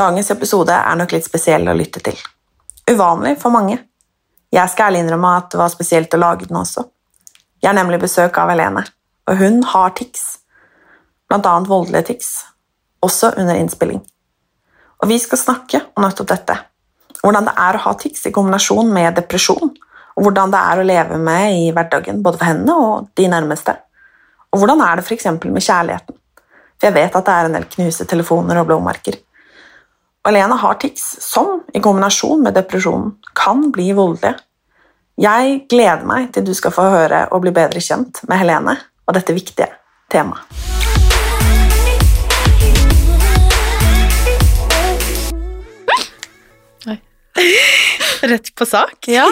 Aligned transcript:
Dagens 0.00 0.30
episode 0.32 0.72
er 0.72 0.96
nok 0.96 1.10
litt 1.12 1.26
spesiell 1.26 1.66
å 1.68 1.74
lytte 1.76 2.00
til. 2.00 2.16
Uvanlig 2.88 3.34
for 3.42 3.52
mange. 3.52 3.74
Jeg 4.48 4.72
skal 4.72 4.88
ærlig 4.88 5.02
innrømme 5.04 5.32
at 5.36 5.50
det 5.52 5.60
var 5.60 5.68
spesielt 5.74 6.16
å 6.16 6.20
lage 6.22 6.48
den 6.48 6.56
også. 6.56 6.86
Jeg 7.60 7.68
har 7.68 7.76
nemlig 7.76 7.98
besøk 8.00 8.38
av 8.40 8.48
Helene, 8.48 8.86
og 9.28 9.36
hun 9.42 9.60
har 9.74 9.92
tics. 9.98 10.24
Blant 11.28 11.50
annet 11.50 11.68
voldelige 11.68 12.14
tics. 12.14 12.32
Også 13.04 13.34
under 13.36 13.60
innspilling. 13.60 14.00
Og 15.04 15.12
vi 15.12 15.20
skal 15.20 15.42
snakke 15.42 15.84
om 15.92 16.06
nettopp 16.06 16.32
dette. 16.32 16.56
Hvordan 17.20 17.52
det 17.52 17.58
er 17.68 17.76
å 17.76 17.84
ha 17.90 17.96
tics 18.00 18.24
i 18.24 18.32
kombinasjon 18.32 18.88
med 18.96 19.20
depresjon, 19.20 19.76
og 20.16 20.24
hvordan 20.24 20.56
det 20.56 20.66
er 20.72 20.80
å 20.80 20.90
leve 20.94 21.20
med 21.20 21.60
i 21.60 21.72
hverdagen, 21.76 22.24
både 22.24 22.40
for 22.40 22.54
henne 22.54 22.82
og 22.88 23.10
de 23.20 23.28
nærmeste. 23.28 23.76
Og 24.48 24.64
hvordan 24.64 24.80
er 24.80 24.96
det 24.96 25.10
f.eks. 25.10 25.34
med 25.44 25.60
kjærligheten? 25.60 26.22
For 26.80 26.88
jeg 26.88 27.02
vet 27.02 27.20
at 27.20 27.26
det 27.28 27.36
er 27.36 27.50
en 27.50 27.60
del 27.60 27.74
knuse 27.76 28.08
telefoner 28.08 28.64
og 28.64 28.72
blåmerker. 28.72 29.26
Og 30.20 30.28
Helene 30.28 30.56
har 30.60 30.74
tics 30.76 31.04
som, 31.24 31.62
i 31.72 31.80
kombinasjon 31.80 32.42
med 32.44 32.52
depresjonen, 32.52 33.14
kan 33.32 33.70
bli 33.72 33.86
voldelige. 33.96 34.36
Jeg 35.20 35.62
gleder 35.68 36.04
meg 36.08 36.28
til 36.34 36.44
du 36.44 36.52
skal 36.56 36.74
få 36.76 36.84
høre 36.92 37.22
og 37.32 37.40
bli 37.44 37.52
bedre 37.56 37.80
kjent 37.80 38.20
med 38.28 38.40
Helene 38.42 38.76
og 39.08 39.16
dette 39.16 39.32
viktige 39.36 39.72
temaet. 40.12 40.44
Rett 48.20 48.54
på 48.54 48.66
sak. 48.66 49.08
Ja. 49.08 49.24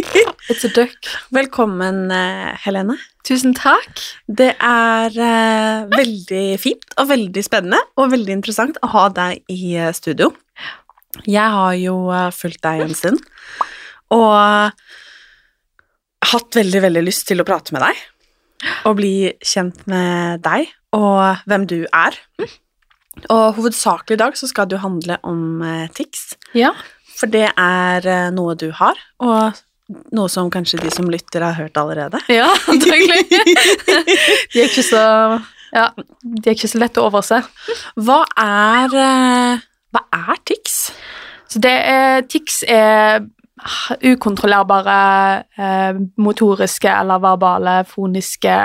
It's 0.48 0.64
a 0.64 0.70
duck. 0.74 1.08
Velkommen, 1.28 2.10
eh, 2.10 2.56
Helene. 2.64 2.96
Tusen 3.28 3.52
takk. 3.52 4.00
Det 4.26 4.54
er 4.56 5.16
uh, 5.16 5.88
veldig 5.92 6.44
fint 6.62 6.94
og 6.96 7.10
veldig 7.10 7.42
spennende 7.44 7.80
og 8.00 8.14
veldig 8.14 8.32
interessant 8.38 8.78
å 8.80 8.88
ha 8.94 9.02
deg 9.12 9.42
i 9.52 9.74
eh, 9.76 9.92
studio. 9.92 10.30
Jeg 11.28 11.52
har 11.52 11.74
jo 11.76 11.96
fulgt 12.32 12.62
deg 12.64 12.84
en 12.86 12.96
stund 12.96 13.20
og 14.14 14.72
hatt 16.30 16.56
veldig, 16.56 16.80
veldig 16.86 17.02
lyst 17.04 17.26
til 17.28 17.42
å 17.42 17.46
prate 17.46 17.74
med 17.74 17.84
deg 17.84 18.00
og 18.88 18.96
bli 19.00 19.14
kjent 19.44 19.82
med 19.90 20.40
deg 20.46 20.70
og 20.96 21.42
hvem 21.50 21.66
du 21.68 21.82
er. 21.84 22.16
Og 23.28 23.58
hovedsakelig 23.58 24.16
i 24.16 24.22
dag 24.22 24.38
så 24.38 24.48
skal 24.48 24.70
det 24.70 24.78
jo 24.78 24.84
handle 24.86 25.18
om 25.28 25.60
tics, 25.98 26.32
Ja. 26.56 26.72
For 27.20 27.30
det 27.32 27.48
er 27.52 28.06
eh, 28.08 28.28
noe 28.34 28.56
du 28.58 28.70
har, 28.76 28.98
og 29.20 29.58
noe 30.14 30.30
som 30.30 30.50
kanskje 30.52 30.80
de 30.84 30.90
som 30.94 31.08
lytter 31.10 31.44
har 31.44 31.58
hørt 31.58 31.78
allerede. 31.80 32.20
Ja, 32.40 32.50
antagelig. 32.70 33.26
De 34.52 34.62
er 34.62 34.68
ikke 34.68 34.86
så 34.86 35.02
Ja, 35.70 35.90
de 36.22 36.48
er 36.50 36.56
ikke 36.56 36.70
så 36.70 36.80
lette 36.82 36.98
å 36.98 37.06
overse. 37.06 37.36
Hva 37.94 38.24
er, 38.42 38.94
eh, 38.98 39.60
hva 39.94 40.02
er 40.16 40.40
tics? 40.48 40.78
Så 41.50 41.62
det 41.62 41.76
er 41.86 42.24
Tics 42.30 42.62
er 42.66 43.22
ukontrollerbare 44.06 44.96
eh, 45.58 46.00
motoriske 46.22 46.90
eller 46.90 47.22
verbale, 47.22 47.76
foniske 47.86 48.56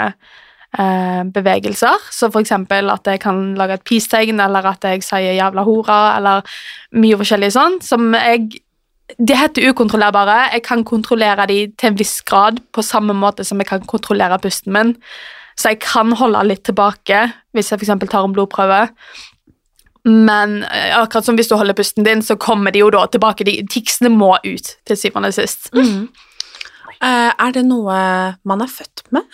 bevegelser. 1.34 2.10
Så 2.12 2.28
eksempel 2.42 2.90
at 2.92 3.08
jeg 3.08 3.22
kan 3.24 3.54
lage 3.56 3.78
et 3.78 3.86
peace-tegn, 3.88 4.42
eller 4.44 4.66
at 4.66 4.84
jeg 4.84 5.04
sier 5.04 5.36
'jævla 5.38 5.64
hora', 5.64 6.18
eller 6.18 6.42
mye 6.92 7.16
forskjellig 7.16 7.52
sånn, 7.52 7.82
som 7.82 8.14
jeg 8.14 8.62
De 9.20 9.36
heter 9.38 9.70
ukontrollerbare. 9.70 10.50
Jeg 10.54 10.64
kan 10.64 10.84
kontrollere 10.84 11.46
de 11.48 11.68
til 11.78 11.88
en 11.92 11.98
viss 11.98 12.22
grad, 12.22 12.58
på 12.74 12.82
samme 12.82 13.14
måte 13.14 13.46
som 13.46 13.60
jeg 13.60 13.68
kan 13.68 13.86
kontrollere 13.86 14.40
pusten 14.42 14.74
min. 14.74 14.96
Så 15.56 15.70
jeg 15.70 15.80
kan 15.80 16.12
holde 16.12 16.44
litt 16.44 16.64
tilbake 16.68 17.32
hvis 17.54 17.72
jeg 17.72 17.80
f.eks. 17.80 18.10
tar 18.10 18.26
en 18.26 18.34
blodprøve. 18.34 18.90
Men 20.06 20.64
eh, 20.64 20.94
akkurat 20.94 21.26
som 21.26 21.38
hvis 21.38 21.50
du 21.50 21.56
holder 21.58 21.78
pusten 21.78 22.06
din, 22.06 22.22
så 22.22 22.38
kommer 22.38 22.72
de 22.72 22.84
jo 22.84 22.92
da 22.94 23.08
tilbake. 23.10 23.48
De, 23.48 23.58
ticsene 23.72 24.12
må 24.14 24.36
ut 24.46 24.74
til 24.86 25.00
syvende 25.00 25.32
og 25.32 25.38
sist. 25.38 25.72
Eh, 27.02 27.32
er 27.34 27.56
det 27.56 27.66
noe 27.66 27.96
man 28.46 28.62
er 28.62 28.72
født 28.72 29.08
med? 29.16 29.26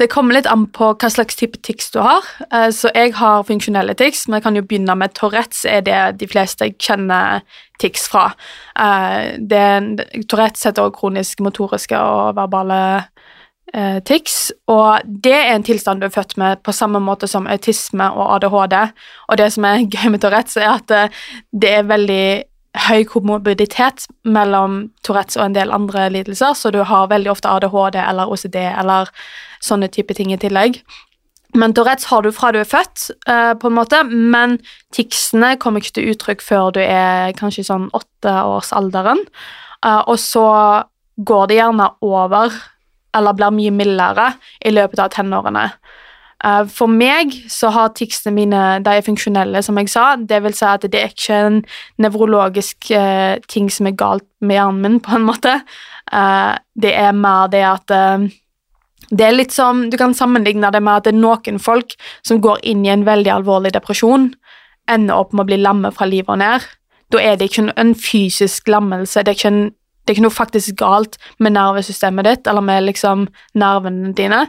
Det 0.00 0.08
kommer 0.10 0.34
litt 0.34 0.48
an 0.48 0.64
på 0.72 0.92
hva 0.98 1.10
slags 1.12 1.36
type 1.38 1.60
tics 1.62 1.90
du 1.92 2.00
har. 2.00 2.24
Eh, 2.50 2.70
Så 2.70 2.90
jeg 2.94 3.14
har 3.14 3.44
funksjonelle 3.44 3.94
tics, 3.94 4.26
men 4.26 4.38
jeg 4.38 4.42
kan 4.42 4.56
jo 4.56 4.62
begynne 4.62 4.96
med 4.96 5.14
Tourettes, 5.14 5.64
er 5.64 5.80
det 5.80 6.18
de 6.18 6.26
fleste 6.26 6.64
jeg 6.64 6.78
kjenner 6.78 7.42
tics 7.78 8.08
fra. 8.08 8.32
Eh, 8.78 9.38
Det, 9.38 10.26
Tourettes 10.28 10.64
heter 10.64 10.82
også 10.82 10.98
kronisk 10.98 11.40
motoriske 11.40 11.98
og 11.98 12.36
verbale 12.36 13.06
eh, 13.74 14.00
tics, 14.00 14.52
og 14.68 15.00
det 15.04 15.34
er 15.34 15.54
en 15.54 15.62
tilstand 15.62 16.00
du 16.00 16.06
er 16.06 16.16
født 16.16 16.36
med 16.36 16.62
på 16.62 16.72
samme 16.72 17.00
måte 17.00 17.28
som 17.28 17.46
autisme 17.46 18.10
og 18.10 18.34
ADHD. 18.36 18.92
Og 19.28 19.36
det 19.38 19.52
som 19.52 19.64
er 19.64 19.84
gøy 19.94 20.08
med 20.10 20.20
Tourettes, 20.20 20.56
er 20.56 20.70
at 20.80 21.12
det 21.52 21.70
er 21.70 21.82
veldig 21.82 22.44
høy 22.72 23.04
komorbiditet 23.04 24.06
mellom 24.24 24.86
Tourettes 25.04 25.36
og 25.36 25.44
en 25.46 25.56
del 25.56 25.72
andre 25.74 26.08
lidelser, 26.12 26.54
så 26.56 26.72
du 26.72 26.80
har 26.88 27.10
veldig 27.10 27.30
ofte 27.32 27.50
ADHD 27.50 27.98
eller 28.00 28.32
OCD 28.32 28.58
eller 28.64 29.10
sånne 29.62 29.90
type 29.92 30.16
ting 30.16 30.32
i 30.32 30.40
tillegg. 30.40 30.80
Men 31.54 31.74
Tourettes 31.76 32.08
har 32.08 32.24
du 32.24 32.30
fra 32.32 32.52
du 32.52 32.62
er 32.62 32.68
født, 32.68 33.10
eh, 33.28 33.52
på 33.60 33.68
en 33.68 33.76
måte, 33.76 34.00
men 34.08 34.56
ticsene 34.96 35.58
kommer 35.60 35.82
ikke 35.82 35.98
til 35.98 36.14
uttrykk 36.14 36.40
før 36.40 36.72
du 36.72 36.80
er 36.80 37.34
kanskje 37.36 37.66
sånn 37.68 37.90
åtteårsalderen, 37.92 39.20
uh, 39.84 40.02
og 40.08 40.16
så 40.16 40.46
går 41.20 41.50
det 41.50 41.58
gjerne 41.60 41.90
over, 42.00 42.56
eller 43.12 43.36
blir 43.36 43.52
mye 43.52 43.74
mildere, 43.76 44.30
i 44.64 44.72
løpet 44.72 44.98
av 45.04 45.12
tenårene. 45.12 45.66
Eh, 46.44 46.64
For 46.66 46.90
meg 46.90 47.34
så 47.50 47.70
har 47.74 47.94
ticsene 47.96 48.34
mine, 48.34 48.60
de 48.82 48.96
er 48.98 49.06
funksjonelle, 49.06 49.62
som 49.62 49.78
jeg 49.78 49.90
sa. 49.92 50.16
Det 50.16 50.42
vil 50.42 50.54
si 50.56 50.66
at 50.66 50.86
det 50.90 51.00
er 51.00 51.14
ikke 51.14 51.40
en 51.46 51.62
nevrologisk 52.02 52.90
eh, 52.90 53.38
ting 53.48 53.70
som 53.70 53.86
er 53.86 53.98
galt 53.98 54.26
med 54.40 54.58
hjernen 54.58 54.82
min, 54.82 55.00
på 55.02 55.16
en 55.16 55.26
måte. 55.28 55.58
Eh, 56.12 56.52
det 56.74 56.94
er 56.98 57.12
mer 57.16 57.50
det 57.52 57.64
at 57.66 57.94
eh, 57.94 58.28
det 59.12 59.26
er 59.26 59.34
litt 59.36 59.52
som, 59.52 59.90
Du 59.90 59.96
kan 60.00 60.14
sammenligne 60.14 60.70
det 60.72 60.80
med 60.82 60.96
at 60.96 61.04
det 61.04 61.12
er 61.12 61.20
noen 61.20 61.58
folk 61.60 61.96
som 62.24 62.40
går 62.40 62.62
inn 62.64 62.84
i 62.86 62.92
en 62.92 63.04
veldig 63.04 63.32
alvorlig 63.34 63.74
depresjon, 63.74 64.30
ender 64.88 65.18
opp 65.18 65.32
med 65.32 65.44
å 65.44 65.50
bli 65.50 65.58
lamme 65.60 65.92
fra 65.92 66.08
livet 66.08 66.32
og 66.32 66.40
ned. 66.40 66.64
Da 67.12 67.20
er 67.20 67.36
det 67.36 67.50
ikke 67.50 67.68
en 67.76 67.92
fysisk 67.94 68.70
lammelse. 68.72 69.20
Det 69.20 69.34
er 69.34 69.36
ikke, 69.36 69.52
en, 69.52 69.74
det 70.02 70.12
er 70.12 70.16
ikke 70.16 70.26
noe 70.26 70.34
faktisk 70.34 70.76
galt 70.80 71.18
med 71.38 71.54
nervesystemet 71.54 72.26
ditt 72.26 72.50
eller 72.50 72.64
med 72.64 72.88
liksom 72.88 73.26
nervene 73.54 74.12
dine, 74.18 74.46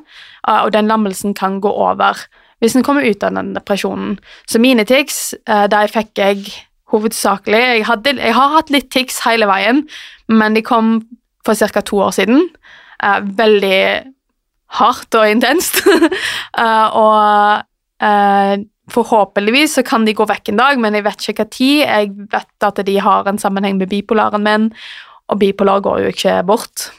eh, 0.48 0.62
og 0.64 0.74
den 0.76 0.92
lammelsen 0.92 1.36
kan 1.38 1.62
gå 1.62 1.72
over 1.72 2.26
hvis 2.64 2.78
en 2.80 2.86
kommer 2.86 3.04
ut 3.04 3.24
av 3.28 3.34
den 3.36 3.52
depresjonen. 3.58 4.16
Så 4.48 4.60
mine 4.60 4.86
tics, 4.88 5.34
der 5.44 5.68
de 5.68 5.82
fikk 5.92 6.16
jeg 6.16 6.46
hovedsakelig 6.94 7.60
jeg, 7.60 7.86
hadde, 7.90 8.14
jeg 8.22 8.36
har 8.38 8.54
hatt 8.54 8.72
litt 8.72 8.88
tics 8.94 9.20
hele 9.26 9.50
veien, 9.50 9.84
men 10.32 10.56
de 10.56 10.64
kom 10.64 11.02
for 11.46 11.58
ca. 11.60 11.82
to 11.82 12.00
år 12.00 12.14
siden. 12.16 12.46
Eh, 13.04 13.20
veldig 13.38 13.80
hardt 14.80 15.20
og 15.20 15.30
intenst. 15.30 15.82
Eh, 16.54 16.90
og 16.94 17.64
eh, 18.06 18.60
forhåpentligvis 18.94 19.80
så 19.80 19.82
kan 19.86 20.04
de 20.06 20.14
gå 20.14 20.26
vekk 20.30 20.52
en 20.52 20.60
dag, 20.60 20.78
men 20.78 20.94
jeg 20.94 21.06
vet 21.08 21.24
ikke 21.24 21.34
hva 21.40 21.46
tid. 21.50 21.80
Jeg 21.82 22.12
vet 22.30 22.68
at 22.68 22.82
de 22.86 22.98
har 23.02 23.26
en 23.26 23.40
sammenheng 23.42 23.80
med 23.80 23.90
bipolaren 23.90 24.46
min, 24.46 24.68
og 25.34 25.40
bipolar 25.42 25.82
går 25.82 26.04
jo 26.04 26.12
ikke 26.14 26.38
bort. 26.46 26.92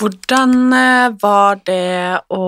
Hvordan 0.00 0.72
eh, 0.74 1.12
var 1.20 1.60
det 1.68 2.20
å 2.32 2.46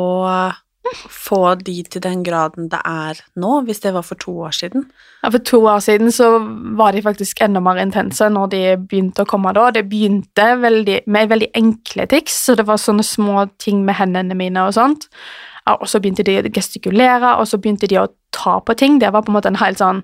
få 0.92 1.54
de 1.60 1.74
til 1.88 2.02
den 2.04 2.22
graden 2.26 2.68
det 2.72 2.80
er 2.88 3.20
nå, 3.40 3.60
hvis 3.66 3.80
det 3.84 3.92
var 3.94 4.04
for 4.06 4.18
to 4.20 4.34
år 4.48 4.54
siden? 4.56 4.86
Ja, 5.22 5.30
For 5.30 5.38
to 5.38 5.60
år 5.70 5.80
siden 5.84 6.12
så 6.12 6.30
var 6.78 6.92
de 6.92 7.04
faktisk 7.04 7.40
enda 7.44 7.60
mer 7.60 7.80
intense 7.82 8.28
når 8.28 8.50
de 8.52 8.62
begynte 8.80 9.24
å 9.24 9.28
komme 9.28 9.52
da. 9.56 9.70
Det 9.70 9.84
begynte 9.88 10.48
veldig, 10.60 11.02
med 11.06 11.30
veldig 11.32 11.52
enkle 11.58 12.08
tics, 12.10 12.40
så 12.46 12.56
det 12.58 12.66
var 12.68 12.80
sånne 12.80 13.06
små 13.06 13.46
ting 13.62 13.84
med 13.86 14.00
hendene 14.00 14.36
mine 14.38 14.66
og 14.66 14.74
sånt. 14.76 15.08
Og 15.70 15.86
så 15.86 16.00
begynte 16.02 16.26
de 16.26 16.40
å 16.40 16.50
gestikulere, 16.50 17.36
og 17.38 17.46
så 17.46 17.60
begynte 17.62 17.86
de 17.86 18.00
å 18.00 18.10
ta 18.34 18.58
på 18.60 18.74
ting. 18.74 18.98
Det 18.98 19.12
var 19.14 19.22
på 19.22 19.30
en 19.30 19.38
måte 19.38 19.52
en 19.52 19.62
helt 19.62 19.78
sånn 19.78 20.02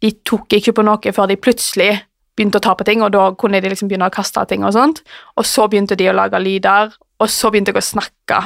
De 0.00 0.14
tok 0.24 0.54
ikke 0.56 0.72
på 0.72 0.82
noe 0.86 1.12
før 1.12 1.26
de 1.28 1.36
plutselig 1.36 1.98
begynte 2.40 2.58
å 2.58 2.64
ta 2.64 2.72
på 2.74 2.88
ting, 2.88 3.04
og 3.04 3.12
da 3.12 3.28
kunne 3.36 3.60
de 3.60 3.70
liksom 3.70 3.90
begynne 3.90 4.08
å 4.08 4.14
kaste 4.14 4.46
ting 4.48 4.64
og 4.64 4.72
sånt. 4.74 5.04
Og 5.36 5.44
så 5.44 5.68
begynte 5.68 5.98
de 6.00 6.08
å 6.08 6.16
lage 6.16 6.40
lyder, 6.40 6.96
og 7.20 7.28
så 7.28 7.52
begynte 7.52 7.74
jeg 7.74 7.82
å 7.82 7.84
snakke. 7.84 8.40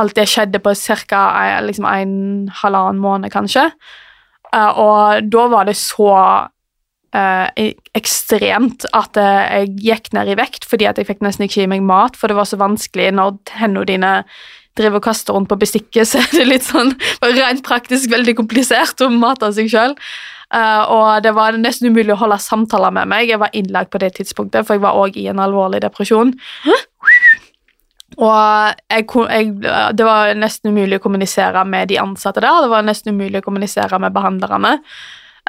Alt 0.00 0.16
det 0.16 0.24
skjedde 0.32 0.62
på 0.64 0.72
ca. 1.04 1.22
Liksom 1.68 1.86
en 1.92 2.18
halvannen 2.62 3.02
måned, 3.02 3.32
kanskje. 3.34 3.68
Uh, 4.54 4.72
og 4.80 5.28
da 5.28 5.48
var 5.52 5.68
det 5.68 5.76
så 5.76 6.14
Eh, 7.16 7.72
ekstremt 7.96 8.82
at 8.96 9.16
eh, 9.16 9.44
jeg 9.62 9.68
gikk 9.86 10.08
ned 10.12 10.28
i 10.28 10.34
vekt 10.36 10.66
fordi 10.68 10.88
at 10.90 10.98
jeg 10.98 11.06
fikk 11.08 11.22
nesten 11.24 11.46
ikke 11.46 11.62
i 11.62 11.68
meg 11.70 11.84
mat, 11.86 12.16
for 12.18 12.28
det 12.28 12.36
var 12.36 12.48
så 12.50 12.58
vanskelig 12.60 13.12
når 13.14 13.38
hendene 13.56 13.86
dine 13.88 14.10
driver 14.78 15.00
og 15.00 15.06
kaster 15.08 15.36
rundt 15.36 15.50
på 15.50 15.58
bestikket, 15.60 16.06
så 16.10 16.22
er 16.22 16.32
det 16.34 16.48
litt 16.48 16.66
sånn 16.66 16.94
rent 17.24 17.64
praktisk 17.66 18.12
veldig 18.14 18.36
komplisert 18.38 19.02
å 19.04 19.10
mate 19.12 19.52
seg 19.56 19.70
sjøl. 19.72 19.96
Uh, 20.54 20.84
og 20.94 21.24
det 21.24 21.32
var 21.34 21.56
nesten 21.58 21.90
umulig 21.90 22.14
å 22.14 22.20
holde 22.20 22.38
samtaler 22.42 22.94
med 22.94 23.10
meg. 23.10 23.26
Jeg 23.32 23.42
var 23.42 23.54
innlagt 23.56 23.90
på 23.90 24.00
det 24.02 24.12
tidspunktet, 24.20 24.66
for 24.66 24.76
jeg 24.76 24.84
var 24.84 24.98
òg 24.98 25.18
i 25.18 25.26
en 25.32 25.42
alvorlig 25.42 25.80
depresjon. 25.82 26.30
Og 28.16 28.36
jeg, 28.88 29.04
jeg, 29.10 29.48
det 29.98 30.06
var 30.06 30.30
nesten 30.38 30.70
umulig 30.72 31.00
å 31.00 31.04
kommunisere 31.04 31.64
med 31.68 31.90
de 31.90 31.98
ansatte 32.00 32.40
der. 32.40 32.62
Det 32.62 32.70
var 32.72 32.86
nesten 32.86 33.16
umulig 33.16 33.42
å 33.42 33.46
kommunisere 33.48 33.98
med 34.00 34.14
behandlerne. 34.14 34.76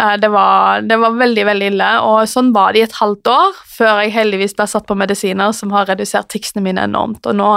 Uh, 0.02 0.16
det, 0.18 0.32
var, 0.34 0.82
det 0.90 0.98
var, 1.02 1.14
veldig 1.22 1.46
veldig 1.52 1.70
ille, 1.76 1.92
og 2.06 2.26
sånn 2.30 2.50
var 2.58 2.74
det 2.74 2.82
i 2.82 2.88
et 2.88 2.98
halvt 2.98 3.32
år 3.34 3.62
før 3.78 4.02
jeg 4.02 4.18
heldigvis 4.18 4.58
ble 4.58 4.68
satt 4.70 4.90
på 4.90 4.98
medisiner 4.98 5.54
som 5.54 5.78
har 5.78 5.88
redusert 5.92 6.30
ticsene 6.34 6.66
mine 6.66 6.90
enormt. 6.90 7.22
Og 7.30 7.38
nå 7.38 7.52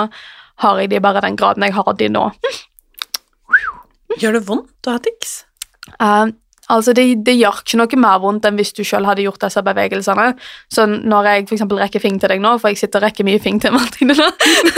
har 0.61 0.81
jeg 0.81 0.91
de 0.93 1.01
bare 1.03 1.23
den 1.25 1.39
graden 1.41 1.65
jeg 1.65 1.77
har 1.77 1.93
de 1.97 2.09
nå. 2.13 2.27
Gjør 4.21 4.37
det 4.37 4.45
vondt 4.49 4.89
å 4.91 4.97
ha 4.97 5.03
tics? 5.03 5.35
Uh, 5.97 6.33
Altså, 6.71 6.95
det, 6.97 7.07
det, 7.27 7.37
gjør 7.41 7.61
ikke 7.63 7.81
noe 7.81 8.01
mer 8.03 8.21
vondt 8.23 8.47
enn 8.49 8.59
hvis 8.61 8.73
du 8.77 8.83
selv 8.87 9.11
hadde 9.11 9.25
gjort 9.25 9.43
disse 9.43 9.63
bevegelsene. 9.67 10.27
Så 10.73 10.87
når 10.91 11.31
jeg 11.31 11.47
eksempel 11.49 11.81
rekker 11.83 12.03
fing 12.03 12.21
til 12.21 12.33
deg 12.33 12.43
nå, 12.43 12.57
for 12.63 12.73
jeg 12.73 12.81
sitter 12.83 13.03
og 13.03 13.09
rekker 13.09 13.27
mye 13.27 13.41
fing 13.43 13.61
til 13.63 13.75
Martine 13.75 14.17
nå, 14.17 14.29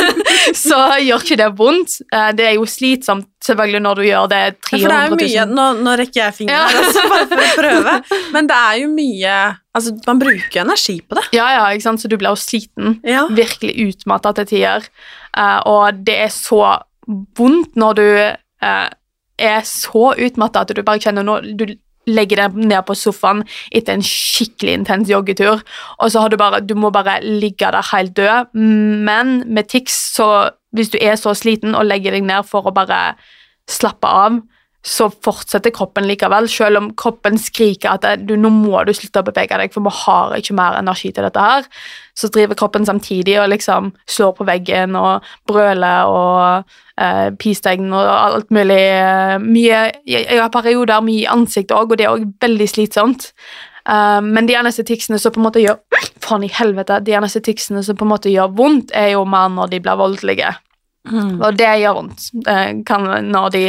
så 0.65 0.81
gjør 1.03 1.27
ikke 1.27 1.41
det 1.43 1.51
vondt. 1.59 1.99
Eh, 2.13 2.31
det 2.39 2.49
er 2.51 2.57
jo 2.59 2.69
slitsomt 2.69 3.29
selvfølgelig 3.43 3.83
når 3.83 3.99
du 3.99 4.05
gjør 4.07 4.29
det 4.31 4.43
300 4.69 4.79
000. 4.79 4.83
For 4.83 4.93
det 4.93 5.01
er 5.01 5.17
mye, 5.23 5.49
nå, 5.51 5.67
nå 5.83 5.97
rekker 6.03 6.23
jeg 6.23 6.37
fingeren 6.37 6.77
ja. 6.77 6.85
altså, 6.85 7.05
bare 7.11 7.27
for 7.33 7.43
å 7.43 7.51
prøve, 7.63 7.97
men 8.37 8.51
det 8.51 8.61
er 8.61 8.79
jo 8.85 8.95
mye 8.95 9.41
Altså, 9.73 9.95
man 10.05 10.19
bruker 10.21 10.61
energi 10.61 10.99
på 11.01 11.17
det. 11.17 11.23
Ja, 11.33 11.47
ja, 11.49 11.61
ikke 11.73 11.87
sant, 11.87 12.03
så 12.03 12.09
du 12.13 12.19
blir 12.21 12.35
jo 12.35 12.37
sliten. 12.37 12.99
Ja. 13.09 13.23
Virkelig 13.33 13.87
utmatta 13.87 14.35
til 14.37 14.51
tider. 14.51 14.85
Uh, 15.33 15.65
og 15.65 16.03
det 16.05 16.19
er 16.27 16.29
så 16.35 16.59
vondt 17.39 17.79
når 17.81 17.97
du 17.97 18.05
uh, 18.05 18.91
er 19.39 19.65
så 19.69 20.13
utmatta 20.19 20.63
at 20.63 20.75
du 20.75 20.83
bare 20.83 21.03
kjenner 21.03 21.27
noe 21.27 21.55
Du 21.57 21.67
legger 22.11 22.41
deg 22.43 22.57
ned 22.59 22.83
på 22.87 22.97
sofaen 22.99 23.45
etter 23.71 23.95
en 23.95 24.03
skikkelig 24.03 24.73
intens 24.81 25.11
joggetur, 25.11 25.61
og 26.03 26.11
så 26.11 26.25
har 26.25 26.33
du 26.33 26.37
bare 26.37 26.61
Du 26.61 26.75
må 26.75 26.91
bare 26.91 27.21
ligge 27.23 27.71
der 27.71 27.95
helt 27.95 28.17
død. 28.17 28.55
Men 28.55 29.43
med 29.47 29.71
tics, 29.71 30.15
så 30.17 30.51
Hvis 30.73 30.89
du 30.89 30.99
er 31.01 31.17
så 31.21 31.35
sliten 31.35 31.75
og 31.75 31.85
legger 31.85 32.15
deg 32.17 32.25
ned 32.25 32.47
for 32.49 32.65
å 32.65 32.73
bare 32.73 33.15
slappe 33.69 34.09
av, 34.09 34.39
så 34.83 35.07
fortsetter 35.23 35.71
kroppen 35.75 36.09
likevel, 36.11 36.49
selv 36.51 36.81
om 36.81 36.89
kroppen 36.99 37.37
skriker 37.39 37.95
at 37.95 38.25
du, 38.27 38.35
nå 38.39 38.51
må 38.51 38.81
du 38.83 38.91
slutte 38.97 39.23
å 39.23 39.27
bevege 39.29 39.59
deg, 39.61 39.71
for 39.75 39.85
vi 39.85 39.93
har 40.01 40.35
ikke 40.35 40.57
mer 40.59 40.79
energi 40.81 41.13
til 41.15 41.23
dette 41.23 41.45
her. 41.45 41.69
Så 42.19 42.31
driver 42.35 42.59
kroppen 42.59 42.87
samtidig 42.89 43.39
og 43.39 43.53
liksom 43.53 43.93
slår 44.11 44.35
på 44.39 44.47
veggen 44.49 44.99
og 44.99 45.29
brøler 45.49 46.11
og 46.11 46.73
eh, 46.99 47.31
pistegn 47.39 47.93
og 47.95 48.11
alt 48.11 48.51
mulig. 48.51 48.81
Eh, 48.83 49.37
mye, 49.43 49.85
jeg 50.09 50.41
har 50.43 50.51
perioder 50.55 51.05
mye 51.07 51.23
i 51.23 51.31
ansiktet 51.31 51.77
òg, 51.79 51.95
og 51.95 52.01
det 52.01 52.09
er 52.09 52.17
òg 52.17 52.27
veldig 52.43 52.69
slitsomt. 52.75 53.31
Uh, 53.83 54.21
men 54.23 54.47
de 54.47 54.55
eneste 54.55 54.85
ticsene 54.87 55.19
som 55.19 55.33
på 55.35 55.41
en 55.41 55.47
måte 55.49 55.63
gjør 55.63 55.81
Faen 56.23 56.45
i 56.47 56.51
helvete, 56.55 57.01
de 57.03 57.17
eneste 57.19 57.41
ticsene 57.43 57.81
som 57.83 57.97
på 57.99 58.07
en 58.07 58.13
måte 58.13 58.31
gjør 58.31 58.53
vondt, 58.59 58.93
er 58.95 59.17
jo 59.17 59.25
mer 59.27 59.49
når 59.51 59.73
de 59.73 59.81
blir 59.83 59.99
voldelige. 59.99 60.53
Mm. 61.03 61.41
Og 61.43 61.57
det 61.59 61.71
gjør 61.83 61.97
vondt 61.97 62.29
kan, 62.87 63.09
når 63.27 63.49
de 63.57 63.63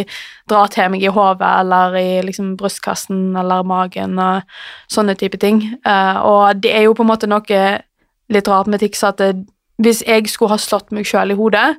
drar 0.50 0.70
til 0.74 0.92
meg 0.94 1.02
i 1.02 1.10
hodet 1.14 1.50
eller 1.64 1.98
i 1.98 2.22
liksom, 2.28 2.54
brystkassen 2.60 3.34
eller 3.40 3.66
magen 3.66 4.20
og 4.22 4.46
sånne 4.92 5.16
type 5.18 5.40
ting. 5.42 5.64
Uh, 5.82 6.22
og 6.22 6.62
det 6.62 6.76
er 6.76 6.86
jo 6.86 6.94
på 6.98 7.06
en 7.06 7.10
måte 7.10 7.30
noe 7.30 7.64
litt 8.34 8.50
rart 8.50 8.70
med 8.70 8.84
tics 8.84 9.02
at 9.08 9.22
det, 9.22 9.34
hvis 9.82 10.04
jeg 10.06 10.30
skulle 10.30 10.54
ha 10.54 10.62
slått 10.62 10.94
meg 10.94 11.10
sjøl 11.10 11.34
i 11.34 11.38
hodet, 11.38 11.74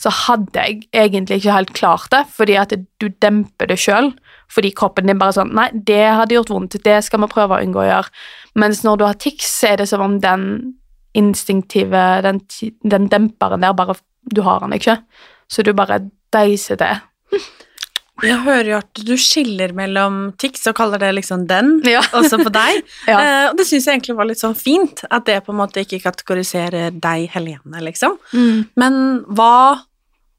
så 0.00 0.12
hadde 0.14 0.62
jeg 0.62 0.86
egentlig 0.96 1.40
ikke 1.40 1.56
helt 1.58 1.72
klart 1.76 2.08
det, 2.14 2.22
fordi 2.32 2.54
at 2.56 2.72
du 2.72 3.08
demper 3.20 3.68
det 3.68 3.80
sjøl. 3.82 4.14
Fordi 4.50 4.72
kroppen 4.74 5.06
din 5.06 5.18
bare 5.20 5.34
sånn 5.36 5.52
Nei, 5.54 5.68
det 5.74 6.08
hadde 6.08 6.34
gjort 6.34 6.50
vondt, 6.50 6.78
det 6.82 6.96
skal 7.06 7.22
vi 7.22 7.30
prøve 7.30 7.58
å 7.58 7.64
unngå 7.66 7.82
å 7.82 7.88
gjøre. 7.88 8.14
Mens 8.58 8.80
når 8.86 8.98
du 8.98 9.04
har 9.06 9.18
tics, 9.20 9.50
så 9.60 9.72
er 9.72 9.82
det 9.82 9.90
som 9.90 10.02
om 10.02 10.16
den 10.22 10.46
instinktive, 11.18 12.00
den, 12.24 12.40
den 12.86 13.10
demperen 13.10 13.66
der 13.66 13.74
bare 13.76 13.98
du 14.34 14.42
har 14.46 14.62
den 14.64 14.76
ikke, 14.76 15.00
så 15.50 15.64
du 15.66 15.72
bare 15.76 16.02
deiser 16.34 16.78
det. 16.80 16.94
Jeg 18.20 18.40
hører 18.44 18.68
jo 18.68 18.78
at 18.80 19.00
du 19.06 19.12
skiller 19.20 19.72
mellom 19.76 20.18
tics 20.40 20.66
og 20.68 20.76
kaller 20.76 21.00
det 21.00 21.10
liksom 21.16 21.46
den, 21.48 21.78
ja. 21.88 22.02
også 22.16 22.40
på 22.42 22.52
deg. 22.52 22.82
ja. 23.10 23.16
uh, 23.16 23.44
og 23.50 23.60
det 23.60 23.66
syns 23.68 23.86
jeg 23.88 23.96
egentlig 23.96 24.16
var 24.18 24.28
litt 24.28 24.42
sånn 24.42 24.56
fint, 24.58 25.04
at 25.08 25.26
det 25.28 25.38
på 25.46 25.54
en 25.54 25.60
måte 25.62 25.84
ikke 25.84 26.02
kategoriserer 26.04 26.92
deg, 26.92 27.30
Helene, 27.32 27.80
liksom. 27.86 28.18
Mm. 28.34 28.66
Men 28.80 29.00
hva, 29.38 29.80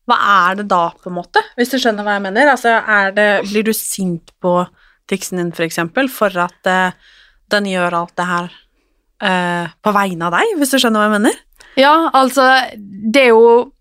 hva 0.09 0.19
er 0.45 0.61
det 0.61 0.67
da, 0.71 0.83
på 0.93 1.11
en 1.11 1.17
måte, 1.17 1.43
hvis 1.57 1.73
du 1.73 1.79
skjønner 1.81 2.05
hva 2.05 2.19
jeg 2.19 2.25
mener? 2.27 2.53
Altså, 2.53 2.77
er 2.79 3.15
det 3.17 3.29
Blir 3.49 3.65
du 3.71 3.73
sint 3.77 4.33
på 4.43 4.59
ticsen 5.11 5.41
din, 5.41 5.53
for 5.55 5.65
eksempel, 5.65 6.11
for 6.11 6.37
at 6.45 6.69
uh, 6.69 7.13
den 7.51 7.69
gjør 7.71 8.03
alt 8.03 8.15
det 8.19 8.29
her 8.29 8.51
uh, 9.25 9.73
på 9.81 9.97
vegne 9.97 10.29
av 10.29 10.37
deg, 10.37 10.57
hvis 10.59 10.75
du 10.75 10.81
skjønner 10.81 11.01
hva 11.01 11.09
jeg 11.09 11.17
mener? 11.19 11.45
Ja, 11.79 11.95
altså, 12.13 12.45
det 12.77 13.29
er 13.29 13.33
jo 13.33 13.71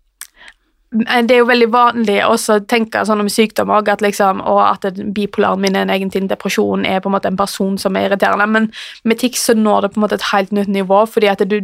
det 0.91 1.31
er 1.31 1.39
jo 1.39 1.47
veldig 1.47 1.69
vanlig 1.71 2.17
også 2.25 2.57
å 2.57 2.63
tenke 2.67 3.05
sånn 3.07 3.23
om 3.23 3.29
sykdom 3.31 3.69
også, 3.71 3.93
at, 3.93 4.01
liksom, 4.03 4.41
og 4.43 4.59
at 4.65 4.97
bipolaren 5.15 5.61
min 5.63 5.77
er 5.77 5.85
en 5.85 5.93
egentlig 5.93 6.25
depresjon 6.27 6.83
er 6.85 6.99
på 6.99 7.07
en 7.07 7.15
måte 7.15 7.31
en 7.31 7.39
person 7.39 7.77
som 7.79 7.95
er 7.95 8.09
irriterende, 8.09 8.47
men 8.51 8.67
med 9.07 9.21
TIX 9.21 9.45
så 9.47 9.55
når 9.55 9.85
det 9.85 9.93
på 9.93 10.01
en 10.01 10.05
måte 10.05 10.19
et 10.19 10.31
helt 10.33 10.51
nytt 10.51 10.71
nivå, 10.71 11.05
fordi 11.07 11.31
at 11.31 11.43
du, 11.47 11.61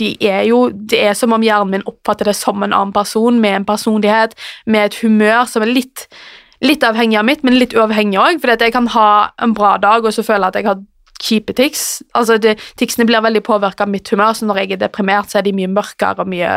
de 0.00 0.12
er 0.24 0.46
jo, 0.48 0.70
det 0.72 1.02
er 1.04 1.18
som 1.18 1.34
om 1.36 1.44
hjernen 1.44 1.76
min 1.76 1.84
oppfatter 1.90 2.30
det 2.30 2.36
som 2.38 2.62
en 2.64 2.72
annen 2.72 2.94
person, 2.96 3.40
med 3.40 3.58
en 3.60 3.68
personlighet, 3.68 4.32
med 4.66 4.88
et 4.88 5.02
humør 5.02 5.44
som 5.50 5.66
er 5.66 5.74
litt, 5.74 6.06
litt 6.64 6.86
avhengig 6.86 7.20
av 7.20 7.28
mitt, 7.28 7.44
men 7.44 7.58
litt 7.58 7.76
uavhengig 7.76 8.20
òg. 8.22 8.40
For 8.40 8.54
jeg 8.54 8.72
kan 8.72 8.88
ha 8.94 9.10
en 9.42 9.52
bra 9.58 9.76
dag 9.82 10.06
og 10.06 10.16
så 10.16 10.24
føle 10.24 10.48
at 10.48 10.56
jeg 10.56 10.70
har 10.70 10.80
kjipe 11.22 11.54
tics. 11.58 12.02
Altså, 12.18 12.38
det, 12.42 12.56
ticsene 12.80 13.06
blir 13.08 13.22
veldig 13.24 13.44
påvirka 13.46 13.86
av 13.86 13.92
mitt 13.92 14.10
humør, 14.12 14.34
så 14.36 14.48
når 14.48 14.62
jeg 14.62 14.74
er 14.76 14.82
deprimert, 14.86 15.30
så 15.30 15.40
er 15.40 15.46
de 15.46 15.54
mye 15.56 15.70
mørkere 15.70 16.24
og 16.24 16.32
mye 16.32 16.50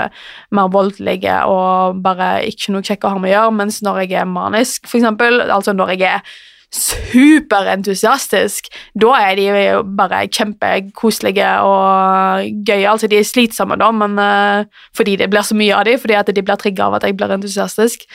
mer 0.56 0.74
voldelige 0.74 1.38
og 1.52 2.02
bare 2.06 2.32
ikke 2.50 2.74
noe 2.74 2.86
kjekke 2.86 3.08
å 3.08 3.16
ha 3.16 3.22
med 3.22 3.32
å 3.32 3.36
gjøre, 3.36 3.56
mens 3.62 3.80
når 3.86 4.04
jeg 4.06 4.20
er 4.22 4.28
manisk, 4.30 4.90
for 4.90 5.02
eksempel, 5.02 5.42
altså 5.46 5.76
når 5.78 5.96
jeg 5.96 6.18
er 6.18 6.36
superentusiastisk, 6.76 8.68
da 9.00 9.14
er 9.22 9.38
de 9.38 9.46
jo 9.48 9.82
bare 9.98 10.26
kjempekoselige 10.28 11.50
og 11.64 12.50
gøye. 12.68 12.90
Altså, 12.90 13.08
de 13.12 13.20
er 13.20 13.28
slitsomme, 13.28 13.78
da, 13.80 13.92
men 13.96 14.20
uh, 14.20 14.66
fordi 14.98 15.16
det 15.22 15.30
blir 15.32 15.46
så 15.46 15.56
mye 15.58 15.76
av 15.78 15.86
dem, 15.88 16.02
fordi 16.02 16.18
at 16.20 16.32
de 16.36 16.44
blir 16.44 16.60
trigga 16.60 16.90
av 16.90 16.98
at 16.98 17.08
jeg 17.08 17.18
blir 17.20 17.36
entusiastisk. 17.38 18.08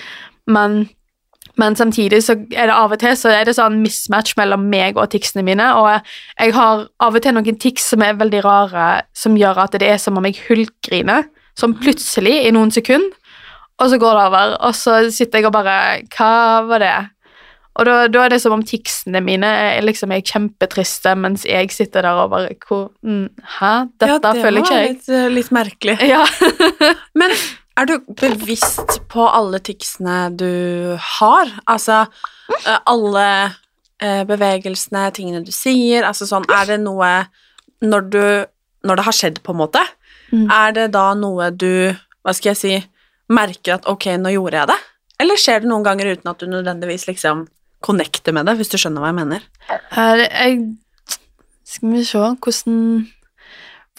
Men 0.50 0.82
men 1.60 1.76
samtidig 1.76 2.22
så 2.24 2.38
er 2.56 2.70
det 2.70 2.76
av 2.76 2.94
og 2.94 3.00
til 3.02 3.16
så 3.18 3.32
er 3.34 3.44
det 3.48 3.56
sånn 3.58 3.80
mismatch 3.82 4.36
mellom 4.40 4.64
meg 4.72 4.98
og 4.98 5.10
ticsene 5.12 5.44
mine. 5.46 5.66
Og 5.76 5.90
jeg 6.40 6.56
har 6.56 6.86
av 7.02 7.18
og 7.18 7.24
til 7.24 7.36
noen 7.36 7.60
tics 7.60 7.90
som 7.92 8.04
er 8.06 8.18
veldig 8.20 8.42
rare, 8.46 8.88
som 9.16 9.36
gjør 9.38 9.64
at 9.66 9.76
det 9.80 9.90
er 9.90 10.00
som 10.00 10.18
om 10.20 10.28
jeg 10.28 10.40
hulkgriner. 10.46 11.28
Sånn 11.58 11.76
plutselig, 11.76 12.38
i 12.46 12.52
noen 12.54 12.72
sekunder, 12.72 13.12
og 13.80 13.88
så 13.92 13.98
går 14.00 14.16
det 14.16 14.26
over. 14.30 14.52
Og 14.68 14.76
så 14.76 15.00
sitter 15.12 15.40
jeg 15.40 15.48
og 15.50 15.56
bare 15.56 15.78
Hva 16.14 16.34
var 16.68 16.84
det? 16.84 16.98
Og 17.78 17.86
da, 17.86 17.94
da 18.12 18.24
er 18.26 18.32
det 18.34 18.40
som 18.42 18.52
om 18.56 18.62
ticsene 18.66 19.22
mine 19.24 19.46
er, 19.46 19.78
liksom, 19.86 20.10
er 20.12 20.24
kjempetriste, 20.26 21.14
mens 21.16 21.46
jeg 21.48 21.70
sitter 21.72 22.04
der 22.04 22.18
og 22.18 22.32
bare 22.32 22.56
hvor, 22.66 22.90
mm, 23.06 23.28
Hæ? 23.58 23.72
Dette 23.94 24.10
ja, 24.10 24.18
det 24.24 24.44
føler 24.44 24.64
ikke 24.64 24.80
jeg. 24.80 24.90
Ja, 24.90 25.00
Det 25.06 25.20
var 25.22 25.34
litt 25.36 25.52
merkelig. 25.54 25.96
Ja. 26.10 26.24
Men 27.20 27.36
er 27.80 27.88
du 27.88 27.96
bevisst 28.18 28.98
på 29.10 29.24
alle 29.28 29.60
ticsene 29.64 30.28
du 30.36 30.96
har? 31.18 31.52
Altså 31.70 32.02
eh, 32.04 32.78
alle 32.90 33.26
eh, 34.02 34.22
bevegelsene, 34.28 35.06
tingene 35.16 35.42
du 35.46 35.52
sier, 35.54 36.04
altså 36.06 36.28
sånn 36.28 36.48
Er 36.50 36.68
det 36.72 36.80
noe 36.84 37.10
Når 37.80 38.08
du 38.12 38.22
Når 38.86 39.00
det 39.00 39.06
har 39.06 39.16
skjedd, 39.16 39.42
på 39.44 39.54
en 39.54 39.60
måte, 39.60 39.82
mm. 40.32 40.46
er 40.50 40.76
det 40.76 40.86
da 40.96 41.10
noe 41.18 41.50
du 41.52 41.92
Hva 42.24 42.36
skal 42.36 42.54
jeg 42.54 42.60
si 42.60 42.74
merker 43.30 43.76
at 43.76 43.86
ok, 43.86 44.08
nå 44.18 44.32
gjorde 44.34 44.58
jeg 44.58 44.68
det? 44.72 44.78
Eller 45.22 45.38
skjer 45.38 45.60
det 45.62 45.68
noen 45.70 45.84
ganger 45.86 46.08
uten 46.16 46.30
at 46.32 46.40
du 46.40 46.48
nødvendigvis 46.50 47.04
liksom 47.06 47.44
connecter 47.80 48.34
med 48.34 48.48
det, 48.48 48.56
hvis 48.58 48.72
du 48.72 48.74
skjønner 48.80 49.04
hva 49.04 49.12
jeg 49.12 49.18
mener? 49.20 49.44
Her, 49.94 50.22
jeg 50.24 50.56
Skal 51.62 51.92
vi 51.94 52.02
se 52.08 52.18
hvordan 52.18 52.80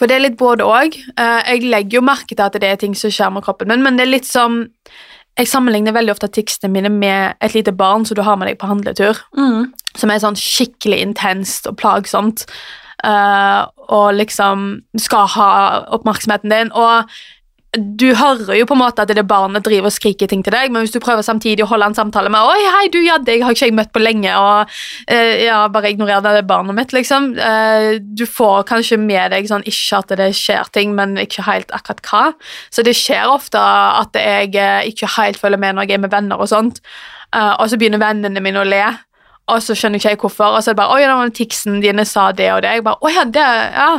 For 0.00 0.08
det 0.08 0.16
er 0.16 0.24
litt 0.24 0.38
både 0.40 0.64
òg. 0.66 0.96
jeg 0.96 1.62
legger 1.68 1.98
jo 1.98 2.04
merke 2.04 2.34
til 2.34 2.42
at 2.44 2.56
det 2.58 2.68
er 2.68 2.76
ting 2.80 2.94
som 2.98 3.10
skjer 3.12 3.30
med 3.30 3.44
kroppen 3.44 3.68
min, 3.68 3.82
men 3.84 3.96
det 3.98 4.06
er 4.06 4.14
litt 4.14 4.26
som 4.28 4.64
Jeg 5.38 5.48
sammenligner 5.48 5.94
veldig 5.96 6.12
ofte 6.12 6.28
tekstene 6.28 6.68
mine 6.72 6.90
med 6.92 7.38
et 7.40 7.54
lite 7.54 7.72
barn 7.72 8.04
som 8.04 8.14
du 8.18 8.20
har 8.22 8.36
med 8.36 8.48
deg 8.50 8.58
på 8.60 8.68
handletur. 8.68 9.16
Som 9.96 10.10
er 10.12 10.18
sånn 10.20 10.36
skikkelig 10.36 10.98
intenst 11.00 11.66
og 11.70 11.78
plagsomt. 11.80 12.44
eh, 13.04 13.62
og 13.88 14.14
liksom 14.14 14.82
skal 15.00 15.26
ha 15.28 15.48
oppmerksomheten 15.96 16.50
din. 16.52 16.72
Og 16.72 17.08
du 17.72 18.10
hører 18.12 18.58
jo 18.58 18.66
på 18.68 18.76
en 18.76 18.82
måte 18.82 19.00
at 19.00 19.08
det 19.08 19.16
er 19.16 19.24
barnet 19.24 19.64
driver 19.64 19.88
og 19.88 19.94
skriker 19.94 20.28
ting 20.28 20.42
til 20.44 20.52
deg, 20.52 20.68
men 20.72 20.84
hvis 20.84 20.92
du 20.92 20.98
prøver 21.00 21.24
samtidig 21.24 21.64
å 21.64 21.70
holde 21.70 21.86
en 21.88 21.96
samtale 21.96 22.28
med 22.32 22.44
Oi, 22.44 22.64
hei, 22.68 22.82
du, 22.92 22.98
ja, 23.00 23.16
deg 23.16 23.44
har 23.46 23.54
ikke 23.56 23.70
jeg 23.70 23.76
møtt 23.78 23.92
på 23.94 24.02
lenge, 24.02 24.28
og 24.36 24.68
uh, 24.68 25.32
ja, 25.40 25.62
bare 25.72 25.94
ignorer 25.94 26.20
det, 26.20 26.34
det 26.36 26.42
er 26.42 26.50
barnet 26.50 26.76
mitt, 26.76 26.92
liksom. 26.92 27.30
Uh, 27.38 27.96
du 27.96 28.26
får 28.28 28.66
kanskje 28.68 28.98
med 29.00 29.32
deg 29.32 29.48
sånn 29.48 29.64
ikke 29.64 30.02
at 30.02 30.12
det 30.20 30.28
skjer 30.36 30.68
ting, 30.76 30.92
men 30.98 31.16
ikke 31.22 31.46
helt 31.46 31.72
akkurat 31.72 32.04
hva. 32.10 32.22
Så 32.68 32.84
det 32.84 32.92
skjer 32.98 33.32
ofte 33.32 33.62
at 33.62 34.20
jeg 34.20 34.52
eh, 34.58 34.90
ikke 34.90 35.08
helt 35.16 35.40
følger 35.40 35.60
med 35.60 35.76
når 35.76 35.88
jeg 35.88 35.96
er 35.96 36.02
med 36.04 36.12
venner 36.12 36.40
og 36.42 36.50
sånt, 36.50 36.82
og 37.32 37.64
så 37.70 37.78
begynner 37.80 38.02
vennene 38.02 38.42
mine 38.44 38.60
å 38.60 38.68
le. 38.68 38.82
Og 39.48 39.64
så 39.64 39.74
skjønner 39.76 40.00
ikke 40.00 40.12
jeg 40.12 40.20
hvorfor. 40.20 40.52
Og 40.52 40.60
så 40.62 40.70
er 40.70 40.76
det 40.76 40.80
bare 40.82 40.98
'Oi, 40.98 41.08
den 41.08 41.34
tiksen 41.36 41.80
dine 41.80 42.04
sa 42.04 42.28
det 42.36 42.50
og 42.52 42.62
det.' 42.62 42.76
Jeg 42.76 42.84
bare 42.84 43.00
'Å 43.00 43.14
ja, 43.14 43.24
det 43.24 43.48
Ja'. 43.80 43.96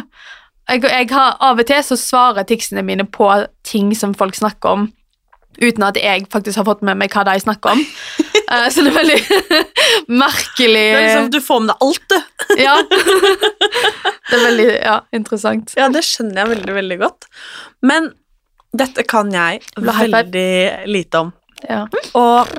Jeg, 0.70 0.84
jeg 0.88 1.10
har, 1.12 1.38
av 1.43 1.60
og 1.60 1.67
til 1.67 1.82
så 1.84 1.98
svarer 2.00 2.46
ticsene 2.48 2.84
mine 2.86 3.05
på 3.10 3.27
ting 3.67 3.91
som 3.98 4.13
folk 4.15 4.38
snakker 4.38 4.77
om, 4.77 4.86
uten 5.60 5.86
at 5.86 6.00
jeg 6.00 6.25
faktisk 6.34 6.62
har 6.62 6.67
fått 6.70 6.86
med 6.88 6.98
meg 7.01 7.13
hva 7.13 7.25
de 7.27 7.36
snakker 7.43 7.75
om. 7.75 7.84
uh, 8.48 8.67
så 8.74 8.86
det 8.86 8.93
er 8.93 8.98
veldig 8.98 9.20
merkelig 10.24 10.86
Det 10.88 10.98
er 10.98 11.05
liksom, 11.08 11.29
du 11.36 11.39
får 11.43 11.63
med 11.63 11.74
deg 11.74 11.88
alt, 11.88 12.10
du. 12.10 12.20
Ja. 12.63 12.75
det 14.29 14.38
er 14.38 14.43
veldig 14.48 14.67
ja, 14.72 14.98
interessant. 15.15 15.75
Ja, 15.79 15.89
det 15.91 16.05
skjønner 16.08 16.43
jeg 16.43 16.53
veldig, 16.55 16.75
veldig 16.79 17.00
godt. 17.03 17.27
Men 17.84 18.13
dette 18.74 19.05
kan 19.05 19.29
jeg 19.34 19.62
veldig 19.77 20.50
lite 20.89 21.25
om. 21.25 21.34
Ja. 21.67 21.84
Og 22.17 22.50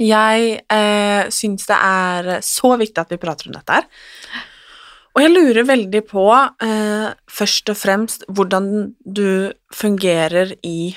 jeg 0.00 0.58
eh, 0.72 1.30
syns 1.34 1.68
det 1.68 1.76
er 1.76 2.30
så 2.42 2.74
viktig 2.80 3.02
at 3.02 3.12
vi 3.12 3.20
prater 3.20 3.50
om 3.50 3.56
dette 3.56 3.76
her. 3.78 3.86
Og 5.14 5.22
jeg 5.22 5.30
lurer 5.30 5.66
veldig 5.68 6.02
på, 6.10 6.26
eh, 6.66 7.12
først 7.30 7.70
og 7.70 7.76
fremst, 7.78 8.24
hvordan 8.28 8.94
du 9.06 9.52
fungerer 9.72 10.56
i 10.66 10.96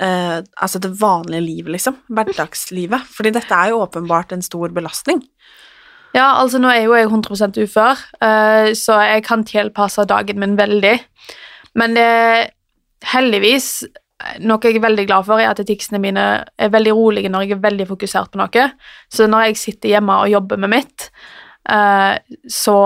eh, 0.00 0.40
altså 0.58 0.80
det 0.82 0.90
vanlige 1.00 1.40
livet, 1.40 1.72
liksom. 1.76 1.96
Hverdagslivet. 2.10 3.06
Fordi 3.06 3.30
dette 3.30 3.54
er 3.54 3.70
jo 3.70 3.84
åpenbart 3.84 4.32
en 4.32 4.42
stor 4.42 4.74
belastning. 4.74 5.22
Ja, 6.14 6.40
altså 6.40 6.58
nå 6.58 6.72
er 6.74 6.88
jo 6.88 6.96
jeg 6.98 7.06
100 7.06 7.62
ufør, 7.62 7.98
eh, 8.20 8.74
så 8.74 8.98
jeg 9.06 9.24
kan 9.24 9.44
tilpasse 9.46 10.08
dagen 10.10 10.40
min 10.42 10.58
veldig. 10.58 10.98
Men 11.78 11.94
det 11.94 12.50
heldigvis 13.06 13.84
noe 14.44 14.60
jeg 14.64 14.76
er 14.76 14.84
veldig 14.84 15.06
glad 15.08 15.26
for, 15.28 15.40
er 15.40 15.52
at 15.52 15.60
ticsene 15.66 16.00
mine 16.02 16.24
er 16.44 16.72
veldig 16.72 16.92
rolige 16.96 17.30
når 17.32 17.46
jeg 17.46 17.56
er 17.56 17.62
veldig 17.62 17.86
fokusert 17.88 18.32
på 18.32 18.40
noe. 18.40 18.66
Så 19.12 19.28
når 19.30 19.48
jeg 19.48 19.60
sitter 19.60 19.94
hjemme 19.94 20.18
og 20.24 20.32
jobber 20.32 20.60
med 20.60 20.74
mitt, 20.74 21.08
eh, 21.08 21.39
så 21.68 22.76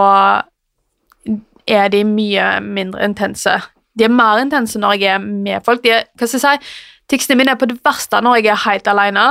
er 1.66 1.88
de 1.88 2.02
mye 2.04 2.48
mindre 2.60 3.04
intense. 3.06 3.54
De 3.98 4.04
er 4.04 4.12
mer 4.12 4.40
intense 4.42 4.78
når 4.78 4.98
jeg 5.00 5.14
er 5.14 5.22
med 5.22 5.64
folk. 5.64 5.86
Er, 5.86 6.04
hva 6.18 6.26
skal 6.28 6.40
jeg 6.40 6.60
si, 6.64 6.74
Ticsene 7.08 7.36
mine 7.36 7.52
er 7.52 7.58
på 7.60 7.66
det 7.68 7.76
verste 7.84 8.16
når 8.24 8.38
jeg 8.40 8.46
er 8.48 8.62
helt 8.64 8.86
alene, 8.88 9.24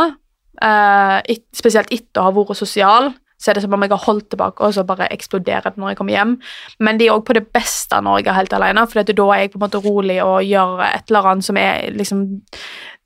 eh, 0.62 1.22
et- 1.34 1.48
spesielt 1.58 1.90
etter 1.92 2.22
å 2.22 2.28
ha 2.28 2.32
vært 2.32 2.56
sosial. 2.56 3.14
Så 3.42 3.50
er 3.50 3.54
det 3.56 3.64
som 3.64 3.74
om 3.74 3.82
jeg 3.82 3.90
har 3.90 3.98
holdt 4.06 4.30
tilbake, 4.30 4.62
og 4.62 4.74
så 4.74 4.86
bare 4.86 5.08
eksploderer 5.12 5.64
det 5.74 5.78
når 5.78 5.90
jeg 5.90 5.98
kommer 5.98 6.14
hjem. 6.14 6.40
Men 6.80 6.98
de 6.98 7.08
er 7.08 7.14
òg 7.18 7.26
på 7.26 7.34
det 7.34 7.52
beste 7.52 7.98
når 8.00 8.20
jeg 8.22 8.28
er 8.28 8.34
helt 8.38 8.54
alene, 8.54 8.88
for 8.88 9.02
da 9.04 9.24
er 9.34 9.40
jeg 9.42 9.52
på 9.52 9.56
en 9.58 9.66
måte 9.68 9.82
rolig 9.84 10.24
og 10.24 10.44
gjør 10.46 10.84
et 10.96 11.10
eller 11.10 11.24
annet 11.32 11.44
som 11.44 11.58
er 11.58 11.92
liksom 11.92 12.42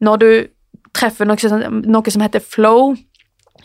Når 0.02 0.18
du 0.20 0.48
treffer 0.94 1.26
noe, 1.26 1.70
noe 1.88 2.12
som 2.12 2.22
heter 2.22 2.40
flow 2.40 2.96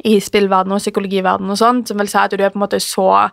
i 0.05 0.19
spillverdenen 0.23 0.79
og 0.79 0.83
psykologiverdenen 0.83 1.55
og 1.55 1.59
sånt, 1.61 1.91
som 1.91 2.01
vil 2.01 2.11
si 2.11 2.21
at 2.21 2.33
du 2.33 2.43
er 2.43 2.53
på 2.53 2.61
en 2.61 2.65
måte 2.65 2.81
så 2.83 3.29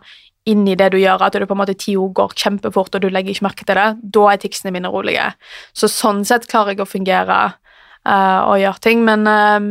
inni 0.48 0.74
det 0.78 0.90
du 0.94 0.98
gjør, 1.00 1.22
at 1.26 1.36
du 1.36 1.46
på 1.46 1.56
en 1.56 1.60
måte 1.60 1.76
tida 1.78 2.06
går 2.16 2.36
kjempefort, 2.38 2.94
og 2.94 3.02
du 3.02 3.10
legger 3.12 3.34
ikke 3.34 3.46
merke 3.46 3.66
til 3.66 3.78
det, 3.78 3.88
da 4.16 4.28
er 4.30 4.40
ticsene 4.40 4.72
mine 4.74 4.90
rolige. 4.92 5.26
Så 5.76 5.90
sånn 5.92 6.22
sett 6.28 6.48
klarer 6.50 6.74
jeg 6.74 6.84
å 6.84 6.88
fungere 6.88 7.40
uh, 8.08 8.40
og 8.48 8.60
gjøre 8.62 8.82
ting, 8.86 9.04
men 9.06 9.28
eh, 9.28 9.68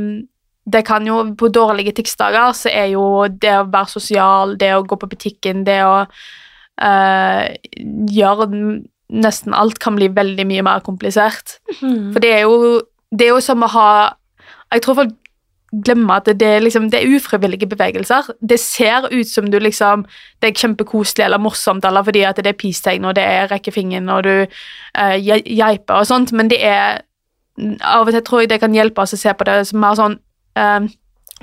det 0.69 0.83
kan 0.85 1.07
jo, 1.07 1.23
på 1.39 1.49
dårlige 1.53 1.95
ticsdager 1.97 2.53
så 2.57 2.69
er 2.69 2.91
jo 2.93 3.25
det 3.31 3.55
å 3.57 3.67
være 3.71 3.93
sosial, 3.95 4.55
det 4.61 4.71
å 4.75 4.85
gå 4.85 4.99
på 5.01 5.09
butikken, 5.09 5.65
det 5.65 5.79
å 5.87 6.03
eh, 6.05 7.57
gjøre 8.13 8.49
nesten 9.09 9.55
alt 9.57 9.79
kan 9.81 9.97
bli 9.97 10.11
veldig 10.13 10.45
mye 10.45 10.65
mer 10.67 10.83
komplisert. 10.85 11.57
For 12.13 12.21
det 12.21 12.35
er 12.35 12.45
jo, 12.45 12.83
det 13.09 13.25
er 13.25 13.33
jo 13.33 13.41
som 13.41 13.65
å 13.65 13.71
ha 13.73 13.89
Jeg 14.69 14.83
tror 14.85 14.99
folk 14.99 15.15
glemmer 15.71 16.19
at 16.19 16.25
det 16.39 16.47
er, 16.47 16.59
liksom, 16.59 16.89
det 16.91 17.01
er 17.01 17.15
ufrivillige 17.15 17.67
bevegelser. 17.69 18.31
Det 18.49 18.59
ser 18.59 19.07
ut 19.11 19.27
som 19.27 19.51
du 19.51 19.59
liksom 19.59 20.05
Det 20.41 20.49
er 20.49 20.61
kjempekoselig 20.61 21.25
eller 21.25 21.37
morsomt, 21.37 21.85
eller 21.85 22.03
fordi 22.03 22.23
at 22.23 22.35
det 22.35 22.47
er 22.47 22.57
peace-tegn, 22.57 23.05
og 23.05 23.15
det 23.15 23.23
er 23.23 23.51
rekke 23.51 23.71
fingeren, 23.71 24.09
og 24.09 24.23
du 24.23 24.45
uh, 24.45 25.17
geiper 25.45 25.93
og 25.93 26.07
sånt, 26.07 26.31
men 26.31 26.49
det 26.49 26.63
er 26.65 27.01
Av 27.83 28.07
og 28.07 28.13
til 28.13 28.23
tror 28.23 28.39
jeg 28.39 28.49
det 28.49 28.61
kan 28.61 28.73
hjelpe 28.73 29.01
oss 29.03 29.13
å 29.13 29.19
se 29.19 29.33
på 29.35 29.43
det 29.43 29.67
som 29.67 29.81
mer 29.83 29.97
sånn 29.99 30.13
uh, 30.55 30.85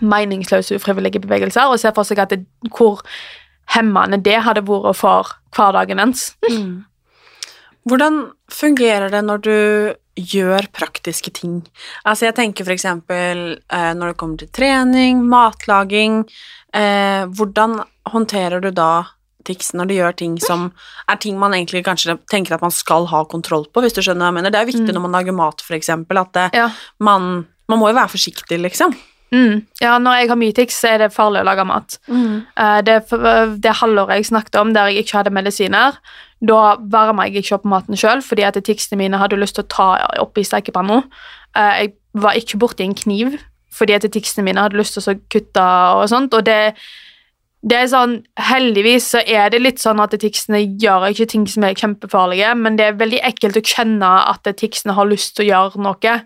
meningsløse, 0.01 0.75
ufrivillige 0.75 1.21
bevegelser, 1.21 1.69
og 1.69 1.81
se 1.81 1.93
for 1.93 2.09
seg 2.09 2.23
at 2.25 2.33
det, 2.33 2.47
hvor 2.73 3.03
hemmende 3.75 4.17
det 4.25 4.39
hadde 4.47 4.65
vært 4.65 4.97
for 4.97 5.35
hverdagen 5.57 6.01
ens. 6.01 6.31
Hvordan 7.87 8.23
fungerer 8.51 9.13
det 9.13 9.23
når 9.25 9.45
du 9.45 9.57
gjør 10.17 10.67
praktiske 10.73 11.31
ting? 11.37 11.61
Altså, 12.05 12.27
jeg 12.29 12.37
tenker 12.39 12.71
eksempel 12.73 13.43
eh, 13.73 13.93
når 13.95 14.13
det 14.13 14.17
kommer 14.21 14.41
til 14.41 14.49
trening, 14.57 15.21
matlaging, 15.29 16.23
eh, 16.75 17.27
hvordan 17.29 17.81
håndterer 18.13 18.65
du 18.65 18.71
da 18.71 19.07
tics 19.47 19.73
når 19.79 19.87
du 19.87 19.95
gjør 19.95 20.15
ting 20.19 20.39
som 20.43 20.71
er 21.07 21.19
ting 21.23 21.37
man 21.39 21.53
egentlig 21.55 21.85
kanskje 21.87 22.17
tenker 22.33 22.57
at 22.57 22.65
man 22.65 22.73
skal 22.75 23.07
ha 23.13 23.21
kontroll 23.31 23.69
på, 23.71 23.83
hvis 23.85 23.95
du 23.95 24.01
skjønner 24.03 24.25
hva 24.27 24.33
jeg 24.33 24.39
mener. 24.41 24.51
Det 24.55 24.63
er 24.63 24.71
viktig 24.73 24.95
når 24.97 25.05
man 25.05 25.15
lager 25.15 25.37
mat, 25.37 25.63
for 25.63 25.77
eksempel, 25.79 26.19
at 26.19 26.33
det, 26.35 26.49
Ja. 26.59 26.71
man, 26.99 27.47
man 27.71 27.79
må 27.79 27.93
jo 27.93 27.99
være 28.01 28.11
forsiktig, 28.17 28.59
liksom. 28.65 28.97
Mm. 29.35 29.67
ja, 29.83 29.97
når 29.99 30.21
jeg 30.21 30.29
har 30.31 30.39
mye 30.39 30.55
tics, 30.55 30.77
så 30.81 30.93
er 30.95 30.99
det 31.03 31.09
farlig 31.15 31.41
å 31.43 31.47
lage 31.49 31.65
mat. 31.67 31.97
Eh, 32.09 32.81
det, 32.87 33.01
det 33.59 33.73
halvåret 33.81 34.21
jeg 34.21 34.29
snakket 34.31 34.59
om, 34.61 34.71
der 34.73 34.87
jeg 34.91 35.03
ikke 35.05 35.19
hadde 35.19 35.33
medisiner, 35.35 35.99
da 36.45 36.77
varma 36.93 37.27
jeg 37.27 37.45
ikke 37.45 37.57
opp 37.57 37.67
maten 37.69 37.97
sjøl, 37.97 38.21
fordi 38.25 38.45
at 38.45 38.59
ticsene 38.65 38.99
mine 39.01 39.21
hadde 39.21 39.39
lyst 39.41 39.57
til 39.57 39.65
å 39.65 39.71
ta 39.73 39.89
oppi 40.21 40.45
stekepanna. 40.45 41.03
Eh, 41.57 41.73
jeg 41.81 41.93
var 42.13 42.37
ikke 42.37 42.61
borti 42.61 42.85
en 42.85 42.97
kniv, 42.97 43.39
fordi 43.73 43.97
at 43.97 44.07
ticsene 44.13 44.45
mine 44.45 44.63
hadde 44.63 44.79
lyst 44.79 44.97
til 44.97 45.05
å 45.15 45.19
kutte 45.33 45.67
og 45.97 46.05
sånt. 46.13 46.37
Og 46.37 46.45
det, 46.45 46.77
det 47.65 47.79
er 47.81 47.89
sånn, 47.93 48.19
Heldigvis 48.37 49.13
så 49.15 49.23
er 49.25 49.49
det 49.53 49.63
litt 49.63 49.81
sånn 49.83 50.01
at 50.05 50.17
ticsene 50.21 50.63
gjør 50.81 51.09
ikke 51.11 51.29
ting 51.33 51.47
som 51.49 51.65
er 51.65 51.79
kjempefarlige, 51.79 52.53
men 52.61 52.77
det 52.77 52.91
er 52.91 53.01
veldig 53.01 53.23
ekkelt 53.33 53.61
å 53.61 53.65
kjenne 53.65 54.13
at 54.33 54.49
ticsene 54.61 54.97
har 54.97 55.09
lyst 55.09 55.37
til 55.37 55.47
å 55.47 55.51
gjøre 55.51 55.87
noe. 55.89 56.19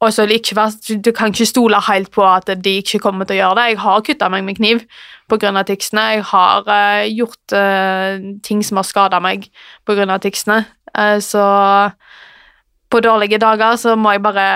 Og 0.00 0.12
så 0.12 0.24
ikke 0.24 0.56
være, 0.56 0.98
Du 1.04 1.12
kan 1.12 1.28
ikke 1.28 1.46
stole 1.46 1.80
helt 1.88 2.10
på 2.10 2.24
at 2.24 2.48
de 2.64 2.76
ikke 2.80 2.98
kommer 2.98 3.24
til 3.24 3.36
å 3.36 3.40
gjøre 3.40 3.56
det. 3.58 3.66
Jeg 3.68 3.78
har 3.78 4.00
kutta 4.06 4.28
meg 4.32 4.44
med 4.44 4.56
kniv 4.56 4.80
pga. 5.28 5.62
ticsene. 5.62 6.00
Jeg 6.00 6.24
har 6.24 6.64
uh, 6.68 7.04
gjort 7.08 7.52
uh, 7.52 8.40
ting 8.42 8.64
som 8.64 8.80
har 8.80 8.88
skada 8.88 9.20
meg 9.20 9.50
pga. 9.86 10.18
ticsene. 10.18 10.64
Uh, 10.96 11.20
så 11.20 11.44
på 12.90 13.00
dårlige 13.00 13.38
dager 13.38 13.76
så 13.76 13.94
må 13.96 14.12
jeg 14.12 14.22
bare 14.22 14.46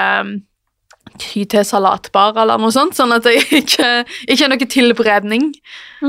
ty 1.18 1.44
til 1.44 1.64
salatbar 1.64 2.34
eller 2.40 2.58
noe 2.58 2.72
sånt, 2.72 2.96
sånn 2.96 3.12
at 3.12 3.24
jeg 3.28 3.44
ikke, 3.62 4.04
ikke 4.26 4.44
er 4.44 4.50
noe 4.50 4.66
tilberedning 4.66 5.52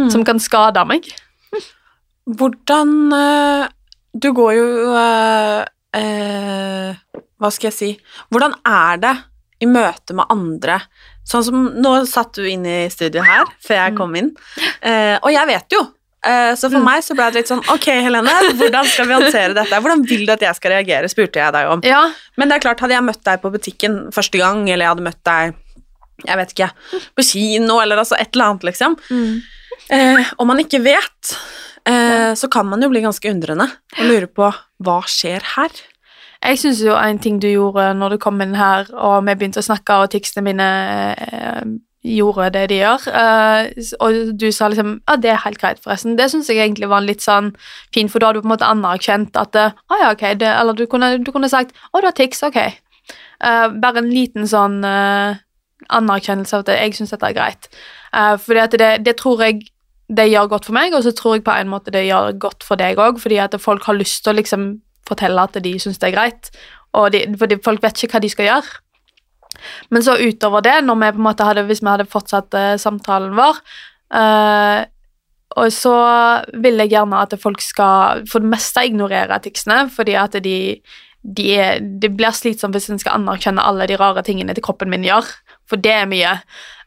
som 0.09 0.23
kan 0.25 0.39
skade 0.39 0.81
meg. 0.87 1.11
Hvordan 2.25 3.11
Du 4.15 4.31
går 4.33 4.51
jo 4.55 4.95
eh, 5.93 6.95
Hva 7.41 7.51
skal 7.51 7.69
jeg 7.71 7.75
si 7.77 7.89
Hvordan 8.31 8.55
er 8.65 9.01
det 9.03 9.15
i 9.63 9.67
møte 9.69 10.15
med 10.17 10.27
andre? 10.31 10.79
Sånn 11.27 11.43
som 11.47 11.67
Nå 11.81 11.91
satt 12.09 12.35
du 12.37 12.45
inn 12.47 12.65
i 12.67 12.85
studio 12.93 13.23
her 13.25 13.47
før 13.63 13.79
jeg 13.81 13.95
kom 13.97 14.15
inn, 14.19 14.33
eh, 14.81 15.15
og 15.21 15.31
jeg 15.33 15.47
vet 15.49 15.75
jo. 15.77 15.81
Eh, 16.25 16.51
så 16.57 16.69
for 16.73 16.81
meg 16.81 17.03
så 17.05 17.13
ble 17.17 17.27
det 17.29 17.41
litt 17.43 17.49
sånn 17.51 17.61
Ok, 17.69 17.85
Helene, 18.01 18.31
hvordan 18.57 18.87
skal 18.89 19.09
vi 19.09 19.13
håndtere 19.17 19.53
dette? 19.57 19.77
Hvordan 19.81 20.01
vil 20.09 20.23
du 20.25 20.31
at 20.33 20.41
jeg 20.41 20.57
skal 20.57 20.73
reagere? 20.73 21.09
spurte 21.11 21.41
jeg 21.41 21.53
deg 21.53 21.69
om. 21.69 21.83
Ja, 21.85 22.07
Men 22.37 22.49
det 22.49 22.57
er 22.57 22.65
klart, 22.65 22.81
hadde 22.81 22.97
jeg 22.97 23.05
møtt 23.05 23.23
deg 23.27 23.41
på 23.43 23.51
butikken 23.53 23.99
første 24.15 24.41
gang, 24.41 24.63
eller 24.69 24.87
jeg 24.87 24.93
hadde 24.95 25.07
møtt 25.09 25.21
deg 25.29 25.61
jeg 26.25 26.37
vet 26.39 26.53
ikke, 26.55 26.69
på 27.17 27.23
kino, 27.27 27.81
eller 27.83 27.99
altså 27.99 28.15
et 28.15 28.31
eller 28.33 28.53
annet, 28.53 28.63
liksom. 28.69 28.93
Eh, 29.91 30.29
om 30.39 30.47
man 30.47 30.61
ikke 30.63 30.79
vet, 30.81 31.33
eh, 31.85 32.31
så 32.39 32.47
kan 32.49 32.69
man 32.69 32.81
jo 32.81 32.87
bli 32.89 33.01
ganske 33.03 33.27
undrende 33.29 33.67
og 33.99 34.05
lure 34.07 34.29
på 34.31 34.47
hva 34.87 34.95
skjer 35.11 35.43
her. 35.57 35.75
Jeg 36.45 36.61
syns 36.61 36.83
jo 36.85 36.93
en 36.93 37.19
ting 37.21 37.41
du 37.41 37.47
gjorde 37.49 37.89
når 37.97 38.15
du 38.15 38.21
kom 38.21 38.41
inn 38.43 38.55
her, 38.57 38.87
og 38.93 39.25
vi 39.25 39.35
begynte 39.35 39.63
å 39.63 39.65
snakke, 39.65 39.97
og 39.97 40.11
tekstene 40.13 40.45
mine 40.45 40.69
eh, 41.17 41.65
gjorde 42.05 42.51
det 42.53 42.65
de 42.69 42.79
gjør, 42.83 43.07
eh, 43.21 43.87
og 44.05 44.33
du 44.37 44.47
sa 44.53 44.69
liksom 44.69 44.99
Ja, 45.07 45.15
det 45.17 45.31
er 45.33 45.41
helt 45.45 45.61
greit, 45.61 45.81
forresten. 45.83 46.17
Det 46.19 46.29
syns 46.31 46.49
jeg 46.49 46.61
egentlig 46.61 46.89
var 46.91 47.05
litt 47.05 47.25
sånn 47.25 47.53
fint, 47.95 48.11
for 48.13 48.21
da 48.21 48.29
hadde 48.29 48.43
du 48.43 48.45
på 48.45 48.51
en 48.51 48.55
måte 48.55 48.69
anerkjent 48.69 49.37
at 49.41 49.57
Å 49.57 49.69
ah, 49.73 50.01
ja, 50.03 50.11
ok, 50.13 50.27
det, 50.39 50.51
Eller 50.51 50.77
du 50.77 50.85
kunne, 50.91 51.15
du 51.17 51.31
kunne 51.33 51.49
sagt 51.49 51.73
Å, 51.91 51.99
du 51.99 52.09
har 52.09 52.15
tics, 52.17 52.43
ok. 52.45 52.61
Eh, 52.61 53.67
bare 53.81 54.01
en 54.01 54.11
liten 54.11 54.47
sånn 54.49 54.83
eh, 54.85 55.41
anerkjennelse 55.93 56.55
av 56.55 56.65
at 56.65 56.73
jeg 56.77 56.97
syns 56.97 57.13
dette 57.13 57.29
er 57.29 57.37
greit. 57.37 57.69
Uh, 58.15 58.35
fordi 58.39 58.61
at 58.63 58.75
det, 58.79 58.91
det, 59.05 59.17
tror 59.19 59.43
jeg 59.43 59.65
det 60.07 60.27
gjør 60.29 60.47
godt 60.53 60.69
for 60.69 60.77
meg, 60.77 60.93
og 60.95 61.03
så 61.03 61.11
tror 61.15 61.35
jeg 61.35 61.45
på 61.45 61.53
en 61.53 61.69
måte 61.69 61.93
det 61.93 62.05
gjør 62.07 62.31
godt 62.41 62.63
for 62.65 62.79
deg 62.79 62.99
òg, 63.01 63.19
fordi 63.21 63.41
at 63.43 63.57
folk 63.61 63.85
har 63.89 63.97
lyst 63.97 64.23
til 64.23 64.33
å 64.33 64.37
liksom 64.39 64.69
fortelle 65.07 65.45
at 65.47 65.59
de 65.63 65.75
syns 65.81 66.01
det 66.01 66.09
er 66.09 66.17
greit, 66.17 66.49
og 66.95 67.11
de, 67.13 67.25
fordi 67.39 67.59
folk 67.63 67.83
vet 67.83 68.03
ikke 68.03 68.17
hva 68.17 68.23
de 68.23 68.31
skal 68.31 68.49
gjøre. 68.49 68.81
Men 69.93 70.03
så 70.03 70.17
utover 70.19 70.63
det, 70.65 70.81
vi 70.83 71.31
hadde, 71.47 71.63
hvis 71.69 71.81
vi 71.83 71.91
hadde 71.91 72.09
fortsatt 72.11 72.57
uh, 72.57 72.75
samtalen 72.81 73.37
vår 73.37 73.61
uh, 74.11 74.83
og 75.55 75.71
så 75.71 75.95
vil 76.59 76.81
jeg 76.81 76.91
gjerne 76.91 77.21
at 77.23 77.35
folk 77.39 77.61
skal 77.63 78.25
for 78.27 78.43
det 78.43 78.51
meste 78.51 78.83
ignorere 78.83 79.37
ticsene, 79.39 79.85
fordi 79.93 80.17
at 80.19 80.35
de, 80.43 80.57
de, 81.23 81.47
det 82.01 82.11
blir 82.17 82.35
slitsomt 82.35 82.75
hvis 82.75 82.89
en 82.91 82.99
skal 82.99 83.21
anerkjenne 83.21 83.63
alle 83.63 83.87
de 83.87 83.95
rare 84.01 84.25
tingene 84.27 84.55
til 84.55 84.65
kroppen 84.65 84.91
min 84.91 85.05
gjør 85.07 85.29
for 85.69 85.81
det 85.81 85.93
er 85.93 86.09
mye. 86.09 86.37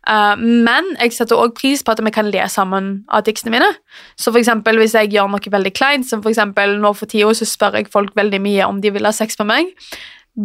Uh, 0.09 0.35
men 0.41 0.95
jeg 0.97 1.12
setter 1.12 1.37
også 1.37 1.57
pris 1.59 1.83
på 1.85 1.93
at 1.93 2.00
vi 2.05 2.12
kan 2.15 2.31
le 2.33 2.45
sammen 2.49 2.91
av 3.12 3.27
tekstene 3.27 3.53
mine. 3.59 3.69
Så 4.17 4.33
for 4.33 4.41
eksempel, 4.41 4.79
Hvis 4.79 4.95
jeg 4.95 5.12
gjør 5.12 5.29
noe 5.29 5.53
veldig 5.53 5.73
kleint, 5.75 6.09
som 6.09 6.23
for 6.23 6.31
eksempel 6.31 6.79
nå 6.81 6.93
for 6.97 7.07
tida, 7.07 7.35
så 7.35 7.45
spør 7.45 7.77
jeg 7.77 7.93
folk 7.93 8.15
veldig 8.17 8.41
mye 8.41 8.67
om 8.67 8.81
de 8.81 8.91
vil 8.91 9.05
ha 9.05 9.12
sex 9.12 9.38
med 9.38 9.47
meg. 9.47 9.75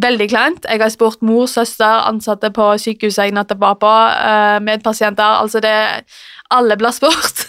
Veldig 0.03 0.29
kleint. 0.29 0.65
Jeg 0.65 0.81
har 0.81 0.89
spurt 0.89 1.21
mor, 1.21 1.45
søster, 1.45 2.07
ansatte 2.09 2.49
på 2.51 2.77
sykehuset 2.77 3.27
jeg 3.27 3.35
nettopp 3.37 3.61
var 3.61 3.75
på, 3.79 3.91
uh, 3.93 4.59
medpasienter. 4.59 5.39
Altså 5.41 5.59
det 5.59 6.03
Alle 6.51 6.77
blir 6.77 6.91
spurt. 6.91 7.45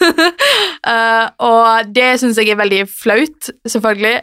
uh, 0.86 1.26
og 1.50 1.94
det 1.94 2.20
syns 2.20 2.38
jeg 2.38 2.50
er 2.50 2.60
veldig 2.60 2.84
flaut, 2.88 3.50
selvfølgelig. 3.66 4.20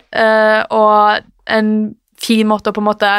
og 0.70 1.20
en 1.48 1.96
fin 2.22 2.48
måte 2.48 2.72
å 2.72 2.75
på 2.75 2.82
en 2.84 2.88
måte 2.88 3.10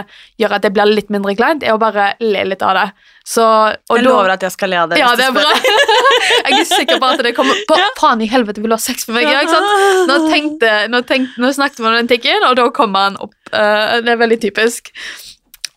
gjøre 0.40 0.59
at 0.59 0.66
det 0.66 0.73
blir 0.75 0.90
litt 0.90 1.11
mindre 1.12 1.35
kleint, 1.38 1.64
er 1.66 1.75
å 1.75 1.80
bare 1.82 2.12
le 2.23 2.44
litt 2.52 2.62
av 2.66 2.76
det. 2.78 2.87
Så, 3.26 3.44
jeg 3.92 4.06
lover 4.06 4.32
at 4.35 4.47
jeg 4.47 4.54
skal 4.54 4.73
le 4.73 4.80
av 4.82 4.92
det. 4.92 5.00
Ja, 5.00 5.12
det 5.18 5.28
er 5.28 5.35
bra. 5.37 5.50
jeg 6.49 6.59
er 6.59 6.68
sikker 6.71 7.02
på 7.02 7.11
at 7.12 7.23
det 7.26 7.35
kommer 7.37 7.59
på, 7.68 7.78
Faen 8.00 8.23
i 8.25 8.30
helvete, 8.30 8.62
vil 8.62 8.73
du 8.73 8.76
ha 8.76 8.82
sex 8.82 9.06
med 9.09 9.21
meg? 9.21 9.28
Ja, 9.30 9.42
ikke 9.44 9.59
sant? 9.59 10.09
Nå, 10.11 10.16
tenkte, 10.32 10.73
nå, 10.92 11.02
tenkte, 11.09 11.42
nå 11.42 11.52
snakket 11.54 11.82
vi 11.82 11.90
om 11.90 11.99
den 12.00 12.11
tikken, 12.11 12.49
og 12.49 12.56
da 12.59 12.66
kommer 12.75 13.11
han 13.11 13.21
opp. 13.23 13.37
Uh, 13.52 14.00
det 14.02 14.14
er 14.14 14.23
veldig 14.23 14.40
typisk. 14.42 14.90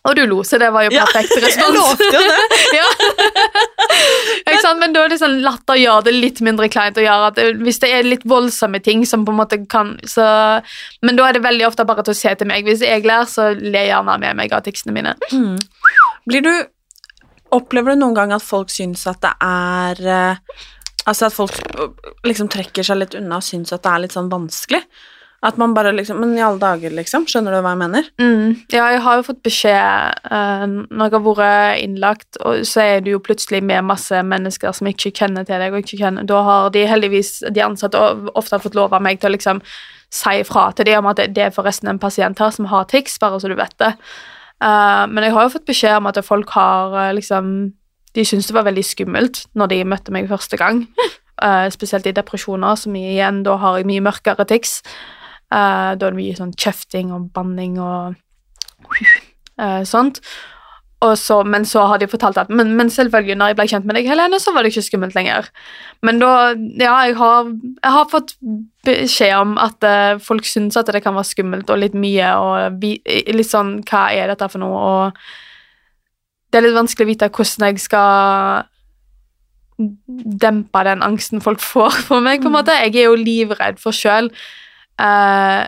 Og 0.06 0.14
du 0.16 0.22
lo, 0.30 0.42
så 0.46 0.58
det 0.62 0.68
var 0.74 0.86
jo 0.86 0.92
perfekt 0.94 1.34
ja, 1.34 1.42
respons. 1.46 1.66
Jeg 1.66 1.74
lovte 1.76 2.04
jo 2.14 2.20
det. 2.22 2.42
ja. 2.78 4.74
Men 4.80 4.94
da 4.94 5.04
er 5.04 5.12
det 5.12 5.18
sånn 5.20 5.40
latter 5.44 5.78
gjør 5.80 6.04
det 6.06 6.14
litt 6.14 6.40
mindre 6.44 6.68
kleint 6.72 6.98
å 7.00 7.04
gjøre. 7.04 7.32
At 7.32 7.40
hvis 7.62 7.80
det 7.82 7.90
er 7.94 8.06
litt 8.06 8.26
voldsomme 8.28 8.80
ting 8.84 9.04
som 9.08 9.24
på 9.26 9.34
en 9.34 9.40
måte 9.40 9.58
kan 9.70 9.94
så, 10.06 10.26
Men 11.06 11.18
da 11.18 11.28
er 11.28 11.38
det 11.38 11.44
veldig 11.46 11.66
ofte 11.68 11.86
bare 11.88 12.06
til 12.06 12.14
å 12.14 12.20
se 12.20 12.34
til 12.38 12.50
meg. 12.50 12.66
Hvis 12.68 12.84
jeg 12.86 13.06
ler, 13.06 13.26
så 13.30 13.50
ler 13.56 13.90
gjerne 13.90 14.16
med 14.22 14.38
meg 14.38 14.54
av 14.54 14.64
tekstene 14.66 14.94
mine. 14.96 15.16
Mm. 15.32 15.58
Blir 16.30 16.46
du 16.46 16.54
Opplever 17.54 17.94
du 17.94 18.00
noen 18.00 18.16
gang 18.16 18.32
at 18.34 18.42
folk 18.42 18.72
syns 18.74 19.04
at 19.06 19.20
det 19.22 19.30
er 19.46 20.00
uh, 20.02 20.62
Altså 21.06 21.28
at 21.28 21.34
folk 21.36 21.54
liksom 22.26 22.48
trekker 22.50 22.82
seg 22.82 22.98
litt 22.98 23.14
unna 23.14 23.38
og 23.38 23.46
syns 23.46 23.70
at 23.70 23.84
det 23.84 23.92
er 23.92 24.02
litt 24.02 24.16
sånn 24.16 24.30
vanskelig? 24.32 24.80
At 25.46 25.58
man 25.58 25.74
bare 25.74 25.92
liksom 25.94 26.18
Men 26.20 26.34
i 26.38 26.42
alle 26.42 26.58
dager, 26.58 26.90
liksom. 26.90 27.26
Skjønner 27.30 27.54
du 27.54 27.60
hva 27.60 27.74
jeg 27.74 27.80
mener? 27.84 28.08
Mm. 28.18 28.54
Ja, 28.72 28.88
jeg 28.94 29.02
har 29.04 29.18
jo 29.18 29.26
fått 29.28 29.42
beskjed 29.46 30.22
uh, 30.26 30.64
når 30.66 31.04
jeg 31.06 31.14
har 31.14 31.26
vært 31.26 31.82
innlagt, 31.84 32.38
og 32.42 32.64
så 32.66 32.82
er 32.82 33.04
du 33.04 33.12
jo 33.12 33.22
plutselig 33.22 33.62
med 33.62 33.86
masse 33.86 34.22
mennesker 34.26 34.74
som 34.74 34.90
ikke 34.90 35.12
kjenner 35.14 35.46
til 35.46 35.62
deg, 35.62 35.74
og 35.74 35.84
ikke 35.84 36.00
kjenner 36.00 36.26
Da 36.26 36.40
har 36.46 36.70
de 36.74 36.86
heldigvis, 36.90 37.38
de 37.46 37.62
ansatte, 37.62 38.00
ofte 38.34 38.58
fått 38.64 38.78
lov 38.78 38.96
av 38.96 39.04
meg 39.06 39.20
til 39.22 39.30
å 39.30 39.36
liksom 39.36 39.62
si 40.16 40.38
ifra 40.40 40.70
til 40.74 40.88
dem 40.88 41.02
om 41.02 41.10
at 41.10 41.20
det 41.34 41.44
er 41.44 41.54
forresten 41.54 41.90
en 41.90 42.00
pasient 42.02 42.38
her 42.42 42.50
som 42.54 42.68
har 42.70 42.86
tics, 42.90 43.18
bare 43.22 43.38
så 43.42 43.50
du 43.50 43.56
vet 43.58 43.74
det. 43.82 43.92
Uh, 44.62 45.04
men 45.12 45.26
jeg 45.26 45.36
har 45.36 45.46
jo 45.46 45.52
fått 45.58 45.68
beskjed 45.68 46.00
om 46.00 46.08
at 46.10 46.18
folk 46.24 46.54
har 46.56 46.94
uh, 46.96 47.12
liksom 47.12 47.74
De 48.16 48.22
syntes 48.24 48.46
det 48.48 48.54
var 48.56 48.64
veldig 48.64 48.84
skummelt 48.86 49.42
når 49.52 49.68
de 49.68 49.78
møtte 49.84 50.12
meg 50.14 50.30
første 50.30 50.56
gang. 50.56 50.86
spesielt 51.68 52.06
i 52.08 52.14
depresjoner, 52.16 52.78
som 52.80 52.94
igjen 52.96 53.42
da 53.44 53.58
har 53.60 53.82
mye 53.84 54.00
mørkere 54.00 54.46
tics. 54.48 54.78
Uh, 55.52 55.94
da 55.94 56.08
er 56.08 56.10
det 56.10 56.18
mye 56.18 56.36
sånn 56.38 56.54
kjefting 56.58 57.12
og 57.14 57.30
banning 57.34 57.78
og 57.78 58.16
uh, 59.60 59.82
sånt. 59.86 60.20
Og 61.04 61.12
så, 61.20 61.42
men 61.44 61.66
så 61.68 61.82
har 61.90 62.00
de 62.00 62.08
fortalt 62.08 62.38
at 62.40 62.48
men, 62.48 62.70
men, 62.78 62.88
selvfølgelig, 62.90 63.36
når 63.36 63.50
jeg 63.50 63.56
ble 63.58 63.66
kjent 63.68 63.86
med 63.86 63.98
deg, 63.98 64.06
Helene, 64.08 64.38
så 64.40 64.54
var 64.54 64.64
det 64.64 64.72
ikke 64.72 64.86
skummelt 64.86 65.16
lenger. 65.18 65.50
Men 66.06 66.22
da 66.22 66.30
Ja, 66.80 66.94
jeg 67.04 67.18
har, 67.20 67.50
jeg 67.84 67.94
har 67.98 68.08
fått 68.10 68.34
beskjed 68.86 69.34
om 69.36 69.56
at 69.60 69.84
uh, 69.84 70.16
folk 70.22 70.48
syns 70.48 70.78
at 70.80 70.88
det 70.90 71.04
kan 71.04 71.14
være 71.14 71.30
skummelt 71.30 71.70
og 71.70 71.82
litt 71.82 71.94
mye, 71.94 72.30
og 72.40 72.80
vi, 72.82 72.96
litt 73.06 73.50
sånn 73.50 73.82
Hva 73.86 74.08
er 74.16 74.32
dette 74.32 74.48
for 74.50 74.64
noe? 74.64 74.80
Og 74.80 75.20
det 76.50 76.58
er 76.58 76.68
litt 76.68 76.78
vanskelig 76.78 77.06
å 77.06 77.12
vite 77.12 77.30
hvordan 77.36 77.68
jeg 77.68 77.84
skal 77.84 78.72
dempe 79.76 80.84
den 80.88 81.02
angsten 81.04 81.42
folk 81.44 81.60
får 81.60 82.00
for 82.08 82.24
meg, 82.24 82.40
på 82.40 82.48
en 82.48 82.56
måte. 82.56 82.80
Jeg 82.86 82.96
er 82.96 83.10
jo 83.10 83.20
livredd 83.20 83.82
for 83.82 83.92
sjøl 83.92 84.32
uh, 85.02 85.66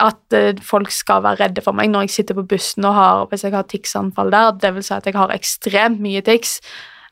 at 0.00 0.36
uh, 0.36 0.52
folk 0.64 0.92
skal 0.92 1.22
være 1.24 1.46
redde 1.46 1.64
for 1.64 1.76
meg 1.76 1.90
når 1.90 2.06
jeg 2.06 2.16
sitter 2.18 2.36
på 2.36 2.46
bussen 2.50 2.84
og 2.88 2.96
har, 2.96 3.26
hvis 3.30 3.44
jeg 3.46 3.56
har 3.56 3.68
ticsanfall 3.68 4.32
der. 4.32 4.56
Det 4.60 4.74
vil 4.76 4.84
si 4.84 4.94
at 4.96 5.06
jeg 5.08 5.16
har 5.16 5.32
ekstremt 5.34 6.00
mye 6.04 6.22
tics. 6.24 6.58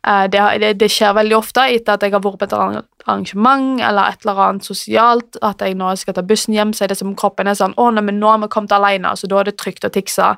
Uh, 0.06 0.26
det, 0.30 0.40
det, 0.62 0.74
det, 0.80 0.90
skjer 0.92 1.16
veldig 1.16 1.36
ofte 1.38 1.64
etter 1.72 1.96
at 1.96 2.04
jeg 2.04 2.14
har 2.14 2.22
vært 2.24 2.40
på 2.40 2.48
et 2.48 2.56
arrangement 2.56 3.80
eller 3.82 4.12
et 4.12 4.26
eller 4.26 4.42
annet 4.44 4.68
sosialt, 4.68 5.40
at 5.42 5.64
jeg 5.64 5.76
nå 5.78 5.94
skal 5.98 6.16
ta 6.16 6.24
bussen 6.26 6.56
hjem, 6.56 6.74
så 6.76 6.84
er 6.84 6.92
det 6.92 7.00
som 7.00 7.16
kroppen 7.18 7.48
er 7.48 7.58
sånn 7.58 7.76
'Å, 7.76 7.90
nei, 7.94 8.04
men 8.04 8.20
nå 8.20 8.30
har 8.30 8.42
vi 8.44 8.52
kommet 8.52 8.76
alene', 8.76 9.16
så 9.16 9.28
da 9.28 9.40
er 9.40 9.50
det 9.50 9.58
trygt 9.58 9.88
å 9.88 9.92
ticse. 9.92 10.36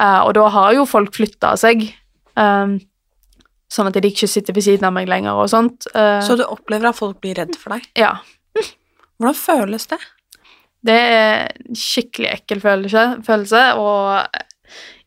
og 0.00 0.32
da 0.32 0.48
har 0.48 0.72
jo 0.72 0.86
folk 0.88 1.12
flytta 1.12 1.58
seg. 1.60 1.82
Um, 2.36 2.78
sånn 3.68 3.86
at 3.90 3.94
de 3.94 4.08
ikke 4.08 4.26
sitter 4.26 4.54
ved 4.54 4.64
siden 4.64 4.86
av 4.88 4.94
meg 4.94 5.08
lenger 5.08 5.36
og 5.36 5.50
sånt. 5.50 5.84
så 5.92 6.36
du 6.38 6.44
opplever 6.46 6.88
at 6.88 6.96
folk 6.96 7.20
blir 7.20 7.34
redd 7.36 7.54
for 7.58 7.76
deg? 7.76 7.84
Ja. 7.98 8.16
Hvordan 9.20 9.36
føles 9.36 9.86
det? 9.90 10.00
Det 10.80 10.96
er 10.96 11.50
en 11.50 11.76
skikkelig 11.76 12.30
ekkel 12.30 12.62
følelse, 12.62 13.02
følelse, 13.26 13.64
og 13.76 14.40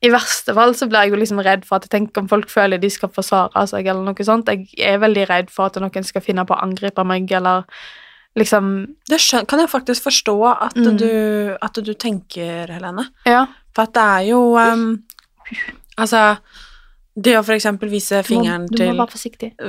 i 0.04 0.12
verste 0.12 0.54
fall 0.54 0.76
så 0.78 0.86
blir 0.91 1.08
jeg 1.08 1.13
jo 1.13 1.19
liksom 1.21 1.41
redd 1.41 1.63
for 1.65 1.80
at 1.80 1.88
jeg 1.88 1.93
tenker 1.95 2.21
om 2.21 2.30
folk 2.30 2.52
føler 2.52 2.82
de 2.82 2.91
skal 2.93 3.10
forsvare 3.13 3.65
seg, 3.71 3.88
eller 3.88 4.06
noe 4.06 4.28
sånt. 4.28 4.52
Jeg 4.52 4.67
er 4.78 5.02
veldig 5.02 5.26
redd 5.32 5.49
for 5.54 5.71
at 5.71 5.80
noen 5.82 6.06
skal 6.06 6.26
finne 6.26 6.45
på 6.45 6.54
å 6.54 6.62
angripe 6.62 7.06
meg, 7.08 7.32
eller 7.32 7.65
liksom 8.38 8.69
Det 9.10 9.19
kan 9.49 9.62
jeg 9.62 9.69
faktisk 9.69 10.10
forstå 10.10 10.38
at, 10.52 10.78
mm. 10.78 10.97
du, 10.97 11.10
at, 11.62 11.82
du, 11.86 11.93
tenker, 11.93 12.69
Helene. 12.69 13.08
Ja. 13.30 13.45
For 13.73 13.88
at 13.88 13.93
det 13.93 14.04
er 14.04 14.23
jo 14.32 14.39
um, 14.58 14.88
Altså 15.97 16.36
det 17.13 17.36
å 17.38 17.43
for 17.45 17.54
eksempel 17.54 17.91
vise 17.93 18.23
fingeren, 18.26 18.65
til, 18.73 18.97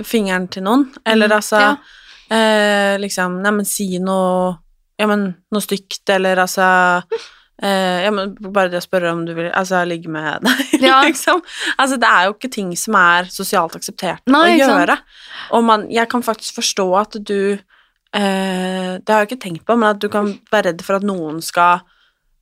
fingeren 0.08 0.46
til 0.48 0.64
noen, 0.64 0.86
eller 1.04 1.28
mm. 1.28 1.36
altså 1.36 1.60
ja 1.60 1.74
eh, 2.32 2.94
liksom 3.02 3.40
Neimen, 3.44 3.66
si 3.68 3.98
noe 4.02 4.54
Ja, 5.00 5.08
men 5.10 5.32
noe 5.50 5.64
stygt, 5.64 6.04
eller 6.14 6.38
altså 6.44 6.64
eh, 7.62 8.04
ja, 8.04 8.12
men 8.14 8.34
Bare 8.38 8.70
det 8.72 8.80
å 8.80 8.84
spørre 8.84 9.12
om 9.14 9.24
du 9.26 9.34
vil 9.36 9.50
altså, 9.50 9.82
ligge 9.88 10.12
med 10.12 10.44
deg, 10.46 10.74
ja. 10.86 11.00
liksom. 11.06 11.42
Altså, 11.76 11.98
det 12.00 12.10
er 12.10 12.28
jo 12.28 12.36
ikke 12.36 12.52
ting 12.56 12.74
som 12.78 12.98
er 13.00 13.30
sosialt 13.32 13.76
akseptert 13.78 14.24
Nei, 14.30 14.54
å 14.54 14.58
gjøre. 14.62 14.98
Og 15.56 15.64
man, 15.66 15.88
jeg 15.92 16.10
kan 16.12 16.24
faktisk 16.26 16.60
forstå 16.60 16.88
at 17.00 17.18
du 17.20 17.40
eh, 17.54 18.92
Det 19.00 19.10
har 19.10 19.24
jeg 19.24 19.32
ikke 19.32 19.44
tenkt 19.48 19.66
på, 19.66 19.76
men 19.78 19.94
at 19.94 20.02
du 20.02 20.08
kan 20.12 20.36
være 20.52 20.72
redd 20.72 20.86
for 20.86 21.00
at 21.00 21.06
noen 21.06 21.42
skal 21.44 21.82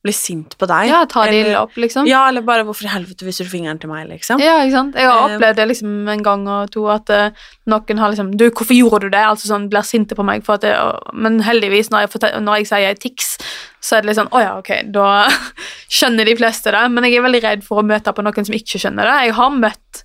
blir 0.03 0.15
sint 0.15 0.57
på 0.59 0.67
deg. 0.67 0.89
Ja, 0.91 1.03
ta 1.09 1.23
det 1.31 1.55
opp, 1.55 1.77
liksom. 1.79 2.07
Ja, 2.09 2.27
eller 2.27 2.43
bare 2.43 2.65
'hvorfor 2.67 2.83
i 2.83 2.91
helvete 2.91 3.23
viser 3.23 3.47
du 3.47 3.49
fingeren 3.49 3.79
til 3.79 3.89
meg', 3.89 4.09
liksom. 4.09 4.39
Ja, 4.39 4.59
ikke 4.63 4.75
sant. 4.75 4.95
Jeg 4.95 5.07
har 5.07 5.29
eh, 5.29 5.35
opplevd 5.35 5.55
det 5.55 5.67
liksom 5.69 6.09
en 6.09 6.23
gang 6.23 6.47
og 6.47 6.71
to, 6.71 6.87
at 6.91 7.09
uh, 7.09 7.29
noen 7.65 7.99
har 7.99 8.11
liksom 8.11 8.35
'Du, 8.35 8.49
hvorfor 8.51 8.75
gjorde 8.75 9.07
du 9.07 9.09
det?' 9.09 9.23
Altså 9.23 9.47
sånn, 9.47 9.69
blir 9.69 9.81
sinte 9.81 10.15
på 10.15 10.25
meg 10.25 10.43
for 10.43 10.55
at 10.55 10.61
det, 10.61 10.75
og, 10.77 10.99
Men 11.13 11.39
heldigvis, 11.39 11.89
når 11.89 11.99
jeg, 11.99 12.09
fortel, 12.09 12.41
når 12.43 12.55
jeg 12.57 12.67
sier 12.67 12.99
tics, 12.99 13.37
så 13.79 13.95
er 13.95 14.01
det 14.01 14.07
litt 14.09 14.19
sånn 14.19 14.31
'Å 14.31 14.41
ja, 14.43 14.57
ok', 14.59 14.91
da 14.91 15.29
skjønner 15.89 16.25
de 16.25 16.35
fleste 16.35 16.71
det. 16.71 16.91
Men 16.91 17.03
jeg 17.03 17.15
er 17.15 17.27
veldig 17.27 17.43
redd 17.43 17.63
for 17.63 17.79
å 17.79 17.87
møte 17.87 18.11
på 18.11 18.23
noen 18.23 18.45
som 18.45 18.55
ikke 18.55 18.79
skjønner 18.79 19.07
det. 19.07 19.27
Jeg 19.27 19.33
har 19.39 19.49
møtt 19.49 20.03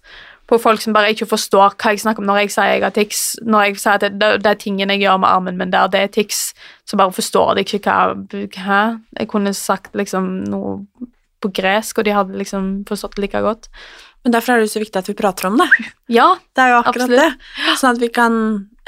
på 0.49 0.59
folk 0.63 0.81
som 0.81 0.95
bare 0.97 1.13
ikke 1.13 1.29
forstår 1.29 1.77
hva 1.77 1.93
jeg 1.93 2.01
snakker 2.03 2.25
om 2.25 2.31
når 2.31 2.43
jeg 2.43 2.55
sier 2.55 2.73
jeg 2.73 2.85
har 2.87 2.95
tics. 2.97 3.23
Når 3.45 3.67
jeg 3.67 3.79
sier 3.83 3.99
at 3.99 4.07
det, 4.07 4.15
det, 4.21 4.31
det 4.45 4.53
er 4.55 4.61
tingen 4.63 4.95
jeg 4.95 5.05
gjør 5.05 5.21
med 5.21 5.29
armen 5.29 5.61
min 5.61 5.75
der, 5.75 5.91
det 5.93 6.01
er 6.01 6.13
tics, 6.15 6.43
så 6.89 6.97
bare 7.01 7.13
forstår 7.13 7.59
de 7.59 7.67
ikke 7.67 7.83
hva 7.85 8.17
Hæ? 8.69 8.83
Jeg 9.19 9.31
kunne 9.31 9.53
sagt 9.57 9.97
liksom 9.99 10.31
noe 10.49 10.79
på 11.39 11.53
gresk, 11.55 12.01
og 12.01 12.07
de 12.07 12.15
hadde 12.17 12.39
liksom 12.41 12.71
forstått 12.89 13.15
det 13.17 13.29
like 13.29 13.43
godt. 13.45 13.69
Men 14.27 14.35
derfor 14.35 14.53
er 14.53 14.61
det 14.61 14.67
jo 14.67 14.73
så 14.73 14.83
viktig 14.83 14.99
at 14.99 15.11
vi 15.11 15.17
prater 15.19 15.51
om 15.51 15.61
det. 15.61 15.69
Ja, 16.19 16.33
Det 16.57 16.65
er 16.65 16.73
jo 16.73 16.81
akkurat 16.81 17.05
absolutt. 17.05 17.21
det. 17.23 17.77
Sånn 17.79 17.95
at 17.95 18.03
vi 18.03 18.09
kan 18.15 18.35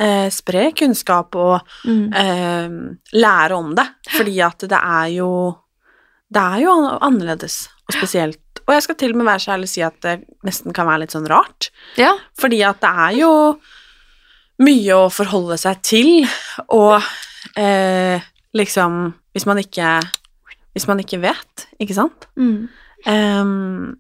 eh, 0.01 0.29
spre 0.35 0.71
kunnskap 0.77 1.37
og 1.39 1.61
mm. 1.87 2.07
eh, 2.23 2.75
lære 3.21 3.59
om 3.59 3.75
det. 3.79 3.87
Fordi 4.17 4.41
at 4.49 4.67
det 4.73 4.81
er 4.81 5.13
jo 5.21 5.31
Det 6.31 6.41
er 6.41 6.61
jo 6.63 6.75
annerledes 7.03 7.65
og 7.87 7.97
spesielt. 7.97 8.43
Og 8.71 8.77
jeg 8.77 8.85
skal 8.87 8.97
til 9.03 9.11
og 9.11 9.19
med 9.19 9.27
være 9.27 9.43
så 9.43 9.53
ærlig 9.57 9.67
og 9.67 9.73
si 9.73 9.83
at 9.83 9.97
det 10.05 10.13
nesten 10.47 10.75
kan 10.77 10.87
være 10.87 11.03
litt 11.03 11.15
sånn 11.17 11.27
rart. 11.31 11.73
Ja. 11.99 12.13
Fordi 12.39 12.61
at 12.63 12.79
det 12.85 12.91
er 13.05 13.17
jo 13.19 13.33
mye 14.63 14.99
å 15.01 15.09
forholde 15.11 15.57
seg 15.59 15.81
til, 15.83 16.11
og 16.77 17.01
eh, 17.59 18.23
liksom 18.55 19.09
Hvis 19.33 19.47
man 19.47 19.61
ikke 19.63 19.89
Hvis 20.75 20.87
man 20.87 21.01
ikke 21.03 21.19
vet, 21.23 21.67
ikke 21.83 21.97
sant? 21.97 22.29
Mm. 22.37 22.69
Um, 23.07 23.97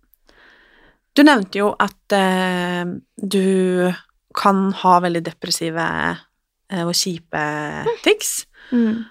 du 1.16 1.22
nevnte 1.26 1.58
jo 1.58 1.72
at 1.74 2.14
eh, 2.14 2.86
du 3.16 3.90
kan 4.36 4.68
ha 4.84 4.92
veldig 5.02 5.24
depressive 5.26 5.86
eh, 6.70 6.84
og 6.84 6.92
kjipe 6.94 7.42
tics. 8.04 8.44
Mm. 8.70 9.02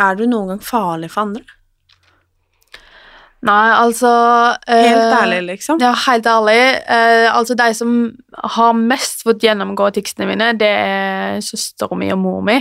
Er 0.00 0.18
du 0.18 0.24
noen 0.26 0.54
gang 0.54 0.64
farlig 0.64 1.12
for 1.12 1.28
andre? 1.28 1.59
Nei, 3.48 3.70
altså 3.72 4.08
Helt 4.68 5.00
eh, 5.00 5.14
ærlig, 5.16 5.40
liksom. 5.46 5.80
Ja, 5.80 5.94
helt 6.06 6.26
ærlig. 6.28 6.58
Eh, 6.84 7.28
altså, 7.32 7.56
de 7.56 7.70
som 7.76 7.94
har 8.56 8.74
mest 8.76 9.24
fått 9.24 9.46
gjennomgå 9.46 9.88
ticsene 9.96 10.28
mine, 10.28 10.50
det 10.60 10.68
er 10.68 11.40
søstera 11.44 11.96
mi 11.96 12.10
og 12.12 12.20
mor 12.20 12.44
mi. 12.44 12.58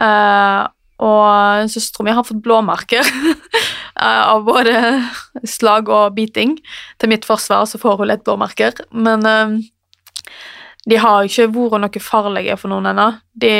Eh, 0.00 0.60
og 1.00 1.70
søstera 1.72 2.04
mi 2.04 2.12
har 2.12 2.26
fått 2.28 2.42
blåmerker 2.44 3.08
av 4.04 4.44
både 4.44 4.74
slag 5.48 5.88
og 5.88 6.12
biting. 6.18 6.58
Til 7.00 7.12
mitt 7.14 7.24
forsvar 7.28 7.64
så 7.68 7.80
får 7.80 8.02
hun 8.02 8.10
litt 8.12 8.26
blåmerker, 8.26 8.84
men 8.92 9.24
de 10.84 10.98
har 11.00 11.24
ikke 11.24 11.48
vært 11.54 11.80
noe 11.80 12.04
farlige 12.04 12.58
for 12.60 12.72
noen 12.72 12.90
ennå. 12.92 13.08
De, 13.32 13.56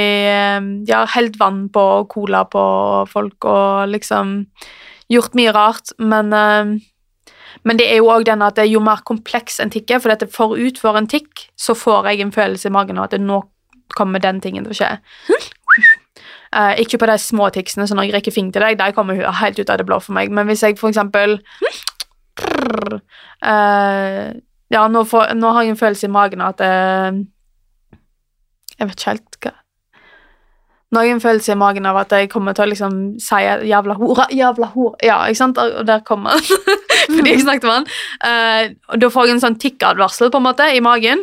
de 0.85 0.93
har 0.93 1.09
helt 1.17 1.41
vann 1.41 1.65
på 1.73 1.87
og 2.03 2.13
cola 2.13 2.45
på 2.45 2.67
folk 3.09 3.49
og 3.49 3.89
liksom 3.89 4.37
gjort 5.11 5.37
mye 5.39 5.53
rart, 5.55 5.95
men 5.99 6.33
eh, 6.37 6.79
men 7.67 7.77
det 7.77 7.89
er 7.91 7.99
jo 8.01 8.11
òg 8.13 8.25
den 8.29 8.43
at 8.45 8.57
det 8.57 8.65
er 8.65 8.73
jo 8.73 8.83
mer 8.85 9.03
kompleks 9.07 9.59
enn 9.61 9.73
tikk 9.73 9.91
er, 9.91 10.01
for 10.03 10.13
dette 10.13 10.31
forut 10.33 10.79
for 10.81 10.97
en 10.97 11.09
tikk, 11.11 11.49
så 11.59 11.75
får 11.77 12.09
jeg 12.11 12.23
en 12.25 12.35
følelse 12.35 12.71
i 12.71 12.75
magen 12.75 13.01
av 13.01 13.09
at 13.09 13.17
det 13.17 13.23
nå 13.25 13.43
kommer 13.97 14.23
den 14.23 14.41
tingen 14.41 14.65
til 14.67 14.73
å 14.73 14.79
skje. 14.79 14.91
Uh, 16.51 16.75
ikke 16.83 16.99
på 16.99 17.07
de 17.11 17.17
små 17.23 17.51
ticsene, 17.55 17.87
så 17.87 17.95
når 17.95 18.09
jeg 18.09 18.15
rekker 18.17 18.35
fingeren 18.35 18.55
til 18.55 18.65
deg, 18.65 18.79
der 18.81 18.95
kommer 18.95 19.19
hun 19.19 19.41
helt 19.41 19.59
ut 19.59 19.71
av 19.71 19.79
det 19.79 19.87
blå 19.87 20.01
for 20.03 20.17
meg, 20.17 20.33
men 20.35 20.49
hvis 20.51 20.65
jeg 20.67 20.79
for 20.81 20.91
eksempel 20.91 21.39
uh, 23.45 24.31
Ja, 24.71 24.85
nå, 24.87 25.03
får, 25.11 25.35
nå 25.35 25.51
har 25.55 25.67
jeg 25.67 25.75
en 25.75 25.81
følelse 25.81 26.07
i 26.07 26.15
magen 26.15 26.43
av 26.43 26.55
at 26.55 26.61
uh, 26.63 27.99
Jeg 28.79 28.89
vet 28.89 28.97
ikke 28.97 29.11
helt 29.11 29.41
hva 29.43 29.55
nå 30.91 30.99
har 30.99 31.07
jeg 31.07 31.15
en 31.15 31.23
følelse 31.23 31.55
i 31.55 31.59
magen 31.59 31.87
av 31.87 32.01
at 32.01 32.13
jeg 32.17 32.31
kommer 32.33 32.55
til 32.57 32.67
å 32.67 32.71
liksom 32.73 32.95
si 33.23 33.39
'jævla 33.71 33.95
hore', 33.95 34.27
'jævla 34.35 34.73
hore', 34.75 34.99
ja, 35.07 35.21
ikke 35.27 35.39
sant? 35.39 35.59
Og 35.59 35.87
der 35.87 36.01
kommer 36.01 36.35
han. 36.35 36.43
Fordi 37.15 37.31
jeg 37.31 37.45
snakket 37.45 37.69
med 37.69 37.77
han. 37.79 37.87
Uh, 38.27 38.97
da 38.99 39.11
får 39.11 39.27
jeg 39.27 39.37
en 39.37 39.45
sånn 39.47 39.59
tikkadvarsel 39.63 40.31
på 40.31 40.41
en 40.43 40.49
måte 40.49 40.67
i 40.75 40.83
magen. 40.83 41.23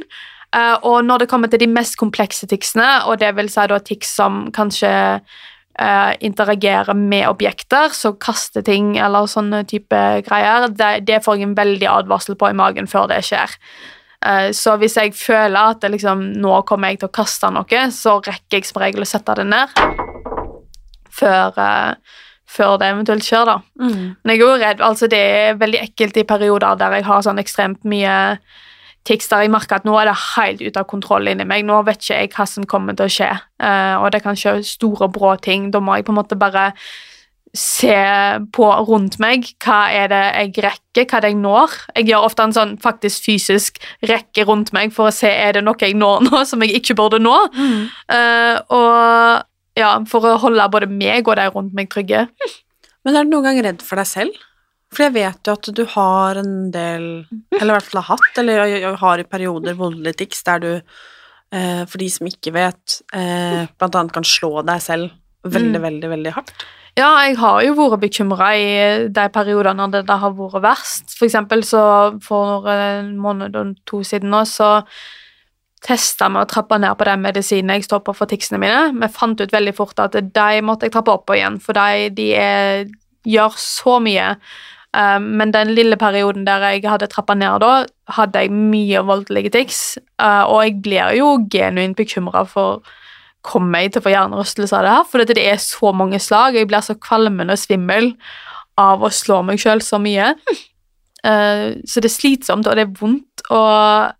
Uh, 0.56 0.80
og 0.88 1.04
når 1.04 1.20
det 1.20 1.30
kommer 1.30 1.52
til 1.52 1.60
de 1.60 1.68
mest 1.68 1.98
komplekse 2.00 2.48
ticsene, 2.48 3.04
og 3.12 3.20
det 3.20 3.34
vil 3.36 3.52
si 3.52 3.68
da 3.68 3.80
tics 3.84 4.16
som 4.16 4.48
kanskje 4.56 5.20
uh, 5.20 6.14
interagerer 6.24 6.96
med 6.96 7.28
objekter, 7.28 7.92
så 7.92 8.14
kaster 8.16 8.64
ting 8.64 8.96
eller 8.98 9.28
sånne 9.28 9.66
type 9.68 10.00
greier, 10.24 10.72
det, 10.72 11.04
det 11.08 11.20
får 11.26 11.36
jeg 11.36 11.50
en 11.50 11.60
veldig 11.60 11.92
advarsel 11.92 12.40
på 12.40 12.54
i 12.54 12.56
magen 12.56 12.88
før 12.88 13.12
det 13.12 13.20
skjer. 13.28 13.60
Eh, 14.26 14.52
Så 14.52 14.78
hvis 14.78 14.96
jeg 14.98 15.14
føler 15.14 15.76
at 15.76 15.82
liksom, 15.82 16.24
nå 16.42 16.62
kommer 16.66 16.90
jeg 16.90 17.00
til 17.00 17.10
å 17.10 17.14
kaste 17.14 17.52
noe, 17.54 17.84
så 17.92 18.18
rekker 18.22 18.58
jeg 18.58 18.66
som 18.66 18.82
regel 18.82 19.02
å 19.06 19.10
sette 19.10 19.36
det 19.36 19.46
ned 19.46 19.70
før, 21.18 21.54
eh, 21.58 21.94
før 22.48 22.78
det 22.80 22.88
eventuelt 22.94 23.26
skjer, 23.26 23.46
da. 23.46 23.58
Men 24.24 24.32
jeg 24.34 24.40
er 24.40 24.46
jo 24.46 24.58
redd, 24.62 24.82
altså 24.82 25.10
det 25.10 25.20
er 25.20 25.60
veldig 25.60 25.82
ekkelt 25.90 26.18
i 26.18 26.24
perioder 26.24 26.78
der 26.80 26.92
jeg 26.98 27.06
har 27.06 27.22
sånn 27.22 27.40
ekstremt 27.42 27.84
mye 27.84 28.38
tics 29.08 29.30
der 29.32 29.46
jeg 29.46 29.52
merker 29.52 29.76
at 29.78 29.86
nå 29.88 29.96
er 30.00 30.06
det 30.10 30.18
helt 30.36 30.62
ute 30.62 30.80
av 30.82 30.88
kontroll 30.88 31.28
inni 31.32 31.46
meg. 31.48 31.64
Nå 31.66 31.84
vet 31.88 32.02
ikke 32.02 32.18
jeg 32.20 32.32
hva 32.36 32.46
som 32.48 32.66
kommer 32.66 32.96
til 32.96 33.06
å 33.08 33.14
skje, 33.14 33.30
eh, 33.64 33.96
og 33.98 34.12
det 34.12 34.24
kan 34.24 34.36
skje 34.36 34.58
store, 34.68 35.08
brå 35.08 35.36
ting. 35.42 35.72
Da 35.72 35.80
må 35.80 35.96
jeg 35.96 36.06
på 36.06 36.12
en 36.12 36.20
måte 36.20 36.38
bare 36.40 36.74
se 37.56 37.96
på 38.56 38.68
rundt 38.90 39.18
meg. 39.24 39.48
Hva 39.64 39.88
er 39.94 40.12
det 40.12 40.24
jeg 40.26 40.66
rekker? 40.66 41.06
Hva 41.06 41.20
er 41.20 41.26
det 41.26 41.32
jeg 41.32 41.40
når? 41.42 41.76
Jeg 41.96 42.10
gjør 42.10 42.28
ofte 42.28 42.48
en 42.48 42.56
sånn 42.56 42.74
faktisk 42.84 43.28
fysisk 43.30 43.80
rekke 44.10 44.48
rundt 44.50 44.74
meg 44.76 44.94
for 44.96 45.10
å 45.10 45.16
se 45.16 45.30
er 45.32 45.58
det 45.58 45.64
noe 45.66 45.80
jeg 45.80 45.96
når 45.98 46.28
nå 46.28 46.44
som 46.50 46.66
jeg 46.66 46.82
ikke 46.82 46.98
burde 47.00 47.22
nå. 47.24 47.36
Eh, 48.14 48.58
og 48.74 49.78
ja, 49.78 49.92
for 50.10 50.26
å 50.26 50.38
holde 50.42 50.70
både 50.74 50.90
meg 50.90 51.28
og 51.28 51.38
de 51.40 51.48
rundt 51.54 51.76
meg 51.78 51.92
trygge. 51.94 52.28
Men 53.06 53.16
er 53.16 53.28
du 53.28 53.34
noen 53.36 53.50
gang 53.50 53.62
redd 53.64 53.84
for 53.86 54.02
deg 54.02 54.10
selv? 54.10 54.46
For 54.94 55.08
jeg 55.08 55.18
vet 55.18 55.48
jo 55.48 55.54
at 55.58 55.70
du 55.76 55.84
har 55.92 56.40
en 56.40 56.72
del, 56.72 57.06
eller 57.60 57.70
i 57.70 57.76
hvert 57.76 57.90
fall 57.90 58.02
har 58.02 58.16
hatt, 58.16 58.40
eller 58.40 58.96
har 59.02 59.22
i 59.22 59.28
perioder 59.28 59.76
voldelig 59.78 60.16
tics 60.22 60.46
der 60.48 60.64
du, 60.64 60.70
eh, 61.52 61.84
for 61.84 62.00
de 62.00 62.08
som 62.12 62.30
ikke 62.30 62.54
vet, 62.56 63.02
eh, 63.14 63.68
blant 63.78 64.00
annet 64.00 64.16
kan 64.16 64.28
slå 64.28 64.64
deg 64.66 64.84
selv 64.84 65.12
veldig, 65.44 65.82
veldig, 65.84 66.10
veldig 66.16 66.34
hardt. 66.36 66.66
Ja, 66.98 67.12
jeg 67.28 67.36
har 67.38 67.60
jo 67.62 67.76
vært 67.78 68.02
bekymra 68.02 68.48
i 68.58 68.70
de 69.14 69.28
periodene 69.30 69.86
det, 69.94 70.02
det 70.08 70.18
har 70.18 70.34
vært 70.34 70.64
verst. 70.64 71.14
For 71.14 71.28
eksempel 71.28 71.62
så 71.68 71.82
for 72.26 72.66
en 72.74 73.12
måned 73.22 73.58
og 73.60 73.76
to 73.86 74.02
siden 74.08 74.34
nå, 74.34 74.42
så 74.50 74.82
testa 75.86 76.26
vi 76.34 76.42
å 76.42 76.48
trappe 76.50 76.80
ned 76.82 76.98
på 76.98 77.06
den 77.06 77.22
medisinen 77.22 77.76
jeg 77.76 77.86
står 77.86 78.02
på 78.08 78.16
for 78.18 78.30
ticsene 78.30 78.58
mine. 78.64 78.80
Vi 78.98 79.12
fant 79.14 79.38
ut 79.38 79.54
veldig 79.54 79.76
fort 79.78 80.02
at 80.02 80.18
de 80.18 80.64
måtte 80.66 80.90
jeg 80.90 80.96
trappe 80.96 81.14
opp 81.14 81.28
på 81.30 81.38
igjen, 81.38 81.60
for 81.62 81.78
de, 81.78 82.10
de 82.18 82.32
er, 82.34 82.90
gjør 83.30 83.62
så 83.62 84.00
mye. 84.02 84.34
Um, 84.98 85.36
men 85.38 85.54
den 85.54 85.76
lille 85.78 86.00
perioden 86.02 86.48
der 86.48 86.64
jeg 86.72 86.88
hadde 86.90 87.12
trappa 87.12 87.36
ned 87.38 87.62
da, 87.62 87.74
hadde 88.18 88.42
jeg 88.42 88.56
mye 88.56 89.04
voldelige 89.06 89.54
tics, 89.54 89.82
uh, 90.18 90.50
og 90.50 90.64
jeg 90.64 90.80
blir 90.82 91.14
jo 91.20 91.36
genuint 91.52 92.00
bekymra 92.00 92.42
for 92.50 92.82
kommer 93.48 93.86
jeg 93.86 93.96
til 93.96 94.04
å 94.04 94.08
få 94.08 94.14
hjernerystelse 94.14 94.76
av 94.76 94.86
det 94.86 94.94
her, 94.96 95.08
for 95.08 95.24
det 95.32 95.40
er 95.42 95.62
så 95.64 95.94
mange 95.96 96.20
slag. 96.24 96.58
Jeg 96.60 96.70
blir 96.70 96.84
så 96.86 96.98
kvalmende 97.00 97.56
og 97.56 97.62
svimmel 97.62 98.12
av 98.78 99.04
å 99.06 99.14
slå 99.14 99.42
meg 99.48 99.62
sjøl 99.62 99.82
så 99.84 100.00
mye. 100.02 100.34
Uh, 101.26 101.80
så 101.88 102.04
det 102.04 102.12
er 102.12 102.14
slitsomt, 102.14 102.68
og 102.68 102.78
det 102.78 102.86
er 102.86 102.96
vondt, 103.00 103.48
og 103.50 104.14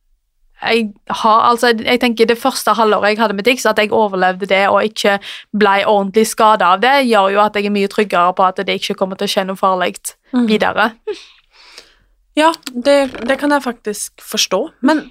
jeg 0.58 0.88
har 1.22 1.44
altså 1.52 1.70
Jeg 1.86 2.00
tenker 2.02 2.26
det 2.26 2.40
første 2.42 2.74
halvåret 2.74 3.12
jeg 3.12 3.20
hadde 3.20 3.36
med 3.38 3.46
TIX, 3.46 3.66
at 3.70 3.78
jeg 3.78 3.94
overlevde 3.94 4.50
det 4.50 4.64
og 4.72 4.84
ikke 4.84 5.20
ble 5.54 5.84
ordentlig 5.86 6.26
skada 6.28 6.74
av 6.74 6.82
det, 6.82 7.06
gjør 7.06 7.30
jo 7.36 7.42
at 7.44 7.56
jeg 7.56 7.70
er 7.70 7.76
mye 7.76 7.92
tryggere 7.92 8.34
på 8.34 8.46
at 8.46 8.64
det 8.66 8.80
ikke 8.80 8.98
kommer 8.98 9.20
til 9.20 9.30
å 9.30 9.34
skje 9.36 9.46
noe 9.46 9.60
farlig 9.60 10.00
videre. 10.50 10.92
Ja, 12.38 12.52
det, 12.74 12.98
det 13.26 13.38
kan 13.38 13.54
jeg 13.54 13.66
faktisk 13.66 14.22
forstå, 14.22 14.60
men 14.82 15.08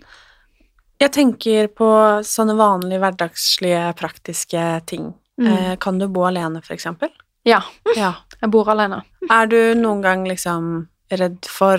jeg 1.00 1.12
tenker 1.12 1.68
på 1.76 1.87
sånne 2.24 2.54
vanlige 2.59 3.00
hverdagslige, 3.02 3.85
praktiske 3.98 4.64
ting. 4.88 5.11
Mm. 5.40 5.48
Eh, 5.52 5.72
kan 5.82 5.98
du 6.00 6.06
bo 6.09 6.24
alene, 6.28 6.62
for 6.64 6.74
eksempel? 6.76 7.11
Ja, 7.46 7.61
Ja. 7.96 8.14
jeg 8.40 8.50
bor 8.50 8.68
alene. 8.72 9.02
Er 9.30 9.46
du 9.50 9.59
noen 9.78 10.00
gang 10.04 10.24
liksom 10.26 10.87
redd 11.12 11.44
for 11.50 11.76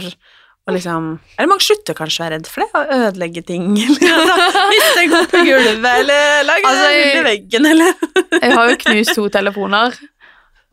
å 0.67 0.73
liksom 0.75 1.06
Eller 1.38 1.47
mange 1.47 1.63
slutter 1.63 1.95
kanskje 1.95 2.19
å 2.19 2.23
være 2.25 2.36
redd 2.38 2.47
for 2.51 2.63
det, 2.63 2.67
å 2.75 2.97
ødelegge 3.08 3.41
ting, 3.47 3.69
eller 3.88 4.69
miste 4.71 5.01
en 5.06 5.12
kopp 5.13 5.32
på 5.32 5.41
gulvet, 5.47 5.88
eller 6.03 6.43
lage 6.47 6.67
Altså, 6.67 6.89
jeg- 6.91 7.08
hull 7.08 7.19
i 7.21 7.25
veggen, 7.30 7.67
eller 7.71 7.93
Jeg 8.43 8.53
har 8.53 8.69
jo 8.73 8.77
knust 8.84 9.15
to 9.15 9.27
telefoner. 9.32 9.95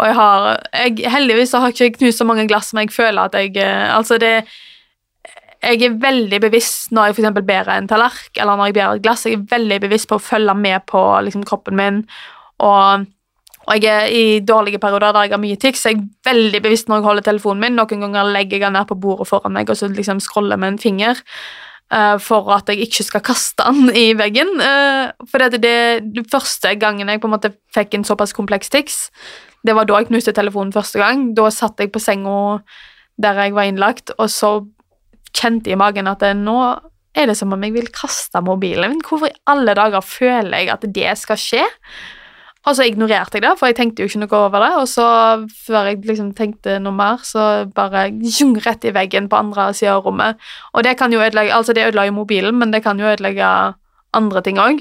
Og 0.03 0.09
jeg 0.11 0.17
har 0.19 0.47
jeg, 0.75 1.05
Heldigvis 1.15 1.53
har 1.55 1.69
jeg 1.71 1.77
ikke 1.93 2.01
knust 2.03 2.19
så 2.19 2.27
mange 2.27 2.49
glass 2.51 2.73
som 2.73 2.81
jeg 2.83 2.91
føler 2.91 3.29
at 3.31 3.37
jeg 3.39 3.55
eh, 3.63 3.87
Altså, 3.95 4.19
det 4.19 4.33
Jeg 5.65 5.83
er 5.87 5.99
veldig 6.01 6.41
bevisst 6.45 6.93
når 6.95 7.11
jeg 7.11 7.19
f.eks. 7.19 7.43
bærer 7.47 7.75
en 7.79 7.89
tallerken 7.91 8.43
eller 8.43 8.61
når 8.61 8.71
jeg 8.71 8.77
bærer 8.79 8.99
et 8.99 9.05
glass. 9.05 9.27
Jeg 9.27 9.39
er 9.39 9.51
veldig 9.51 9.81
bevisst 9.87 10.09
på 10.11 10.19
å 10.19 10.23
følge 10.23 10.55
med 10.59 10.85
på 10.91 11.03
liksom, 11.27 11.45
kroppen 11.49 11.79
min. 11.79 12.01
Og, 12.65 13.07
og 13.65 13.75
jeg 13.81 13.91
er 13.91 14.13
i 14.13 14.41
dårlige 14.45 14.81
perioder 14.83 15.15
der 15.15 15.29
jeg 15.29 15.35
har 15.37 15.43
mye 15.43 15.61
tics. 15.61 15.87
Jeg 15.89 15.99
er 15.99 16.33
veldig 16.33 16.63
bevisst 16.65 16.91
når 16.91 17.01
jeg 17.01 17.09
holder 17.09 17.29
telefonen 17.31 17.65
min. 17.65 17.79
Noen 17.81 18.07
ganger 18.07 18.33
legger 18.35 18.59
jeg 18.59 18.67
den 18.67 18.77
ned 18.79 18.89
på 18.91 18.99
bordet 19.01 19.29
foran 19.31 19.57
meg 19.57 19.73
og 19.73 19.81
så 19.81 19.89
liksom 19.93 20.23
scroller 20.25 20.61
med 20.61 20.75
en 20.75 20.83
finger. 20.83 21.23
eh, 21.93 22.19
for 22.19 22.49
at 22.55 22.69
jeg 22.69 22.81
ikke 22.89 23.05
skal 23.05 23.25
kaste 23.25 23.65
den 23.65 23.91
i 24.05 24.07
veggen. 24.19 24.55
Uh, 24.61 25.13
for 25.31 25.43
det, 25.43 25.61
det, 25.63 25.77
det 26.17 26.29
første 26.33 26.75
gangen 26.81 27.09
jeg 27.09 27.21
på 27.21 27.29
en 27.29 27.37
måte 27.37 27.55
fikk 27.75 27.95
en 27.95 28.07
såpass 28.09 28.33
kompleks 28.33 28.73
tics, 28.73 29.11
det 29.65 29.75
var 29.77 29.89
da 29.89 30.01
jeg 30.01 30.11
knuste 30.11 30.35
telefonen 30.37 30.73
første 30.73 31.01
gang. 31.01 31.31
Da 31.37 31.49
satt 31.53 31.81
jeg 31.81 31.93
på 31.93 32.03
senga 32.03 32.59
der 33.21 33.39
jeg 33.45 33.55
var 33.55 33.69
innlagt, 33.69 34.11
og 34.19 34.31
så 34.31 34.59
kjente 35.35 35.73
i 35.73 35.79
magen 35.79 36.11
at 36.11 36.23
nå 36.39 36.59
er 37.15 37.31
det 37.31 37.37
som 37.39 37.55
om 37.55 37.63
jeg 37.63 37.75
vil 37.77 37.89
kaste 37.95 38.43
mobilen 38.43 38.95
min. 38.95 39.05
Hvorfor 39.07 39.31
i 39.31 39.39
alle 39.51 39.77
dager 39.77 40.05
føler 40.05 40.65
jeg 40.65 40.75
at 40.75 40.87
det 40.95 41.17
skal 41.21 41.41
skje? 41.41 41.65
Og 42.65 42.79
så 42.79 42.87
ignorerte 42.89 43.37
jeg 43.37 43.45
det, 43.45 43.53
for 43.61 43.69
jeg 43.69 43.77
tenkte 43.77 44.03
jo 44.03 44.09
ikke 44.09 44.23
noe 44.23 44.39
over 44.39 44.63
det. 44.65 44.71
Og 44.81 44.87
så, 44.89 45.07
før 45.67 45.91
jeg 45.91 46.01
liksom 46.09 46.31
tenkte 46.37 46.79
noe 46.81 46.97
mer, 46.97 47.21
så 47.27 47.67
bare 47.77 48.07
jung, 48.39 48.55
rett 48.65 48.87
i 48.89 48.95
veggen 48.97 49.29
på 49.29 49.37
andre 49.37 49.69
sida 49.77 49.99
av 49.99 50.09
rommet. 50.09 50.41
Og 50.73 50.87
det 50.87 50.97
kan 51.01 51.13
jo 51.13 51.21
ødelegge 51.21 51.53
Altså, 51.55 51.77
det 51.77 51.85
ødela 51.91 52.07
jo 52.09 52.17
mobilen, 52.17 52.57
men 52.59 52.73
det 52.73 52.83
kan 52.87 53.01
jo 53.01 53.11
ødelegge 53.11 53.51
andre 54.15 54.43
ting 54.43 54.59
òg. 54.63 54.81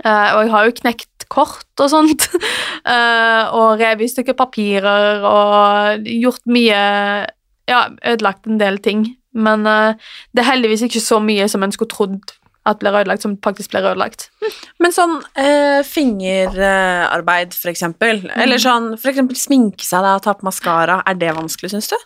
og 0.00 0.40
jeg 0.42 0.50
har 0.50 0.64
jo 0.66 0.76
knekt 0.80 1.28
kort 1.28 1.80
og 1.80 1.90
sånt. 1.92 2.26
Uh, 2.82 3.46
og 3.58 3.78
revet 3.78 4.08
i 4.08 4.10
stykker 4.10 4.34
papirer 4.34 5.22
og 5.22 6.08
gjort 6.08 6.46
mye 6.46 6.80
Ja, 7.70 7.84
ødelagt 8.02 8.48
en 8.50 8.58
del 8.58 8.80
ting. 8.82 9.04
Men 9.34 9.66
uh, 9.68 9.94
det 10.34 10.42
er 10.42 10.52
heldigvis 10.52 10.86
ikke 10.88 11.02
så 11.02 11.20
mye 11.22 11.46
som 11.50 11.62
en 11.62 11.74
skulle 11.74 11.92
trodd 11.92 12.36
at 12.68 12.80
blir 12.82 12.92
ødelagt, 12.92 13.22
som 13.24 13.38
faktisk 13.44 13.72
blir 13.72 13.86
ødelagt. 13.88 14.28
Men 14.82 14.92
sånn 14.92 15.16
eh, 15.40 15.80
fingerarbeid, 15.86 17.54
for 17.56 17.72
eksempel, 17.72 18.20
eller 18.36 18.60
sånn 18.60 18.92
for 19.00 19.12
eksempel 19.12 19.38
sminke 19.40 19.86
seg 19.86 20.04
da, 20.04 20.18
ta 20.22 20.34
på 20.36 20.46
maskara, 20.46 21.00
er 21.08 21.16
det 21.20 21.32
vanskelig, 21.38 21.72
syns 21.72 21.88
du? 21.92 21.96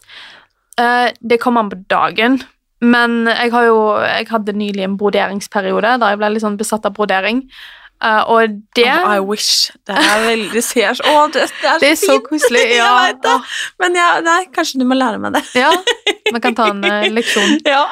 Eh, 0.81 1.09
det 1.21 1.41
kommer 1.43 1.65
an 1.65 1.73
på 1.73 1.81
dagen. 1.91 2.39
Men 2.85 3.25
jeg, 3.31 3.51
har 3.55 3.67
jo, 3.67 3.79
jeg 4.05 4.29
hadde 4.31 4.57
nylig 4.61 4.85
en 4.87 4.99
broderingsperiode 5.01 5.97
der 6.03 6.15
jeg 6.15 6.21
ble 6.21 6.35
litt 6.35 6.45
sånn 6.45 6.61
besatt 6.61 6.87
av 6.87 6.95
brodering. 6.97 7.45
Eh, 8.05 8.23
og 8.29 8.49
det 8.77 8.85
Oh, 8.85 9.15
I 9.17 9.21
wish. 9.21 9.71
Det 9.87 9.97
er 9.97 10.27
veldig 10.27 10.63
ser 10.65 11.01
Å, 11.09 11.15
det, 11.33 11.47
det 11.63 11.71
er 11.71 11.79
så 11.79 11.81
Det 11.81 11.91
er 11.91 11.99
så 12.03 12.19
koselig, 12.25 12.67
ja. 12.77 12.85
jeg 12.85 13.15
vet 13.15 13.25
det. 13.25 13.39
Men 13.81 13.99
ja, 13.99 14.11
nei, 14.25 14.41
kanskje 14.53 14.83
du 14.83 14.87
må 14.89 14.99
lære 14.99 15.21
meg 15.23 15.39
det. 15.39 15.45
Ja, 15.57 15.73
vi 16.29 16.45
kan 16.45 16.57
ta 16.57 16.69
en 16.75 16.85
uh, 16.85 17.09
leksjon. 17.17 17.59
Ja. 17.65 17.87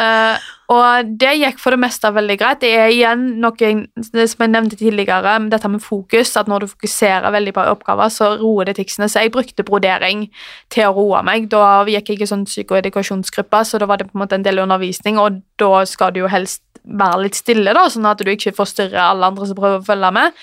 uh, 0.00 0.50
og 0.72 1.10
det 1.20 1.34
gikk 1.36 1.58
for 1.60 1.76
det 1.76 1.82
meste 1.82 2.08
veldig 2.14 2.38
greit. 2.40 2.62
Det 2.62 2.70
er 2.72 2.88
igjen 2.88 3.26
noe 3.42 3.72
som 4.00 4.44
jeg 4.46 4.52
nevnte 4.52 4.78
tidligere, 4.80 5.36
dette 5.52 5.68
med 5.68 5.84
fokus, 5.84 6.32
at 6.40 6.48
når 6.48 6.64
du 6.64 6.70
fokuserer 6.72 7.34
veldig 7.34 7.52
på 7.52 7.66
oppgaver, 7.74 8.08
så 8.08 8.30
roer 8.40 8.70
det 8.70 8.78
ticsene. 8.78 9.10
Så 9.12 9.26
jeg 9.26 9.34
brukte 9.34 9.66
brodering 9.66 10.30
til 10.72 10.88
å 10.88 10.94
roe 10.96 11.20
meg. 11.26 11.50
Da 11.52 11.82
gikk 11.84 12.14
jeg 12.14 12.24
i 12.24 12.30
sånn 12.32 12.46
psykoedukasjonsgruppe, 12.48 13.60
så 13.68 13.82
da 13.82 13.90
var 13.90 14.00
det 14.00 14.08
på 14.08 14.16
en 14.16 14.24
måte 14.24 14.40
en 14.40 14.46
del 14.46 14.64
undervisning, 14.64 15.20
og 15.20 15.42
da 15.60 15.84
skal 15.88 16.16
du 16.16 16.24
jo 16.24 16.32
helst 16.32 16.64
være 16.84 17.24
litt 17.24 17.38
stille, 17.38 17.74
da, 17.76 17.88
sånn 17.90 18.06
at 18.08 18.20
du 18.20 18.30
ikke 18.30 18.54
forstyrrer 18.56 19.00
alle 19.00 19.32
andre 19.32 19.48
som 19.48 19.58
prøver 19.58 19.80
å 19.80 19.86
følge 19.86 20.10
med. 20.14 20.40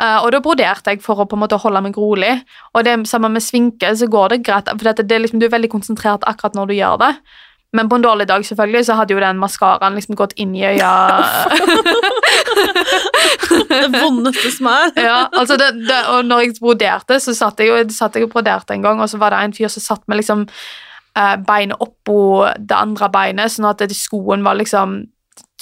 Uh, 0.00 0.18
og 0.24 0.32
da 0.34 0.40
broderte 0.42 0.94
jeg 0.94 1.02
for 1.04 1.20
å 1.20 1.28
på 1.28 1.36
en 1.36 1.42
måte 1.44 1.58
holde 1.60 1.82
meg 1.84 1.96
rolig. 1.98 2.34
Og 2.72 2.86
det 2.86 2.96
sammen 3.10 3.34
med 3.36 3.44
svinke 3.44 3.92
så 3.98 4.08
går 4.10 4.34
det 4.34 4.42
greit, 4.46 4.70
for 4.72 4.90
det 4.90 5.06
er 5.12 5.24
liksom, 5.24 5.42
du 5.42 5.46
er 5.46 5.54
veldig 5.54 5.70
konsentrert 5.72 6.26
akkurat 6.28 6.56
når 6.58 6.70
du 6.70 6.78
gjør 6.78 7.00
det. 7.04 7.12
Men 7.72 7.88
på 7.88 7.96
en 7.96 8.04
dårlig 8.04 8.26
dag 8.28 8.44
selvfølgelig, 8.44 8.84
så 8.84 8.94
hadde 8.98 9.14
jo 9.14 9.20
den 9.22 9.38
maskaraen 9.40 9.94
liksom 9.96 10.16
gått 10.18 10.34
inn 10.36 10.52
i 10.56 10.64
øya. 10.74 10.90
Det 13.72 13.88
vondeste 13.94 14.50
som 14.52 14.68
er. 14.68 14.92
ja, 15.08 15.18
altså 15.32 15.56
det, 15.56 15.70
det, 15.88 15.98
og 16.12 16.26
når 16.28 16.42
jeg 16.42 16.54
broderte, 16.60 17.18
så 17.20 17.34
satt 17.36 17.60
jeg, 17.60 17.86
satt 17.92 18.16
jeg 18.16 18.26
og 18.26 18.32
broderte 18.34 18.76
en 18.76 18.84
gang, 18.84 19.00
og 19.00 19.08
så 19.08 19.20
var 19.20 19.32
det 19.32 19.40
en 19.40 19.54
fyr 19.56 19.72
som 19.72 19.84
satt 19.84 20.02
med 20.08 20.20
liksom 20.20 20.44
eh, 21.16 21.36
beinet 21.46 21.80
oppå 21.80 22.18
det 22.58 22.76
andre 22.76 23.08
beinet, 23.12 23.52
sånn 23.54 23.68
at 23.70 23.80
det, 23.80 23.96
skoen 23.96 24.44
var 24.44 24.58
liksom 24.60 24.98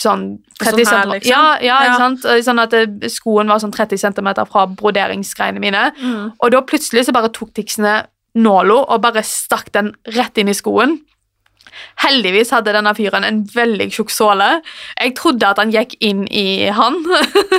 sånn 0.00 0.38
30 0.60 0.84
Sånn 0.86 0.94
her, 0.98 1.06
liksom? 1.14 1.30
Ja, 1.30 1.58
ja, 1.60 1.82
Ja. 1.84 1.96
sant? 1.98 2.24
Eh, 2.24 2.40
Sånn 2.42 2.58
at 2.62 2.72
skoen 3.12 3.48
var 3.48 3.58
sånn 3.60 3.72
30 3.72 3.98
cm 4.00 4.30
fra 4.48 4.66
broderingsgreiene 4.66 5.60
mine. 5.60 5.92
Mm. 6.00 6.32
Og 6.40 6.50
da 6.50 6.60
plutselig 6.62 7.04
så 7.06 7.12
bare 7.12 7.28
tok 7.28 7.52
ticsene 7.54 8.06
nåla 8.36 8.84
og 8.88 9.00
bare 9.02 9.22
stakk 9.22 9.72
den 9.72 9.92
rett 10.14 10.38
inn 10.38 10.48
i 10.48 10.52
skoen. 10.54 11.00
Heldigvis 12.02 12.50
hadde 12.50 12.72
denne 12.72 12.92
fyren 12.96 13.24
en 13.24 13.44
veldig 13.44 13.90
tjukk 13.92 14.10
såle. 14.10 14.62
Jeg 14.98 15.14
trodde 15.16 15.46
at 15.48 15.58
han 15.58 15.70
gikk 15.72 15.94
inn 16.00 16.26
i 16.30 16.66
han, 16.68 16.96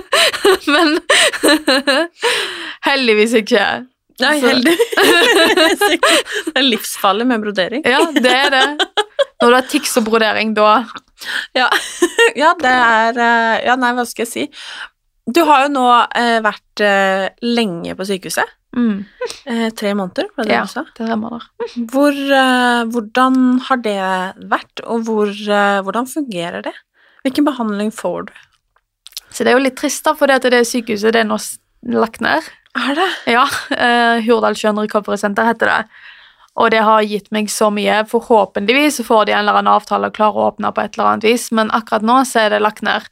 men 0.73 0.99
heldigvis 2.87 3.33
ikke. 3.41 3.65
Nei, 4.21 4.35
Så- 4.39 4.47
heldigvis 4.51 5.85
ikke. 5.95 6.11
Det 6.51 6.57
er 6.59 6.67
livsfarlig 6.67 7.25
med 7.27 7.41
brodering. 7.45 7.85
Ja, 7.87 8.03
det 8.11 8.33
er 8.35 8.49
det. 8.53 8.65
Når 9.41 9.47
du 9.49 9.55
har 9.55 9.67
tics 9.71 9.95
og 9.97 10.05
brodering, 10.05 10.53
da 10.57 10.83
Ja, 11.57 11.67
ja 12.41 12.53
det 12.59 12.71
er 12.71 13.17
eh, 13.21 13.65
Ja, 13.67 13.75
nei, 13.79 13.91
hva 13.97 14.05
skal 14.09 14.25
jeg 14.25 14.31
si? 14.31 14.45
Du 15.31 15.43
har 15.47 15.67
jo 15.67 15.71
nå 15.75 15.85
eh, 16.17 16.39
vært 16.43 16.81
eh, 16.83 17.27
lenge 17.45 17.93
på 17.95 18.07
sykehuset. 18.09 18.49
mm, 18.75 18.97
Eh, 19.45 19.67
tre 19.77 19.93
måneder, 19.97 20.27
var 20.35 20.45
det 20.45 20.49
det 20.51 20.55
Ja, 20.57 20.63
du 20.65 20.71
sa? 20.73 20.83
det 20.97 21.07
remmer 21.09 21.35
der. 21.37 21.45
Hvor, 21.93 22.11
eh, 22.13 22.83
hvordan 22.93 23.37
har 23.67 23.81
det 23.85 23.97
vært, 24.49 24.81
og 24.85 25.05
hvor, 25.07 25.29
eh, 25.29 25.81
hvordan 25.85 26.09
fungerer 26.09 26.65
det? 26.65 26.73
Hvilken 27.25 27.45
behandling 27.45 27.91
får 27.93 28.31
du? 28.31 28.33
Så 29.31 29.45
det 29.45 29.53
er 29.53 29.59
jo 29.59 29.63
litt 29.63 29.77
trist, 29.79 30.03
da, 30.03 30.15
for 30.17 30.27
det, 30.27 30.41
det 30.51 30.65
sykehuset 30.67 31.13
det 31.13 31.21
er 31.21 31.29
nå 31.29 31.37
lagt 31.93 32.19
ned. 32.21 32.49
Er 32.75 32.95
det? 32.97 33.07
Ja, 33.31 33.45
eh, 33.75 34.21
Hurdalssjøen 34.25 34.79
Recovery 34.81 35.17
Center 35.21 35.45
heter 35.47 35.69
det. 35.69 35.79
Og 36.59 36.71
det 36.73 36.81
har 36.83 37.05
gitt 37.07 37.29
meg 37.31 37.47
så 37.51 37.69
mye. 37.71 38.01
Forhåpentligvis 38.11 38.99
så 38.99 39.05
får 39.07 39.27
de 39.27 39.35
en 39.35 39.45
eller 39.45 39.61
annen 39.61 39.71
avtale 39.71 40.09
og 40.09 40.17
klarer 40.17 40.39
å 40.39 40.49
åpne 40.51 40.73
på 40.75 40.83
et 40.83 40.97
eller 40.97 41.13
annet 41.13 41.29
vis, 41.29 41.47
men 41.55 41.71
akkurat 41.71 42.03
nå 42.03 42.17
så 42.27 42.45
er 42.45 42.51
det 42.53 42.59
lagt 42.63 42.83
ned. 42.85 43.07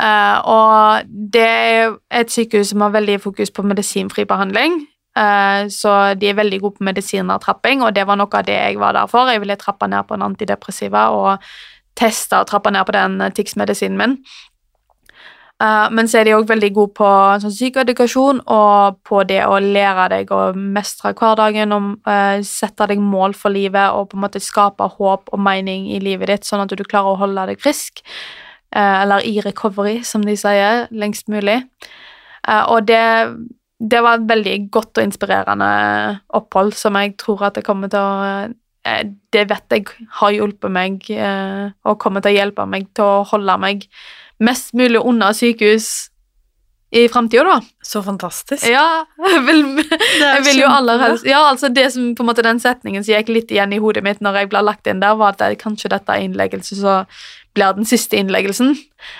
Uh, 0.00 0.38
og 0.48 1.10
det 1.34 1.48
er 1.48 1.96
et 2.22 2.30
sykehus 2.32 2.70
som 2.70 2.86
har 2.86 2.94
veldig 2.94 3.18
fokus 3.20 3.50
på 3.52 3.66
medisinfri 3.66 4.24
behandling. 4.28 4.78
Uh, 5.18 5.66
så 5.72 6.14
de 6.14 6.30
er 6.30 6.38
veldig 6.38 6.60
gode 6.62 6.78
på 6.78 6.86
medisinertrapping, 6.86 7.82
og 7.82 7.92
det 7.96 8.06
var 8.06 8.20
noe 8.20 8.30
av 8.38 8.46
det 8.46 8.56
jeg 8.56 8.78
var 8.80 8.94
der 8.96 9.10
for. 9.10 9.28
Jeg 9.28 9.42
ville 9.42 9.58
trappe 9.60 9.90
ned 9.90 10.06
på 10.06 10.16
en 10.16 10.28
antidepressiva 10.30 11.08
og 11.16 11.50
teste 11.98 12.38
og 12.38 12.48
trappe 12.48 12.72
ned 12.72 12.86
på 12.86 12.94
den 12.96 13.20
eh, 13.20 13.32
TIX-medisinen 13.34 13.98
min. 13.98 14.16
Eh, 15.60 15.88
men 15.92 16.08
så 16.08 16.20
er 16.20 16.24
de 16.24 16.32
òg 16.38 16.48
veldig 16.48 16.70
gode 16.72 16.94
på 16.96 17.08
sånn 17.42 17.52
psykoedukasjon 17.52 18.38
og 18.48 19.00
på 19.04 19.20
det 19.28 19.42
å 19.44 19.58
lære 19.60 20.06
deg 20.14 20.30
å 20.32 20.40
mestre 20.56 21.12
hverdagen 21.18 21.74
og 21.76 21.90
uh, 22.08 22.40
sette 22.46 22.86
deg 22.88 23.02
mål 23.04 23.36
for 23.36 23.52
livet 23.52 23.92
og 23.92 24.08
på 24.08 24.16
en 24.16 24.24
måte 24.24 24.40
skape 24.40 24.88
håp 24.96 25.28
og 25.28 25.42
mening 25.44 25.90
i 25.92 26.00
livet 26.00 26.32
ditt, 26.32 26.48
sånn 26.48 26.64
at 26.64 26.72
du 26.72 26.84
klarer 26.84 27.12
å 27.12 27.20
holde 27.20 27.44
deg 27.52 27.60
frisk. 27.60 28.00
eh, 28.72 29.02
eller 29.02 29.26
i 29.26 29.40
recovery, 29.42 30.00
som 30.06 30.22
de 30.24 30.36
sier, 30.38 30.86
lengst 30.90 31.28
mulig. 31.28 31.58
Og 32.70 32.86
det, 32.86 33.02
det 33.82 34.00
var 34.00 34.16
et 34.16 34.28
veldig 34.30 34.54
godt 34.72 34.98
og 34.98 35.04
inspirerende 35.04 35.66
opphold 36.38 36.72
som 36.78 36.96
jeg 36.96 37.16
tror 37.20 37.42
at 37.48 37.58
det 37.58 37.66
kommer 37.66 37.90
til 37.92 38.00
å 38.00 38.48
Det 39.32 39.42
vet 39.50 39.74
jeg 39.74 39.84
har 40.20 40.32
hjulpet 40.32 40.72
meg 40.72 41.04
og 41.84 41.98
kommer 42.00 42.22
til 42.24 42.32
å 42.32 42.38
hjelpe 42.38 42.64
meg 42.66 42.88
til 42.96 43.04
å 43.04 43.26
holde 43.28 43.58
meg 43.60 43.84
mest 44.40 44.72
mulig 44.76 45.02
unna 45.04 45.34
sykehus 45.36 46.10
i 46.90 47.08
framtida, 47.08 47.44
da. 47.44 47.60
Så 47.82 48.02
fantastisk. 48.02 48.66
Ja, 48.66 49.04
jeg 49.30 49.42
vil, 49.46 49.60
jeg 50.20 50.44
vil 50.44 50.62
jo 50.64 50.70
aller 50.70 50.98
helst 50.98 51.26
Ja, 51.28 51.44
altså 51.46 51.68
det 51.70 51.86
som 51.94 52.08
på 52.18 52.24
en 52.24 52.30
måte 52.32 52.42
den 52.42 52.58
setningen 52.58 53.04
som 53.06 53.14
gikk 53.14 53.30
litt 53.30 53.52
igjen 53.54 53.74
i 53.76 53.78
hodet 53.82 54.02
mitt 54.02 54.22
når 54.24 54.40
jeg 54.40 54.50
ble 54.50 54.62
lagt 54.66 54.90
inn 54.90 55.02
der, 55.02 55.14
var 55.20 55.36
at 55.36 55.44
det, 55.44 55.60
kanskje 55.62 55.92
dette 55.92 56.16
er 56.16 56.26
innleggelse 56.26 56.80
så 56.80 56.96
blir 57.54 57.76
den 57.76 57.86
siste 57.86 58.18
innleggelsen. 58.18 58.74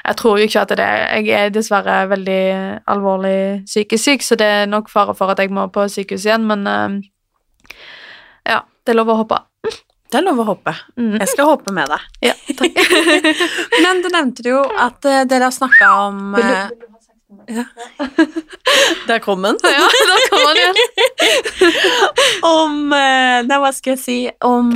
Jeg 0.07 0.19
tror 0.19 0.39
jo 0.39 0.47
ikke 0.47 0.65
at 0.65 0.75
det 0.79 0.87
er 0.87 1.23
Jeg 1.23 1.31
er 1.39 1.55
dessverre 1.55 2.09
veldig 2.11 2.43
alvorlig 2.91 3.63
psykisk 3.67 4.05
syk, 4.05 4.27
så 4.27 4.39
det 4.39 4.47
er 4.47 4.67
nok 4.71 4.91
fare 4.91 5.15
for 5.15 5.31
at 5.31 5.39
jeg 5.39 5.51
må 5.55 5.67
på 5.71 5.87
sykehus 5.89 6.27
igjen, 6.27 6.47
men 6.47 6.67
eh, 6.67 6.99
ja, 8.51 8.63
det 8.87 8.95
er 8.95 8.99
lov 8.99 9.15
å 9.15 9.21
håpe. 9.23 9.39
Det 10.11 10.18
er 10.18 10.25
lov 10.27 10.40
å 10.42 10.46
håpe. 10.49 10.73
Mm. 10.99 11.12
Jeg 11.20 11.29
skal 11.31 11.46
håpe 11.53 11.73
med 11.75 11.90
deg. 11.92 12.07
Ja, 12.27 12.35
takk. 12.59 12.79
Men 13.85 14.01
du 14.03 14.09
nevnte 14.11 14.42
jo 14.49 14.62
at 14.66 15.05
eh, 15.07 15.20
dere 15.31 15.46
har 15.46 15.55
snakka 15.55 15.90
om 16.09 16.16
Vil 16.35 16.49
du- 16.49 16.55
eh, 16.57 16.70
ja. 17.61 17.64
Der 19.07 19.18
kom 19.23 19.42
den. 19.46 19.57
ja, 19.62 19.87
da 20.11 20.16
kom 20.31 20.42
man 20.44 20.59
igjen. 20.59 20.77
om 22.46 22.75
eh, 22.94 23.38
Nei, 23.46 23.59
hva 23.62 23.70
skal 23.75 23.94
jeg 23.96 24.03
si 24.03 24.16
Om 24.46 24.70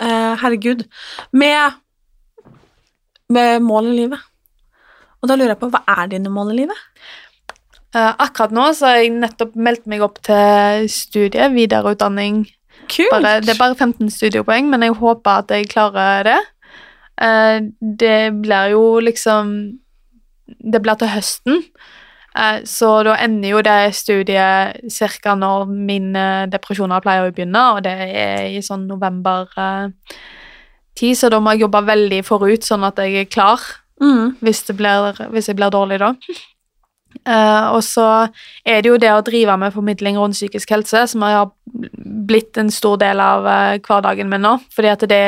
Herregud. 0.00 0.84
Med, 1.32 1.72
med 3.32 3.62
mål 3.64 3.90
i 3.92 3.96
livet. 4.02 4.20
Og 5.22 5.28
da 5.30 5.36
lurer 5.38 5.54
jeg 5.54 5.60
på, 5.62 5.70
hva 5.72 5.80
er 6.02 6.10
dine 6.12 6.32
mål 6.32 6.52
i 6.52 6.58
livet? 6.62 6.80
Akkurat 7.94 8.50
nå 8.52 8.64
så 8.74 8.88
har 8.90 8.96
jeg 9.00 9.12
nettopp 9.14 9.54
meldt 9.56 9.84
meg 9.88 10.02
opp 10.04 10.18
til 10.26 10.88
studie, 10.90 11.46
videreutdanning. 11.54 12.42
Kult! 12.88 13.10
Bare, 13.10 13.40
det 13.40 13.48
er 13.54 13.58
bare 13.58 13.74
15 13.74 14.10
studiepoeng, 14.10 14.68
men 14.70 14.82
jeg 14.82 14.94
håper 14.98 15.42
at 15.42 15.50
jeg 15.54 15.68
klarer 15.72 16.24
det. 16.28 16.40
Eh, 17.22 17.60
det 17.80 18.32
blir 18.42 18.70
jo 18.74 19.00
liksom 19.00 19.78
Det 20.64 20.82
blir 20.82 20.94
til 21.00 21.08
høsten, 21.08 21.62
eh, 22.36 22.58
så 22.68 23.02
da 23.06 23.14
ender 23.16 23.48
jo 23.48 23.62
det 23.64 23.94
studiet 23.96 24.76
ca. 24.92 25.34
når 25.34 25.64
mine 25.66 26.46
depresjoner 26.52 27.00
pleier 27.00 27.30
å 27.30 27.32
begynne, 27.32 27.62
og 27.76 27.82
det 27.82 27.92
er 27.92 28.46
i 28.52 28.60
sånn 28.60 28.86
november-tid, 28.86 31.16
så 31.16 31.30
da 31.30 31.40
må 31.40 31.50
jeg 31.54 31.60
jobbe 31.64 31.86
veldig 31.86 32.24
forut, 32.24 32.62
sånn 32.62 32.84
at 32.84 32.96
jeg 32.96 33.16
er 33.16 33.24
klar 33.24 33.58
Mm. 34.00 34.36
hvis, 34.42 34.62
det 34.66 34.76
blir, 34.76 35.14
hvis 35.30 35.46
jeg 35.48 35.56
blir 35.56 35.70
dårlig 35.70 35.98
da. 36.02 36.14
Eh, 37.24 37.66
og 37.72 37.80
så 37.84 38.06
er 38.66 38.82
det 38.82 38.90
jo 38.90 38.98
det 39.00 39.12
å 39.14 39.22
drive 39.24 39.56
med 39.60 39.72
formidling 39.72 40.18
rundt 40.20 40.36
psykisk 40.36 40.74
helse 40.74 41.06
som 41.08 41.22
har 41.24 41.52
blitt 42.28 42.58
en 42.60 42.70
stor 42.72 42.98
del 43.00 43.22
av 43.22 43.46
eh, 43.48 43.78
hverdagen 43.84 44.28
min 44.30 44.44
nå. 44.44 44.56
Fordi 44.74 44.92
at 44.92 45.06
det 45.08 45.24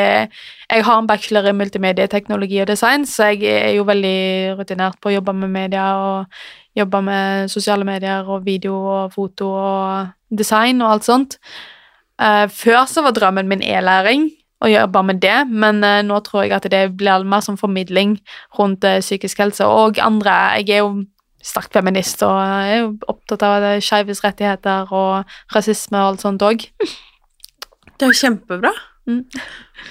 Jeg 0.66 0.82
har 0.82 0.98
en 0.98 1.06
bachelor 1.06 1.46
i 1.46 1.54
multimedieteknologi 1.54 2.58
og 2.60 2.66
design, 2.66 3.04
så 3.06 3.30
jeg 3.30 3.44
er 3.46 3.74
jo 3.76 3.84
veldig 3.86 4.58
rutinert 4.58 4.98
på 5.00 5.12
å 5.12 5.14
jobbe 5.14 5.32
med 5.32 5.52
media 5.54 5.84
og 5.94 6.26
jobbe 6.74 7.02
med 7.06 7.50
sosiale 7.50 7.86
medier 7.86 8.26
og 8.26 8.42
video 8.44 8.74
og 8.74 9.12
foto 9.14 9.52
og 9.54 10.08
design 10.36 10.82
og 10.82 10.90
alt 10.90 11.06
sånt. 11.06 11.38
Eh, 12.18 12.48
før 12.50 12.82
så 12.90 13.06
var 13.06 13.14
drømmen 13.14 13.46
min 13.46 13.62
e-læring 13.62 14.26
å 14.58 14.72
jobbe 14.72 15.04
med 15.06 15.22
det, 15.22 15.38
men 15.46 15.84
nå 16.08 16.18
tror 16.24 16.42
jeg 16.42 16.56
at 16.56 16.66
det 16.72 16.96
blir 16.96 17.22
mer 17.22 17.44
som 17.44 17.58
formidling 17.60 18.18
rundt 18.58 18.82
psykisk 18.82 19.38
helse 19.38 19.64
og 19.68 20.00
andre 20.02 20.32
Jeg 20.56 20.70
er 20.70 20.78
jo 20.78 21.04
sterk 21.46 21.70
feminist 21.76 22.24
og 22.26 22.34
er 22.40 22.72
jo 22.80 22.88
opptatt 23.12 23.44
av 23.46 23.66
skeives 23.84 24.22
rettigheter 24.24 24.90
og 24.94 25.36
rasisme 25.54 26.00
og 26.00 26.12
alt 26.12 26.26
sånt 26.26 26.44
òg. 26.46 26.66
Det 27.96 28.04
er 28.04 28.12
jo 28.12 28.20
kjempebra. 28.20 28.72
Mm. 29.06 29.22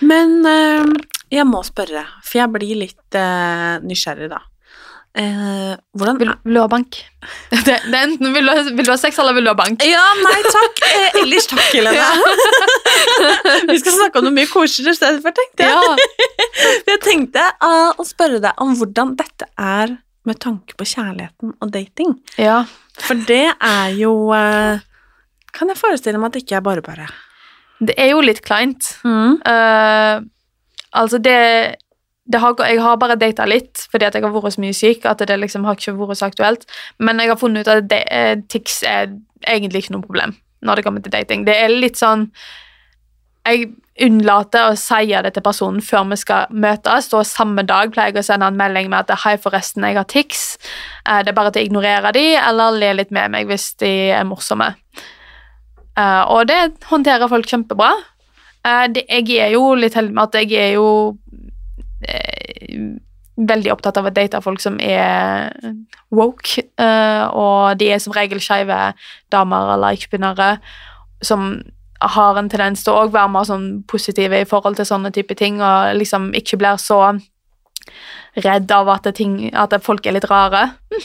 Men 0.05 0.35
eh, 0.49 0.91
jeg 1.33 1.47
må 1.47 1.63
spørre, 1.65 2.03
for 2.25 2.41
jeg 2.41 2.51
blir 2.53 2.83
litt 2.83 3.17
eh, 3.17 3.79
nysgjerrig 3.85 4.29
da. 4.33 4.43
Eh, 5.15 5.75
hvordan 5.95 6.17
Vil, 6.19 6.29
vil 6.43 6.57
du 6.57 6.59
ha 6.59 6.67
bank? 6.67 6.97
Det, 7.65 7.77
det 7.87 7.95
er 7.95 8.03
enten 8.03 8.33
vil 8.35 8.49
du, 8.49 8.71
vil 8.75 8.85
du 8.85 8.91
ha 8.91 8.97
sex, 8.99 9.17
eller 9.21 9.33
vil 9.37 9.47
du 9.47 9.49
ha 9.53 9.55
bank? 9.57 9.83
Ja, 9.87 10.03
nei 10.19 10.41
takk. 10.43 10.81
Eh, 10.89 11.21
ellers 11.21 11.47
takk, 11.49 11.63
Helene. 11.71 12.03
Vi 13.71 13.77
skal 13.79 13.95
snakke 13.95 14.19
om 14.19 14.27
noe 14.27 14.35
mye 14.35 14.49
koseligere 14.51 14.93
i 14.93 14.99
stedet 14.99 15.23
for, 15.23 15.35
tenkte 15.35 15.69
jeg. 15.69 15.71
Ja. 15.71 16.35
Jeg 16.91 17.01
tenkte 17.03 17.45
uh, 17.63 17.95
å 17.97 18.05
spørre 18.07 18.41
deg 18.43 18.59
om 18.61 18.75
hvordan 18.77 19.15
dette 19.19 19.47
er 19.55 19.95
med 20.25 20.39
tanke 20.41 20.75
på 20.77 20.87
kjærligheten 20.87 21.55
og 21.61 21.71
dating. 21.73 22.17
ja. 22.37 22.63
For 22.95 23.19
det 23.27 23.49
er 23.59 23.89
jo 23.99 24.31
eh, 24.31 24.79
Kan 25.51 25.67
jeg 25.67 25.77
forestille 25.79 26.19
meg 26.19 26.29
at 26.29 26.33
det 26.37 26.43
ikke 26.45 26.55
er 26.55 26.63
bare 26.63 26.81
bare. 26.83 27.07
Det 27.83 27.95
er 27.99 28.13
jo 28.13 28.21
litt 28.23 28.39
kleint. 28.43 28.87
Eh, 29.03 30.19
altså, 30.95 31.17
det, 31.19 31.75
det 32.23 32.39
har, 32.39 32.55
Jeg 32.67 32.81
har 32.81 32.95
bare 32.97 33.17
data 33.19 33.45
litt 33.45 33.83
fordi 33.91 34.07
at 34.07 34.15
jeg 34.15 34.23
har 34.23 34.31
vært 34.31 34.55
så 34.55 34.63
mye 34.63 34.75
syk 34.75 35.05
at 35.11 35.23
det 35.27 35.39
liksom 35.39 35.67
har 35.67 35.75
ikke 35.75 35.95
vært 35.99 36.19
så 36.21 36.29
aktuelt. 36.31 36.63
Men 36.99 37.19
jeg 37.19 37.33
har 37.33 37.39
funnet 37.39 37.67
ut 37.67 37.73
at 37.73 37.89
det, 37.91 38.03
eh, 38.11 38.35
tics 38.47 38.81
er 38.87 39.11
egentlig 39.43 39.83
ikke 39.83 39.97
noe 39.97 40.07
problem 40.07 40.35
når 40.65 40.75
det 40.79 40.85
kommer 40.87 41.03
til 41.03 41.11
dating. 41.11 41.43
Det 41.45 41.55
er 41.55 41.69
litt 41.69 41.99
sånn 41.99 42.29
Jeg 43.45 43.75
unnlater 44.03 44.71
å 44.73 44.77
si 44.79 45.07
det 45.07 45.31
til 45.35 45.43
personen 45.43 45.83
før 45.83 46.09
vi 46.09 46.17
skal 46.19 46.51
møtes, 46.51 47.07
og 47.15 47.27
samme 47.27 47.63
dag 47.67 47.93
pleier 47.93 48.11
jeg 48.11 48.25
å 48.25 48.27
sende 48.27 48.49
en 48.51 48.57
melding 48.59 48.89
med 48.91 49.05
at 49.05 49.19
'hei, 49.23 49.37
forresten, 49.39 49.83
jeg 49.83 49.95
har 49.95 50.03
tics'. 50.03 50.57
Eh, 51.07 51.23
det 51.23 51.29
er 51.29 51.39
bare 51.39 51.51
til 51.51 51.63
å 51.63 51.65
ignorere 51.65 52.11
de, 52.11 52.35
eller 52.35 52.71
le 52.71 52.93
litt 52.93 53.11
med 53.11 53.31
meg 53.31 53.47
hvis 53.47 53.73
de 53.79 54.11
er 54.11 54.23
morsomme. 54.23 54.75
Eh, 55.97 56.23
og 56.27 56.47
det 56.47 56.73
håndterer 56.89 57.29
folk 57.29 57.47
kjempebra. 57.47 57.93
Eh, 58.65 58.87
jeg 59.07 59.29
er 59.39 59.51
jo 59.51 59.75
litt 59.75 59.93
heldig 59.93 60.13
med 60.13 60.23
at 60.23 60.35
jeg 60.41 60.51
er 60.51 60.73
jo 60.73 61.15
veldig 63.37 63.71
opptatt 63.71 63.97
av 63.97 64.05
å 64.05 64.13
date 64.13 64.41
folk 64.41 64.59
som 64.61 64.77
er 64.79 65.51
woke, 66.11 66.61
og 67.33 67.77
de 67.77 67.91
er 67.91 67.99
som 67.99 68.13
regel 68.13 68.39
skeive 68.39 68.93
damer 69.31 69.73
eller 69.73 69.97
ikke-binære 69.97 70.59
som 71.23 71.63
har 72.01 72.37
en 72.37 72.49
tendens 72.49 72.83
til 72.83 72.93
å 72.93 73.07
være 73.11 73.31
mer 73.31 73.47
sånn 73.47 73.83
positive 73.87 74.41
i 74.41 74.47
forhold 74.49 74.75
til 74.79 74.85
sånne 74.85 75.11
type 75.15 75.35
ting, 75.35 75.61
og 75.63 75.95
liksom 75.95 76.33
ikke 76.35 76.57
blir 76.61 76.77
så 76.81 76.99
redd 78.43 78.71
av 78.71 78.89
at, 78.89 79.07
ting, 79.15 79.37
at 79.55 79.73
folk 79.83 80.05
er 80.05 80.17
litt 80.19 80.29
rare. 80.31 80.71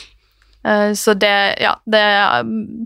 Eh, 0.61 0.93
Så 0.93 1.15
det, 1.17 1.57
ja, 1.57 1.71
det 1.89 1.97
er 2.05 2.43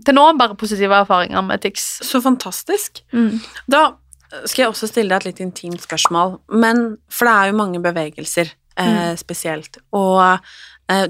til 0.07 0.15
nå 0.15 0.21
bare 0.39 0.55
positive 0.55 0.95
erfaringer 0.95 1.41
med 1.43 1.59
TIX. 1.59 1.83
Så 2.07 2.21
fantastisk. 2.23 3.01
Mm. 3.11 3.41
Da 3.67 3.81
skal 4.45 4.61
jeg 4.61 4.69
også 4.69 4.87
stille 4.87 5.11
deg 5.11 5.17
et 5.17 5.25
litt 5.25 5.41
intimt 5.43 5.83
spørsmål, 5.83 6.37
men 6.55 6.95
for 7.11 7.27
det 7.27 7.33
er 7.35 7.51
jo 7.51 7.57
mange 7.59 7.81
bevegelser 7.83 8.53
eh, 8.79 9.11
spesielt, 9.19 9.81
og 9.91 10.39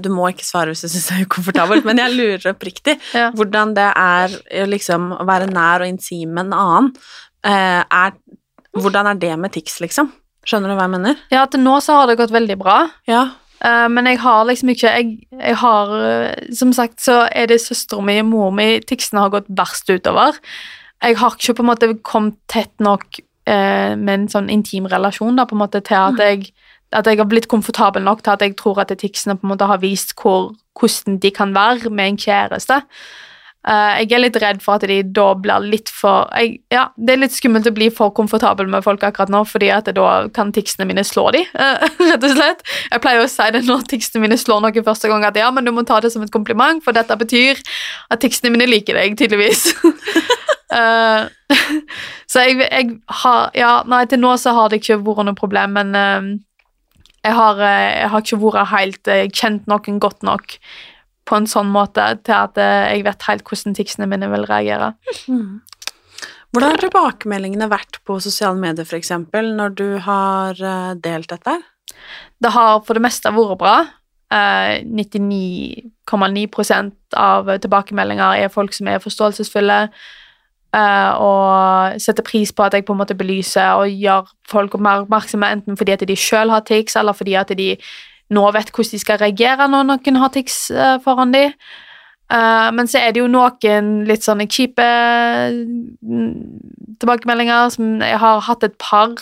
du 0.00 0.08
må 0.08 0.30
ikke 0.32 0.46
svare 0.46 0.72
hvis 0.72 0.84
du 0.86 0.88
syns 0.88 1.08
det 1.10 1.16
er 1.18 1.24
ukomfortabelt, 1.28 1.84
men 1.84 1.98
jeg 2.00 2.14
lurer 2.16 2.52
oppriktig 2.54 2.94
Ja. 3.18 3.30
hvordan 3.36 3.74
det 3.76 3.88
er 3.92 4.36
eh, 4.50 4.66
liksom 4.68 5.10
å 5.16 5.24
være 5.28 5.50
nær 5.52 5.84
og 5.84 5.90
intim 5.90 6.32
med 6.36 6.46
en 6.48 6.54
annen. 6.56 6.92
Eh, 7.44 7.82
er, 7.84 8.14
hvordan 8.76 9.10
er 9.12 9.18
det 9.20 9.34
med 9.38 9.52
tics, 9.52 9.80
liksom? 9.84 10.12
Skjønner 10.46 10.70
du 10.72 10.76
hva 10.78 10.86
jeg 10.86 10.94
mener? 10.96 11.18
Ja, 11.34 11.44
til 11.50 11.60
nå 11.64 11.76
så 11.82 11.98
har 11.98 12.06
det 12.10 12.18
gått 12.20 12.32
veldig 12.34 12.56
bra. 12.60 12.78
Ja. 13.10 13.24
Eh, 13.64 13.86
men 13.92 14.06
jeg 14.08 14.20
har 14.22 14.44
liksom 14.48 14.68
ikke 14.72 14.90
jeg, 14.92 15.12
jeg 15.32 15.56
har 15.62 15.92
eh, 16.04 16.50
Som 16.54 16.74
sagt 16.76 17.00
så 17.00 17.22
er 17.32 17.48
det 17.48 17.56
søstera 17.64 18.04
mi 18.04 18.18
og 18.20 18.28
mor 18.28 18.50
mi 18.54 18.66
ticsene 18.84 19.22
har 19.24 19.32
gått 19.32 19.48
verst 19.48 19.88
utover. 19.90 20.36
Jeg 21.02 21.16
har 21.20 21.36
ikke 21.36 21.56
på 21.58 21.64
en 21.64 21.70
måte 21.70 21.88
kommet 22.06 22.36
tett 22.52 22.72
nok 22.84 23.18
eh, 23.48 23.92
med 23.96 24.12
en 24.14 24.28
sånn 24.32 24.48
intim 24.52 24.88
relasjon 24.92 25.36
da, 25.36 25.44
på 25.48 25.56
en 25.56 25.62
måte 25.64 25.80
til 25.84 25.96
at 26.00 26.20
jeg, 26.20 26.50
at 26.94 27.06
jeg 27.06 27.18
har 27.18 27.28
blitt 27.30 27.48
komfortabel 27.50 28.04
nok 28.06 28.22
til 28.22 28.36
at 28.36 28.42
jeg 28.44 28.56
tror 28.58 28.82
at 28.82 28.92
ticsene 28.98 29.36
på 29.38 29.46
en 29.46 29.54
måte 29.54 29.68
har 29.68 29.82
vist 29.82 30.14
hvor, 30.20 30.52
hvordan 30.78 31.18
de 31.22 31.30
kan 31.34 31.54
være 31.54 31.90
med 31.90 32.12
en 32.12 32.20
kjæreste. 32.20 32.82
Eh, 33.66 34.04
jeg 34.04 34.12
er 34.14 34.22
litt 34.22 34.36
redd 34.38 34.60
for 34.62 34.78
at 34.78 34.86
de 34.86 35.00
da 35.02 35.24
blir 35.42 35.64
litt 35.66 35.90
for 35.90 36.28
jeg, 36.38 36.60
Ja, 36.70 36.84
det 36.94 37.16
er 37.16 37.22
litt 37.24 37.34
skummelt 37.34 37.66
å 37.66 37.74
bli 37.74 37.88
for 37.90 38.12
komfortabel 38.14 38.68
med 38.70 38.84
folk 38.86 39.02
akkurat 39.02 39.32
nå, 39.32 39.40
fordi 39.48 39.72
at 39.74 39.90
da 39.96 40.10
kan 40.34 40.52
ticsene 40.54 40.86
mine 40.86 41.02
slå 41.06 41.32
de, 41.34 41.42
eh, 41.42 41.86
rett 42.12 42.22
og 42.28 42.36
slett. 42.36 42.62
Jeg 42.92 43.02
pleier 43.02 43.24
å 43.24 43.30
si 43.30 43.48
det 43.56 43.64
når 43.66 43.88
ticsene 43.90 44.22
mine 44.22 44.38
slår 44.38 44.62
noen 44.62 44.86
første 44.86 45.10
gang, 45.10 45.26
at 45.26 45.38
ja, 45.40 45.50
men 45.50 45.66
du 45.66 45.74
må 45.74 45.82
ta 45.88 45.98
det 46.00 46.12
som 46.14 46.22
et 46.22 46.34
kompliment, 46.34 46.82
for 46.84 46.94
dette 46.94 47.18
betyr 47.18 47.58
at 48.14 48.22
ticsene 48.22 48.54
mine 48.54 48.70
liker 48.70 48.98
deg, 48.98 49.18
tydeligvis. 49.18 49.68
Eh, 50.66 51.52
så 52.30 52.42
jeg, 52.42 52.56
jeg 52.58 52.88
har 53.20 53.52
Ja, 53.54 53.68
nei, 53.86 54.00
til 54.10 54.18
nå 54.18 54.32
så 54.34 54.50
har 54.56 54.72
det 54.72 54.80
ikke 54.80 54.96
vært 55.06 55.28
noe 55.28 55.38
problem, 55.38 55.76
men 55.78 55.92
eh, 55.94 56.26
jeg, 57.26 57.34
har, 57.34 57.62
eh, 57.62 58.02
jeg 58.02 58.10
har 58.12 58.24
ikke 58.24 58.42
vært 58.42 58.72
helt 58.72 59.12
eh, 59.12 59.26
kjent 59.34 59.70
noen 59.70 60.00
godt 60.02 60.26
nok 60.26 60.58
på 61.26 61.40
en 61.40 61.48
sånn 61.50 61.72
måte 61.74 62.04
til 62.26 62.36
at 62.38 62.58
eh, 62.62 62.90
jeg 62.94 63.06
vet 63.08 63.28
helt 63.28 63.46
hvordan 63.48 63.76
ticsene 63.76 64.08
mine 64.10 64.30
vil 64.30 64.46
reagere. 64.46 64.92
Hvordan 65.26 66.70
har 66.70 66.80
tilbakemeldingene 66.80 67.68
vært 67.68 67.98
på 68.06 68.20
sosiale 68.22 68.58
medier, 68.60 68.86
eksempel, 68.96 69.50
når 69.58 69.74
du 69.76 69.88
har 70.06 70.62
delt 71.02 71.34
dette? 71.34 71.58
Det 72.40 72.52
har 72.54 72.78
for 72.86 72.96
det 72.96 73.04
meste 73.04 73.32
vært 73.34 73.60
bra. 73.60 73.76
Eh, 74.32 74.82
99,9% 74.82 77.14
av 77.14 77.46
tilbakemeldinger 77.62 78.42
er 78.42 78.48
folk 78.50 78.74
som 78.74 78.88
er 78.90 78.98
forståelsesfulle 79.02 79.88
og 80.76 82.00
setter 82.02 82.24
pris 82.26 82.50
på 82.52 82.64
at 82.66 82.74
jeg 82.76 82.84
på 82.84 82.92
en 82.92 83.00
måte 83.00 83.16
belyser 83.16 83.78
og 83.80 83.88
gjør 83.88 84.28
folk 84.50 84.74
mer 84.82 85.06
oppmerksomme, 85.06 85.48
enten 85.48 85.78
fordi 85.78 85.94
at 85.94 86.04
de 86.08 86.16
sjøl 86.20 86.52
har 86.52 86.66
tics, 86.68 86.98
eller 87.00 87.16
fordi 87.16 87.34
at 87.38 87.54
de 87.56 87.70
nå 88.34 88.44
vet 88.54 88.70
hvordan 88.74 88.92
de 88.92 89.02
skal 89.02 89.20
reagere 89.22 89.68
når 89.70 89.90
noen 89.90 90.20
har 90.22 90.32
tics 90.34 90.70
eh, 90.74 90.96
foran 91.04 91.34
dem. 91.34 91.52
Uh, 92.26 92.72
men 92.74 92.88
så 92.90 92.98
er 92.98 93.12
det 93.14 93.20
jo 93.20 93.28
noen 93.30 94.00
litt 94.08 94.24
sånne 94.26 94.48
kjipe 94.50 94.82
mm, 94.82 96.32
tilbakemeldinger 96.98 97.68
som 97.70 98.00
jeg 98.02 98.18
har 98.18 98.42
hatt 98.48 98.66
et 98.66 98.74
par, 98.82 99.14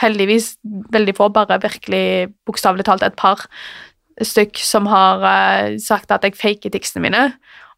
heldigvis 0.00 0.56
veldig 0.90 1.14
få, 1.14 1.28
bare 1.30 1.60
virkelig 1.62 2.32
bokstavelig 2.50 2.88
talt 2.88 3.06
et 3.06 3.14
par 3.14 3.46
stykk 4.18 4.58
som 4.66 4.90
har 4.90 5.22
uh, 5.22 5.78
sagt 5.78 6.10
at 6.10 6.26
jeg 6.26 6.34
faker 6.40 6.74
ticsene 6.74 7.06
mine. 7.06 7.22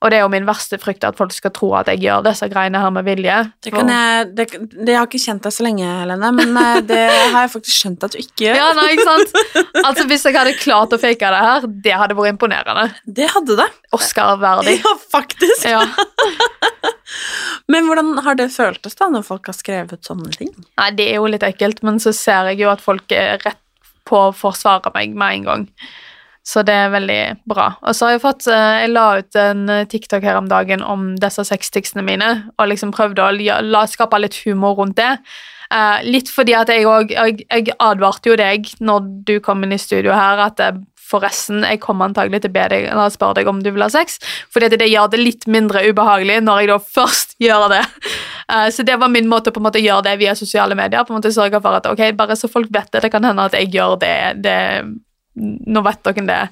Og 0.03 0.11
det 0.11 0.19
er 0.19 0.25
jo 0.25 0.31
min 0.33 0.47
verste 0.49 0.79
frykt, 0.83 1.05
at 1.07 1.19
folk 1.19 1.35
skal 1.35 1.53
tro 1.55 1.71
at 1.79 1.89
jeg 1.93 2.03
gjør 2.03 2.25
disse 2.27 2.49
greiene 2.51 2.81
her 2.83 2.91
med 2.95 3.07
vilje. 3.07 3.37
Det, 3.63 3.71
kan 3.75 3.91
jeg, 3.93 4.25
det, 4.35 4.47
det 4.75 4.95
jeg 4.95 4.99
har 4.99 5.07
ikke 5.07 5.23
kjent 5.23 5.47
deg 5.47 5.55
så 5.55 5.67
lenge, 5.67 5.87
Helene, 6.01 6.33
men 6.35 6.59
eh, 6.59 6.81
det 6.91 7.03
har 7.07 7.45
jeg 7.45 7.53
faktisk 7.55 7.79
skjønt 7.79 8.07
at 8.09 8.17
du 8.17 8.19
ikke 8.23 8.49
gjør. 8.49 8.59
Ja, 8.59 8.69
nei, 8.79 8.89
ikke 8.97 9.07
sant? 9.07 9.37
Altså, 9.85 10.07
Hvis 10.11 10.27
jeg 10.27 10.37
hadde 10.39 10.57
klart 10.59 10.97
å 10.97 11.01
fake 11.03 11.33
det 11.35 11.45
her, 11.47 11.69
det 11.87 11.97
hadde 12.03 12.19
vært 12.19 12.35
imponerende. 12.35 12.89
Det 13.07 13.31
hadde 13.31 13.59
det. 13.63 13.69
Oscar-verdig. 13.95 14.79
Ja, 14.83 14.95
faktisk. 15.15 15.69
Ja. 15.71 15.87
Men 17.73 17.87
hvordan 17.87 18.17
har 18.27 18.39
det 18.39 18.51
føltes 18.55 18.99
da, 18.99 19.09
når 19.13 19.27
folk 19.27 19.49
har 19.51 19.57
skrevet 19.57 20.07
sånne 20.07 20.33
ting? 20.35 20.51
Nei, 20.81 20.91
det 20.99 21.11
er 21.13 21.21
jo 21.21 21.31
litt 21.31 21.45
ekkelt, 21.47 21.83
men 21.85 22.01
så 22.03 22.13
ser 22.17 22.51
jeg 22.51 22.63
jo 22.65 22.71
at 22.73 22.83
folk 22.83 23.13
er 23.15 23.37
rett 23.45 23.61
på 24.09 24.19
å 24.29 24.33
forsvare 24.35 24.93
meg 24.97 25.15
med 25.17 25.37
en 25.37 25.47
gang. 25.47 25.67
Så 26.43 26.65
det 26.67 26.75
er 26.75 26.91
veldig 26.91 27.21
bra. 27.47 27.69
Og 27.87 27.95
så 27.95 28.09
har 28.09 28.17
jeg 28.17 28.25
fått 28.25 28.49
eh, 28.51 28.83
Jeg 28.83 28.91
la 28.91 29.07
ut 29.23 29.39
en 29.39 29.69
eh, 29.71 29.87
TikTok 29.87 30.25
her 30.27 30.41
om 30.41 30.51
dagen 30.51 30.83
om 30.83 31.13
disse 31.23 31.45
sexticsene 31.47 32.03
mine, 32.07 32.31
og 32.59 32.71
liksom 32.73 32.91
prøvde 32.95 33.29
å 33.31 33.83
skape 33.91 34.19
litt 34.19 34.41
humor 34.43 34.75
rundt 34.81 34.99
det. 34.99 35.13
Eh, 35.73 36.01
litt 36.09 36.33
fordi 36.35 36.57
at 36.59 36.73
jeg 36.73 36.89
òg 36.91 37.15
jeg, 37.15 37.45
jeg 37.47 37.77
advarte 37.79 38.33
jo 38.33 38.39
deg 38.39 38.73
når 38.83 39.07
du 39.29 39.37
kom 39.45 39.63
inn 39.63 39.77
i 39.77 39.79
studio 39.79 40.17
her, 40.19 40.43
at 40.49 40.59
forresten, 41.13 41.61
jeg 41.69 41.79
kommer 41.83 42.09
antagelig 42.09 42.41
til 42.43 42.51
å 42.51 42.57
be 42.57 42.67
deg 42.73 42.89
eller 42.89 43.13
spørre 43.13 43.37
deg 43.39 43.49
om 43.51 43.61
du 43.63 43.69
vil 43.71 43.85
ha 43.85 43.91
sex, 43.93 44.17
fordi 44.51 44.73
det 44.81 44.89
gjør 44.89 45.13
det 45.13 45.21
litt 45.21 45.47
mindre 45.47 45.85
ubehagelig 45.85 46.41
når 46.43 46.63
jeg 46.63 46.73
da 46.73 46.81
først 46.99 47.37
gjør 47.43 47.69
det. 47.71 47.85
Så 48.75 48.83
det 48.89 48.97
var 48.99 49.13
min 49.13 49.29
måte 49.31 49.53
på 49.53 49.61
en 49.61 49.69
måte 49.69 49.79
å 49.79 49.85
gjøre 49.85 50.09
det 50.09 50.17
via 50.25 50.35
sosiale 50.37 50.75
medier. 50.75 51.05
på 51.05 51.13
en 51.13 51.21
måte 51.21 51.31
Sørge 51.33 51.61
for 51.63 51.79
at 51.79 51.87
ok, 51.89 52.03
bare 52.17 52.37
så 52.37 52.51
folk 52.51 52.73
vet 52.73 52.91
det, 52.93 53.05
det 53.05 53.13
kan 53.13 53.25
hende 53.29 53.45
at 53.45 53.55
jeg 53.57 53.71
gjør 53.77 53.99
det, 54.01 54.17
det 54.43 54.59
Nå 55.37 55.83
vet 55.87 56.03
dere 56.05 56.27
det. 56.29 56.43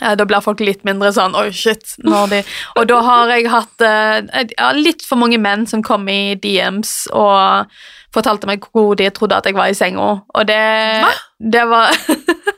Eh, 0.00 0.14
Da 0.18 0.24
blir 0.28 0.44
folk 0.44 0.60
litt 0.60 0.84
mindre 0.84 1.08
sånn 1.16 1.34
Oi, 1.38 1.48
shit. 1.56 1.94
De, 2.04 2.42
og 2.76 2.88
da 2.90 3.00
har 3.02 3.32
jeg 3.32 3.48
hatt 3.50 3.80
eh, 3.86 4.44
ja, 4.56 4.72
litt 4.76 5.02
for 5.06 5.16
mange 5.20 5.38
menn 5.40 5.66
som 5.66 5.82
kom 5.82 6.06
i 6.12 6.34
DMs 6.36 7.06
og 7.16 7.70
fortalte 8.14 8.48
meg 8.48 8.64
hvor 8.72 8.94
de 8.96 9.08
trodde 9.12 9.36
at 9.36 9.44
jeg 9.48 9.56
var 9.56 9.68
i 9.68 9.76
senga. 9.76 10.10
Og 10.34 10.46
det, 10.48 10.60
det 11.40 11.64
var 11.68 11.92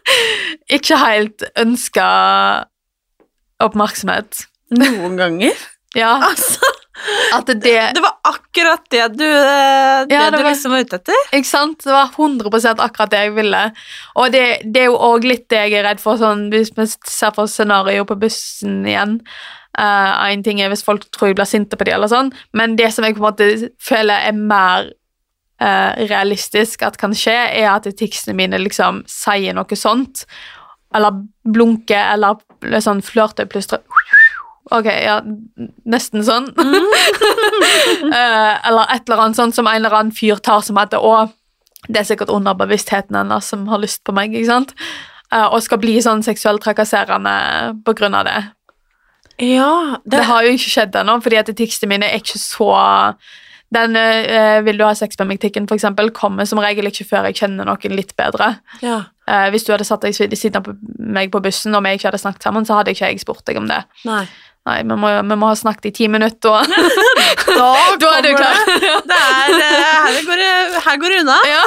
ikke 0.78 0.98
helt 1.00 1.46
ønska 1.58 2.06
oppmerksomhet. 3.64 4.44
Noen 4.70 5.16
ganger? 5.18 5.56
Ja. 5.96 6.12
Altså, 6.28 6.60
At 7.34 7.46
det, 7.46 7.60
Det 7.94 8.02
var 8.02 8.16
akkurat 8.26 8.82
det 8.90 9.04
du, 9.18 9.24
eh, 9.24 10.04
det 10.08 10.14
Ja, 10.14 10.30
det 10.30 10.38
du 10.38 10.42
var- 10.42 10.50
liksom 10.50 10.72
var 10.72 10.80
ute 10.80 10.96
etter. 10.98 11.20
Ikke 11.32 11.46
sant? 11.46 11.78
Det 11.84 11.92
var 11.92 12.08
100% 12.16 12.80
akkurat 12.80 13.10
det 13.10 13.20
jeg 13.26 13.34
ville. 13.36 13.62
Og 14.16 14.32
det, 14.32 14.46
det 14.64 14.82
er 14.82 14.86
jo 14.90 14.98
òg 14.98 15.24
litt 15.24 15.48
det 15.48 15.70
jeg 15.70 15.78
er 15.78 15.86
redd 15.90 16.00
for, 16.00 16.16
sånn, 16.16 16.48
hvis 16.50 16.72
vi 16.76 16.86
ser 17.06 17.30
for 17.36 17.46
scenario 17.46 18.04
på 18.04 18.18
bussen 18.18 18.84
igjen. 18.86 19.20
Uh, 19.78 20.26
en 20.32 20.42
ting 20.42 20.60
er 20.60 20.72
hvis 20.72 20.82
folk 20.82 21.04
tror 21.14 21.28
jeg 21.28 21.36
blir 21.38 21.46
sinte 21.46 21.76
på 21.78 21.84
dem, 21.86 21.94
eller 21.94 22.10
sånn, 22.10 22.32
men 22.52 22.74
det 22.74 22.92
som 22.92 23.04
jeg 23.04 23.14
på 23.14 23.22
en 23.22 23.28
måte 23.30 23.70
føler 23.78 24.26
er 24.26 24.32
mer 24.34 24.88
uh, 25.62 25.92
realistisk 26.08 26.82
at 26.82 26.98
kan 26.98 27.14
skje, 27.14 27.36
er 27.60 27.68
at 27.70 27.86
ticsene 27.98 28.34
mine 28.34 28.58
liksom 28.58 29.04
sier 29.06 29.54
noe 29.54 29.78
sånt, 29.78 30.24
eller 30.94 31.20
blunker, 31.46 32.12
eller 32.14 32.80
sånn 32.82 33.04
flørter, 33.04 33.46
plystrer 33.46 33.84
Ok, 34.74 34.86
ja, 34.86 35.20
nesten 35.88 36.24
sånn. 36.26 36.50
Eh, 37.98 38.68
eller 38.68 38.90
et 38.94 39.08
eller 39.08 39.20
annet 39.22 39.36
sånt 39.36 39.56
som 39.56 39.66
en 39.66 39.78
eller 39.80 39.94
annen 39.94 40.14
fyr 40.14 40.38
tar 40.44 40.62
som 40.64 40.78
heter 40.78 41.02
å, 41.02 41.26
det 41.88 42.00
er 42.00 42.06
sikkert 42.06 42.30
underbevisstheten 42.32 43.16
hennes 43.16 43.48
som 43.50 43.66
har 43.70 43.80
lyst 43.82 44.02
på 44.06 44.14
meg, 44.16 44.34
ikke 44.36 44.48
sant? 44.48 44.72
Eh, 45.32 45.44
og 45.44 45.60
skal 45.64 45.80
bli 45.82 45.96
sånn 46.04 46.22
seksuelt 46.24 46.62
trakasserende 46.64 47.34
på 47.84 47.94
grunn 47.98 48.16
av 48.16 48.28
det. 48.28 48.38
Ja, 49.44 49.98
Det, 50.04 50.24
har 50.26 50.46
jo 50.46 50.54
ikke 50.56 50.72
skjedd 50.72 50.96
ennå, 50.98 51.18
fordi 51.22 51.38
at 51.38 51.52
ticsene 51.58 51.92
mine 51.92 52.08
er 52.08 52.22
ikke 52.22 52.40
så 52.42 52.72
Den 53.68 53.96
eh, 53.96 54.62
'vil 54.64 54.78
du 54.78 54.84
ha 54.84 54.94
sex 54.96 55.18
med 55.18 55.28
meg'-tikken 55.28 55.68
for 55.68 55.76
eksempel, 55.76 56.08
kommer 56.10 56.46
som 56.48 56.58
regel 56.58 56.86
ikke 56.88 57.04
før 57.04 57.26
jeg 57.28 57.36
kjenner 57.36 57.68
noen 57.68 57.96
litt 57.96 58.16
bedre. 58.16 58.60
ja. 58.82 59.04
Eh, 59.28 59.50
hvis 59.52 59.66
du 59.66 59.72
hadde 59.74 59.84
satt 59.84 60.00
deg 60.00 60.14
siden 60.14 60.56
av 60.56 60.70
meg 60.98 61.30
på 61.30 61.42
bussen 61.44 61.74
og 61.76 61.82
vi 61.84 61.98
ikke 61.98 62.08
hadde 62.08 62.20
snakket 62.22 62.46
sammen, 62.46 62.64
så 62.64 62.78
hadde 62.78 62.94
ikke 62.94 63.10
jeg 63.10 63.20
spurt 63.20 63.44
deg 63.44 63.58
om 63.60 63.66
det. 63.68 63.82
Nei. 64.08 64.22
Nei, 64.68 64.82
vi 64.84 64.96
må, 65.00 65.10
vi 65.24 65.36
må 65.40 65.48
ha 65.48 65.56
snakket 65.56 65.88
i 65.88 65.94
ti 66.02 66.08
minutter, 66.12 66.52
og 66.52 66.68
Da, 67.58 67.68
da 68.02 68.10
er 68.18 68.22
du 68.26 68.30
klar. 68.36 68.58
det. 68.66 68.92
Det 69.08 69.18
er, 69.18 69.54
eh, 69.54 69.84
her, 70.04 70.18
går 70.26 70.40
det, 70.42 70.80
her 70.84 71.00
går 71.00 71.14
det 71.14 71.20
unna. 71.24 71.38
Ja, 71.48 71.62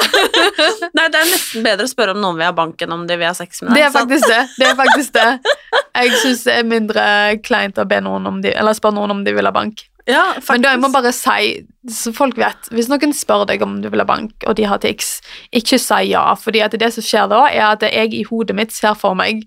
Nei, 0.94 1.06
det 1.12 1.20
er 1.20 1.30
nesten 1.30 1.66
bedre 1.66 1.86
å 1.88 1.90
spørre 1.90 2.16
om 2.16 2.22
noen 2.22 2.38
vil 2.38 2.48
ha 2.48 2.54
bank 2.56 2.82
enn 2.84 2.94
om 2.94 3.06
de 3.08 3.18
vil 3.18 3.28
ha 3.28 3.34
sex 3.36 3.62
med 3.64 3.74
det 3.74 3.80
deg. 3.80 3.88
er 3.88 3.94
sant? 3.94 4.10
faktisk 4.10 4.28
det. 4.30 4.42
det, 4.58 4.68
er 4.68 4.78
faktisk 4.78 5.16
det. 5.16 5.54
Jeg 6.02 6.20
syns 6.22 6.44
det 6.46 6.58
er 6.58 6.68
mindre 6.68 7.06
kleint 7.44 7.80
å 7.80 7.88
noen 7.92 8.28
om 8.30 8.38
de, 8.44 8.52
eller 8.54 8.78
spørre 8.78 8.96
noen 9.00 9.16
om 9.18 9.24
de 9.26 9.34
vil 9.36 9.48
ha 9.48 9.54
bank. 9.54 9.84
Ja. 10.08 10.22
Men 10.48 10.64
da 10.64 10.72
jeg 10.72 10.82
må 10.82 10.90
bare 10.90 11.12
si, 11.14 11.52
så 11.92 12.10
folk 12.16 12.38
vet, 12.40 12.70
hvis 12.74 12.88
noen 12.90 13.14
spør 13.14 13.44
deg 13.50 13.62
om 13.62 13.76
du 13.84 13.90
vil 13.92 14.02
ha 14.02 14.08
bank, 14.08 14.34
og 14.48 14.56
de 14.58 14.66
har 14.66 14.80
tics, 14.82 15.20
ikke 15.54 15.78
si 15.82 16.00
ja, 16.10 16.24
fordi 16.38 16.64
det 16.78 16.90
som 16.96 17.06
skjer 17.06 17.30
da, 17.30 17.44
er 17.50 17.68
at 17.68 17.86
jeg 17.86 18.14
i 18.18 18.24
hodet 18.30 18.56
mitt 18.58 18.74
ser 18.74 18.96
for 18.98 19.18
meg 19.18 19.44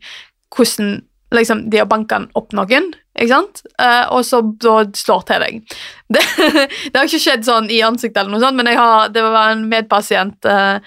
hvordan 0.56 1.02
liksom, 1.36 1.66
de 1.70 1.82
har 1.82 1.90
banket 1.90 2.30
opp 2.38 2.56
noen, 2.58 2.92
ikke 3.16 3.32
sant? 3.32 3.62
Uh, 3.80 4.06
og 4.16 4.24
så 4.28 4.42
da 4.62 4.80
slår 4.96 5.28
til 5.30 5.46
deg. 5.46 5.76
Det, 6.16 6.22
det 6.46 7.00
har 7.00 7.08
ikke 7.08 7.18
skjedd 7.18 7.46
sånn 7.48 7.72
i 7.74 7.80
ansiktet 7.82 8.20
eller 8.22 8.36
noe 8.36 8.44
sånt, 8.44 8.60
men 8.60 8.70
har, 8.78 9.08
det 9.10 9.24
var 9.26 9.56
en 9.56 9.64
medpasient 9.72 10.46
uh, 10.46 10.78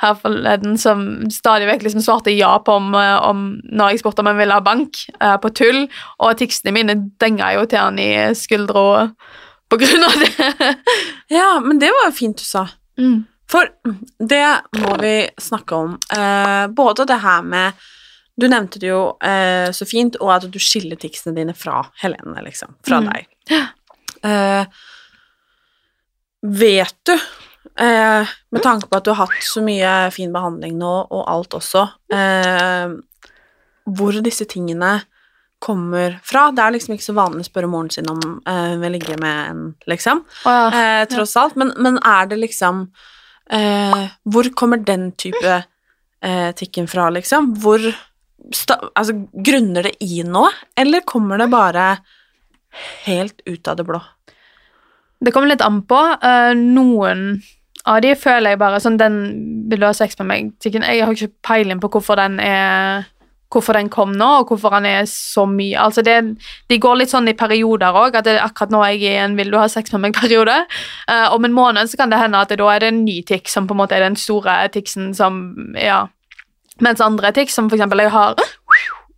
her 0.00 0.14
forleden 0.18 0.78
som 0.80 1.04
stadig 1.32 1.68
vekk 1.68 1.84
liksom 1.84 2.02
svarte 2.04 2.32
ja 2.34 2.54
på 2.64 2.78
om, 2.80 2.88
eh, 2.98 3.16
om 3.28 3.44
når 3.62 3.92
jeg 3.92 4.02
spurte 4.02 4.24
om 4.24 4.30
han 4.30 4.40
ville 4.40 4.56
ha 4.56 4.64
bank, 4.64 5.04
uh, 5.20 5.36
på 5.40 5.52
tull, 5.54 5.84
og 6.18 6.38
ticsene 6.40 6.74
mine 6.74 6.96
denga 7.22 7.52
jo 7.58 7.66
til 7.68 7.82
han 7.82 8.00
i 8.02 8.10
skuldra 8.38 9.04
på 9.70 9.80
grunn 9.80 10.08
av 10.08 10.18
det. 10.24 10.72
Ja, 11.38 11.58
men 11.60 11.78
det 11.82 11.92
var 11.92 12.10
jo 12.10 12.16
fint 12.16 12.40
du 12.40 12.46
sa. 12.46 12.66
Mm. 13.00 13.24
For 13.50 13.70
det 14.18 14.46
må 14.80 14.96
vi 15.00 15.16
snakke 15.40 15.76
om. 15.76 15.96
Både 16.76 17.06
det 17.08 17.20
her 17.22 17.42
med 17.44 17.84
Du 18.36 18.48
nevnte 18.50 18.80
det 18.82 18.88
jo 18.90 19.02
eh, 19.22 19.68
så 19.70 19.86
fint, 19.86 20.16
og 20.20 20.32
at 20.34 20.48
du 20.50 20.58
skiller 20.58 20.98
ticsene 20.98 21.36
dine 21.36 21.54
fra 21.54 21.84
Helene, 22.02 22.40
liksom. 22.42 22.74
Fra 22.86 22.98
Mm. 23.00 23.12
deg. 23.12 23.26
Eh, 24.24 24.64
vet 26.42 26.96
du, 27.06 27.12
eh, 27.84 28.26
med 28.50 28.62
tanke 28.62 28.88
på 28.88 28.96
at 28.98 29.04
du 29.06 29.12
har 29.12 29.26
hatt 29.26 29.42
så 29.44 29.62
mye 29.64 30.10
fin 30.12 30.32
behandling 30.34 30.76
nå, 30.80 30.92
og 31.10 31.24
alt 31.30 31.56
også, 31.56 31.86
eh, 32.12 32.94
hvor 33.86 34.18
disse 34.24 34.44
tingene 34.48 35.02
kommer 35.64 36.18
fra? 36.24 36.50
Det 36.52 36.60
er 36.64 36.72
liksom 36.74 36.94
ikke 36.96 37.06
så 37.08 37.14
vanlig 37.16 37.44
å 37.46 37.50
spørre 37.52 37.70
moren 37.72 37.90
sin 37.90 38.08
om 38.10 38.20
eh, 38.46 38.72
hun 38.74 38.80
vil 38.82 38.92
ligge 38.98 39.16
med 39.20 39.50
en, 39.50 39.62
liksom 39.88 40.24
Oh, 40.44 40.50
ja. 40.50 41.00
eh, 41.00 41.04
tross 41.08 41.36
alt. 41.40 41.56
Men, 41.56 41.72
men 41.78 41.98
er 42.04 42.26
det 42.26 42.38
liksom 42.42 42.90
eh, 43.50 44.08
Hvor 44.28 44.50
kommer 44.56 44.82
den 44.84 45.12
type 45.12 45.64
eh, 46.22 46.50
tikken 46.52 46.88
fra, 46.88 47.08
liksom? 47.10 47.54
Hvor 47.62 47.80
Altså, 48.44 49.14
grunner 49.32 49.88
det 49.88 49.94
i 50.04 50.22
noe, 50.26 50.50
eller 50.76 51.04
kommer 51.08 51.40
det 51.40 51.48
bare 51.52 51.86
helt 53.06 53.40
ut 53.46 53.68
av 53.68 53.78
det 53.78 53.86
blå? 53.88 54.00
Det 55.24 55.32
kommer 55.32 55.48
litt 55.48 55.64
an 55.64 55.80
på. 55.88 56.00
Eh, 56.20 56.52
noen 56.58 57.40
av 57.84 58.00
de 58.04 58.14
føler 58.16 58.54
jeg 58.54 58.60
bare 58.60 58.80
sånn 58.80 58.96
Den 59.00 59.16
vil 59.68 59.82
du 59.82 59.88
ha 59.88 59.94
sex 59.96 60.16
med 60.20 60.28
meg? 60.30 60.54
Jeg 60.64 61.04
har 61.04 61.12
ikke 61.12 61.34
peiling 61.44 61.82
på 61.82 61.90
hvorfor 61.92 62.20
den 62.20 62.38
er 62.40 63.04
Hvorfor 63.52 63.76
den 63.76 63.90
kom 63.92 64.10
nå, 64.16 64.28
og 64.40 64.48
hvorfor 64.50 64.72
han 64.74 64.86
er 64.88 65.04
så 65.06 65.44
mye 65.46 65.78
Altså 65.78 66.02
det, 66.02 66.16
De 66.72 66.78
går 66.80 66.96
litt 66.98 67.12
sånn 67.12 67.28
i 67.30 67.36
perioder 67.38 67.94
òg. 67.94 68.16
At 68.18 68.26
det, 68.26 68.38
akkurat 68.42 68.72
nå 68.72 68.80
er 68.82 68.96
jeg 68.96 69.12
i 69.12 69.20
en 69.22 69.36
'vil 69.36 69.52
du 69.52 69.58
ha 69.60 69.68
sex 69.68 69.92
med 69.92 70.00
meg'-periode. 70.08 70.56
Uh, 71.06 71.28
om 71.34 71.44
en 71.44 71.54
måned 71.54 71.86
så 71.86 71.96
kan 71.96 72.10
det 72.10 72.18
hende 72.18 72.40
at 72.40 72.48
det, 72.48 72.58
da 72.58 72.68
er 72.72 72.80
det 72.80 72.88
en 72.88 73.04
ny 73.04 73.22
tikk 73.22 73.48
som 73.48 73.68
på 73.68 73.76
en 73.76 73.82
måte 73.84 73.94
er 73.94 74.02
den 74.02 74.16
store 74.16 74.68
tiksen 74.68 75.14
som 75.14 75.74
Ja. 75.76 76.08
Mens 76.82 77.00
andre 77.04 77.30
tics, 77.32 77.54
som 77.54 77.68
for 77.70 77.78
eksempel 77.78 78.02
jeg 78.02 78.10
har 78.10 78.34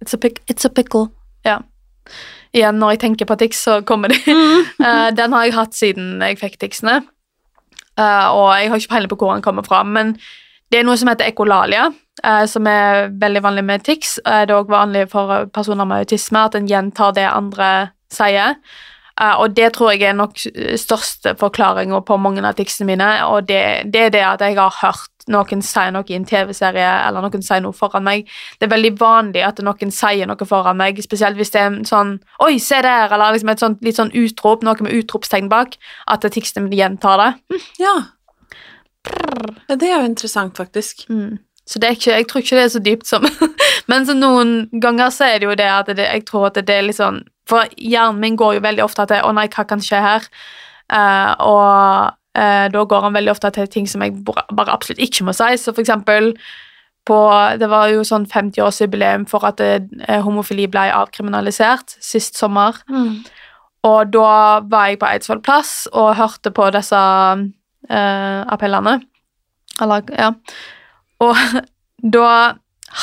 It's 0.02 0.12
a, 0.12 0.18
pick, 0.20 0.42
it's 0.50 0.66
a 0.66 0.70
pickle. 0.70 1.08
Ja. 1.44 1.62
Igjen, 2.52 2.76
når 2.78 2.90
jeg 2.94 3.00
tenker 3.00 3.26
på 3.26 3.36
tics, 3.40 3.62
så 3.64 3.80
kommer 3.80 4.12
de. 4.12 4.20
Eh, 4.86 5.10
den 5.16 5.32
har 5.32 5.46
jeg 5.46 5.54
hatt 5.56 5.74
siden 5.74 6.20
jeg 6.22 6.36
fikk 6.38 6.58
ticsene. 6.60 7.00
Uh, 7.96 8.28
og 8.36 8.48
jeg 8.60 8.68
har 8.68 8.80
ikke 8.80 8.92
peiling 8.92 9.08
på 9.08 9.16
hvor 9.16 9.32
den 9.32 9.44
kommer 9.44 9.64
fra, 9.64 9.80
men 9.82 10.18
det 10.68 10.80
er 10.80 10.84
noe 10.84 10.98
som 11.00 11.08
heter 11.08 11.30
ekolalia, 11.30 11.86
uh, 12.26 12.44
som 12.50 12.66
er 12.68 13.08
veldig 13.22 13.42
vanlig 13.44 13.64
med 13.64 13.86
tics. 13.86 14.18
Eh, 14.18 14.42
det 14.44 14.52
er 14.52 14.58
også 14.58 14.74
vanlig 14.74 15.06
for 15.12 15.46
personer 15.54 15.88
med 15.88 16.04
autisme 16.04 16.42
at 16.44 16.58
en 16.58 16.68
gjentar 16.68 17.14
det 17.16 17.24
andre 17.30 17.70
sier. 18.12 18.58
Eh, 19.20 19.34
og 19.40 19.56
det 19.56 19.72
tror 19.76 19.94
jeg 19.94 20.10
er 20.10 20.16
nok 20.16 20.38
største 20.80 21.36
forklaringa 21.40 22.02
på 22.06 22.18
mange 22.20 22.44
av 22.44 22.56
ticsene 22.58 22.90
mine, 22.92 23.10
og 23.26 23.48
det, 23.48 23.62
det 23.92 24.08
er 24.08 24.16
det 24.16 24.24
at 24.26 24.44
jeg 24.44 24.58
har 24.58 24.80
hørt 24.82 25.12
noen 25.32 25.62
si 25.64 25.84
noe 25.90 26.06
i 26.06 26.14
en 26.14 26.26
TV-serie, 26.26 26.90
eller 27.06 27.24
noen 27.24 27.42
sier 27.42 27.62
noe 27.64 27.74
foran 27.74 28.04
meg. 28.06 28.28
Det 28.60 28.68
er 28.68 28.74
veldig 28.74 28.92
vanlig 29.00 29.42
at 29.42 29.62
noen 29.64 29.90
sier 29.94 30.28
noe 30.30 30.48
foran 30.48 30.78
meg, 30.78 31.00
spesielt 31.02 31.38
hvis 31.38 31.50
det 31.54 31.62
er 31.62 31.70
en 31.72 31.80
sånn 31.88 32.12
'oi, 32.38 32.58
se 32.62 32.78
der', 32.82 33.12
eller 33.12 33.34
liksom 33.34 33.50
et 33.50 33.64
sånt, 33.64 33.82
litt 33.82 33.98
sånn 33.98 34.14
utrop, 34.14 34.62
noe 34.62 34.78
med 34.80 34.94
utropstegn 34.94 35.48
bak, 35.50 35.74
at 36.06 36.22
ticsene 36.22 36.68
mine 36.68 36.78
gjentar 36.78 37.18
det. 37.22 37.58
Ja. 37.82 37.96
Ja, 39.68 39.76
Det 39.76 39.88
er 39.88 40.00
jo 40.00 40.06
interessant, 40.06 40.56
faktisk. 40.56 41.08
Mm. 41.08 41.38
Så 41.66 41.78
det 41.78 41.96
ikke, 41.96 42.12
jeg 42.12 42.26
tror 42.28 42.40
ikke 42.40 42.56
det 42.56 42.64
er 42.64 42.68
så 42.68 42.82
dypt 42.82 43.06
som 43.06 43.26
Men 43.90 44.06
så 44.06 44.16
noen 44.18 44.68
ganger 44.82 45.10
så 45.14 45.30
er 45.30 45.40
det 45.40 45.48
jo 45.48 45.56
det 45.58 45.70
at 45.70 45.90
det, 45.94 46.06
jeg 46.06 46.26
tror 46.26 46.48
at 46.48 46.58
det 46.58 46.74
er 46.74 46.86
litt 46.88 46.98
sånn 46.98 47.22
For 47.46 47.68
hjernen 47.78 48.18
min 48.18 48.36
går 48.38 48.56
jo 48.56 48.62
veldig 48.64 48.82
ofte 48.82 49.06
til 49.06 49.22
'Å 49.22 49.32
nei, 49.36 49.46
hva 49.48 49.64
kan 49.66 49.82
skje 49.82 50.02
her?' 50.02 50.30
Uh, 50.86 51.34
og 51.42 52.14
uh, 52.38 52.66
da 52.70 52.84
går 52.86 53.02
han 53.02 53.14
veldig 53.14 53.32
ofte 53.32 53.50
til 53.50 53.66
ting 53.66 53.88
som 53.90 54.02
jeg 54.02 54.14
bare 54.22 54.70
absolutt 54.70 55.02
ikke 55.02 55.24
må 55.26 55.34
si. 55.34 55.56
Så 55.58 55.74
for 55.74 55.82
eksempel 55.82 56.34
på 57.06 57.18
Det 57.58 57.68
var 57.70 57.88
jo 57.92 58.02
sånn 58.02 58.26
50-årsjubileum 58.26 59.28
for 59.30 59.46
at 59.46 59.60
eh, 59.62 60.22
homofili 60.26 60.66
ble 60.66 60.88
avkriminalisert 60.90 61.96
sist 62.02 62.34
sommer. 62.34 62.80
Og 63.86 64.10
da 64.10 64.30
var 64.66 64.88
jeg 64.90 64.98
på 64.98 65.06
Eidsvoll 65.06 65.42
plass 65.46 65.86
og 65.92 66.16
hørte 66.18 66.50
på 66.50 66.66
disse 66.74 66.98
eh, 66.98 68.40
appellene. 68.42 68.96
Eller, 69.82 70.02
ja. 70.18 70.32
Og 71.22 71.36
da 72.16 72.28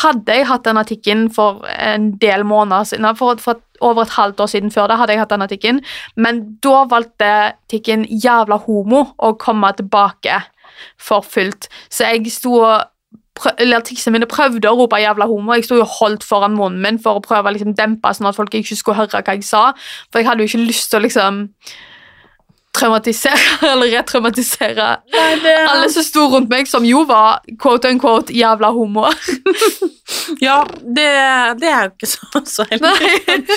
hadde 0.02 0.38
jeg 0.38 0.48
hatt 0.50 0.66
den 0.66 0.80
artikkelen 0.82 1.28
for 1.34 1.66
en 1.70 2.12
del 2.22 2.46
måneder 2.48 2.88
siden, 2.90 3.10
for, 3.18 3.38
for 3.42 3.62
over 3.84 4.06
et 4.06 4.16
halvt 4.16 4.40
år 4.40 4.50
siden 4.54 4.72
før 4.72 4.88
det 4.88 4.98
hadde 4.98 5.14
jeg 5.14 5.22
hatt 5.22 5.34
den 5.34 5.46
artikkelen, 5.46 5.84
men 6.16 6.42
da 6.64 6.84
valgte 6.90 7.30
artikkelen 7.52 8.08
'jævla 8.10 8.58
homo' 8.66 9.06
å 9.18 9.34
komme 9.40 9.74
tilbake 9.78 10.42
for 10.98 11.22
fullt. 11.22 11.70
Så 11.90 12.10
jeg 12.10 12.32
sto 12.32 12.58
og 12.64 12.90
eller 13.58 13.82
ticsene 13.82 14.14
mine 14.14 14.30
prøvde 14.30 14.70
å 14.70 14.78
rope 14.78 14.98
'jævla 15.02 15.26
homo'. 15.30 15.56
Jeg 15.56 15.66
sto 15.66 15.76
jo 15.76 15.88
holdt 16.00 16.24
foran 16.24 16.56
munnen 16.58 16.82
min 16.82 17.00
for 17.00 17.18
å 17.18 17.24
prøve 17.24 17.50
å 17.50 17.54
liksom 17.54 17.76
dempe 17.76 18.14
sånn 18.14 18.30
at 18.30 18.38
folk 18.38 18.54
ikke 18.54 18.76
skulle 18.76 18.98
høre 18.98 19.22
hva 19.22 19.36
jeg 19.36 19.44
sa. 19.44 19.74
For 20.12 20.22
jeg 20.22 20.28
hadde 20.28 20.46
jo 20.46 20.52
ikke 20.52 20.68
lyst 20.68 20.90
til 20.92 21.00
å 21.00 21.04
liksom 21.04 21.50
traumatisere 22.74 23.70
eller 23.72 23.92
retraumatisere 23.94 24.88
alle 25.14 25.90
som 25.94 26.04
sto 26.06 26.24
rundt 26.32 26.50
meg, 26.50 26.68
som 26.70 26.86
jo 26.88 27.04
var 27.10 27.44
quote 27.62 27.92
unquote 27.94 28.34
jævla 28.34 28.72
homoer. 28.76 29.14
Ja, 30.44 30.60
det, 30.82 31.06
det 31.62 31.70
er 31.70 31.86
jo 31.88 31.92
ikke 31.94 32.08
så, 32.10 32.42
så 32.46 32.66
heldig. 32.70 33.56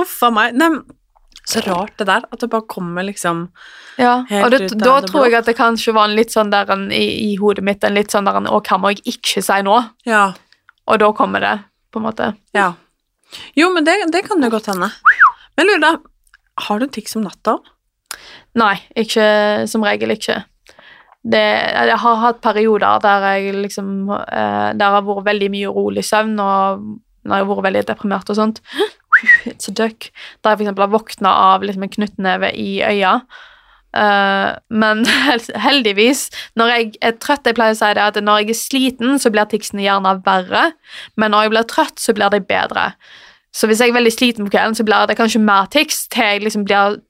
Uff 0.00 0.16
a 0.26 0.30
meg. 0.34 0.56
Nei, 0.58 0.68
så 1.48 1.62
rart 1.64 1.94
det 2.00 2.06
der, 2.08 2.26
at 2.28 2.42
det 2.42 2.48
bare 2.50 2.66
kommer 2.70 3.06
liksom 3.06 3.44
Ja, 4.00 4.24
Helt 4.28 4.44
og 4.44 4.50
det, 4.52 4.60
ut 4.66 4.74
av 4.74 4.82
da 4.82 4.94
det 5.00 5.10
tror 5.10 5.26
jeg 5.28 5.36
at 5.38 5.48
det 5.48 5.54
kanskje 5.58 5.94
var 5.96 6.10
en 6.10 6.16
litt 6.18 6.34
sånn 6.34 6.50
der 6.52 6.70
en, 6.74 6.84
i, 6.94 7.04
i 7.28 7.36
hodet 7.40 7.64
mitt 7.66 7.84
en 7.86 7.94
litt 7.96 8.12
sånn 8.14 8.26
der 8.28 8.40
en, 8.40 8.48
Å, 8.50 8.60
hva 8.68 8.78
må 8.82 8.92
jeg 8.92 9.02
ikke 9.14 9.42
si 9.44 9.58
nå? 9.66 9.78
Ja. 10.08 10.24
Og 10.90 11.00
da 11.02 11.10
kommer 11.16 11.44
det, 11.46 11.54
på 11.94 12.02
en 12.02 12.08
måte. 12.10 12.32
ja. 12.58 12.72
Jo, 13.56 13.70
men 13.72 13.86
det, 13.86 13.94
det 14.12 14.26
kan 14.26 14.42
jo 14.44 14.50
godt 14.52 14.66
hende. 14.68 14.90
Men 15.56 15.62
jeg 15.62 15.70
lurer 15.70 15.84
da, 15.86 15.92
har 16.66 16.82
du 16.82 16.90
tics 16.92 17.16
om 17.16 17.22
natta 17.24 17.54
òg? 17.56 17.70
Nei, 18.60 18.74
ikke, 18.98 19.26
som 19.70 19.84
regel 19.86 20.14
ikke. 20.14 20.42
Det, 21.22 21.38
jeg 21.38 22.00
har 22.02 22.18
hatt 22.18 22.40
perioder 22.42 22.98
der 23.04 23.24
jeg 23.30 23.52
liksom 23.54 24.10
eh, 24.10 24.70
Der 24.74 24.96
har 24.96 25.04
vært 25.06 25.28
veldig 25.28 25.52
mye 25.54 25.68
urolig 25.70 26.02
søvn, 26.02 26.34
og 26.42 26.82
når 27.22 27.36
jeg 27.38 27.44
har 27.44 27.50
vært 27.52 27.66
veldig 27.68 27.84
deprimert 27.86 28.32
og 28.32 28.38
sånt. 28.38 28.60
It's 29.50 29.70
a 29.70 29.74
duck. 29.76 30.10
Der 30.42 30.56
jeg 30.56 30.64
eksempel 30.64 30.86
har 30.88 30.92
våkna 30.92 31.32
av 31.54 31.62
liksom 31.62 31.86
en 31.86 31.94
knyttneve 31.96 32.50
i 32.58 32.82
øya. 32.82 33.20
Uh, 33.92 34.56
men 34.72 35.04
heldigvis, 35.66 36.30
når 36.56 36.70
jeg 36.72 36.86
er 37.04 37.18
trøtt 37.20 37.44
Jeg 37.44 37.58
pleier 37.58 37.74
å 37.74 37.76
si 37.76 37.90
det 37.92 38.00
at 38.00 38.16
når 38.24 38.40
jeg 38.40 38.54
er 38.54 38.58
sliten, 38.58 39.18
så 39.20 39.30
blir 39.30 39.46
ticsene 39.50 39.84
gjerne 39.84 40.16
verre, 40.24 40.70
men 41.20 41.34
når 41.34 41.46
jeg 41.46 41.52
blir 41.52 41.68
trøtt, 41.68 42.00
så 42.00 42.16
blir 42.16 42.32
de 42.32 42.40
bedre. 42.40 42.90
Så 43.52 43.68
hvis 43.68 43.82
jeg 43.84 43.92
er 43.92 43.98
veldig 43.98 44.14
sliten 44.14 44.48
på 44.48 44.54
kvelden, 44.54 44.74
så 44.78 44.86
blir 44.88 45.06
det 45.06 45.18
kanskje 45.18 45.44
mer 45.44 45.68
tics 45.70 46.06
til 46.08 46.24
jeg 46.24 46.44
liksom 46.46 46.64
blir 46.64 47.02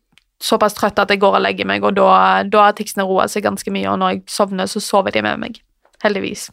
såpass 0.43 0.75
trøtt 0.79 0.99
at 0.99 1.11
jeg 1.15 1.21
går 1.23 1.37
og 1.39 1.45
legger 1.45 1.69
meg, 1.69 1.85
og 1.87 1.95
da, 1.99 2.09
da 2.51 2.65
har 2.69 2.75
ticsene 2.79 3.07
roa 3.07 3.29
seg 3.31 3.45
ganske 3.47 3.71
mye, 3.75 3.87
og 3.93 4.01
når 4.03 4.17
jeg 4.17 4.23
sovner, 4.35 4.67
så 4.71 4.83
sover 4.83 5.15
de 5.15 5.23
med 5.23 5.39
meg. 5.43 5.61
Heldigvis. 6.03 6.49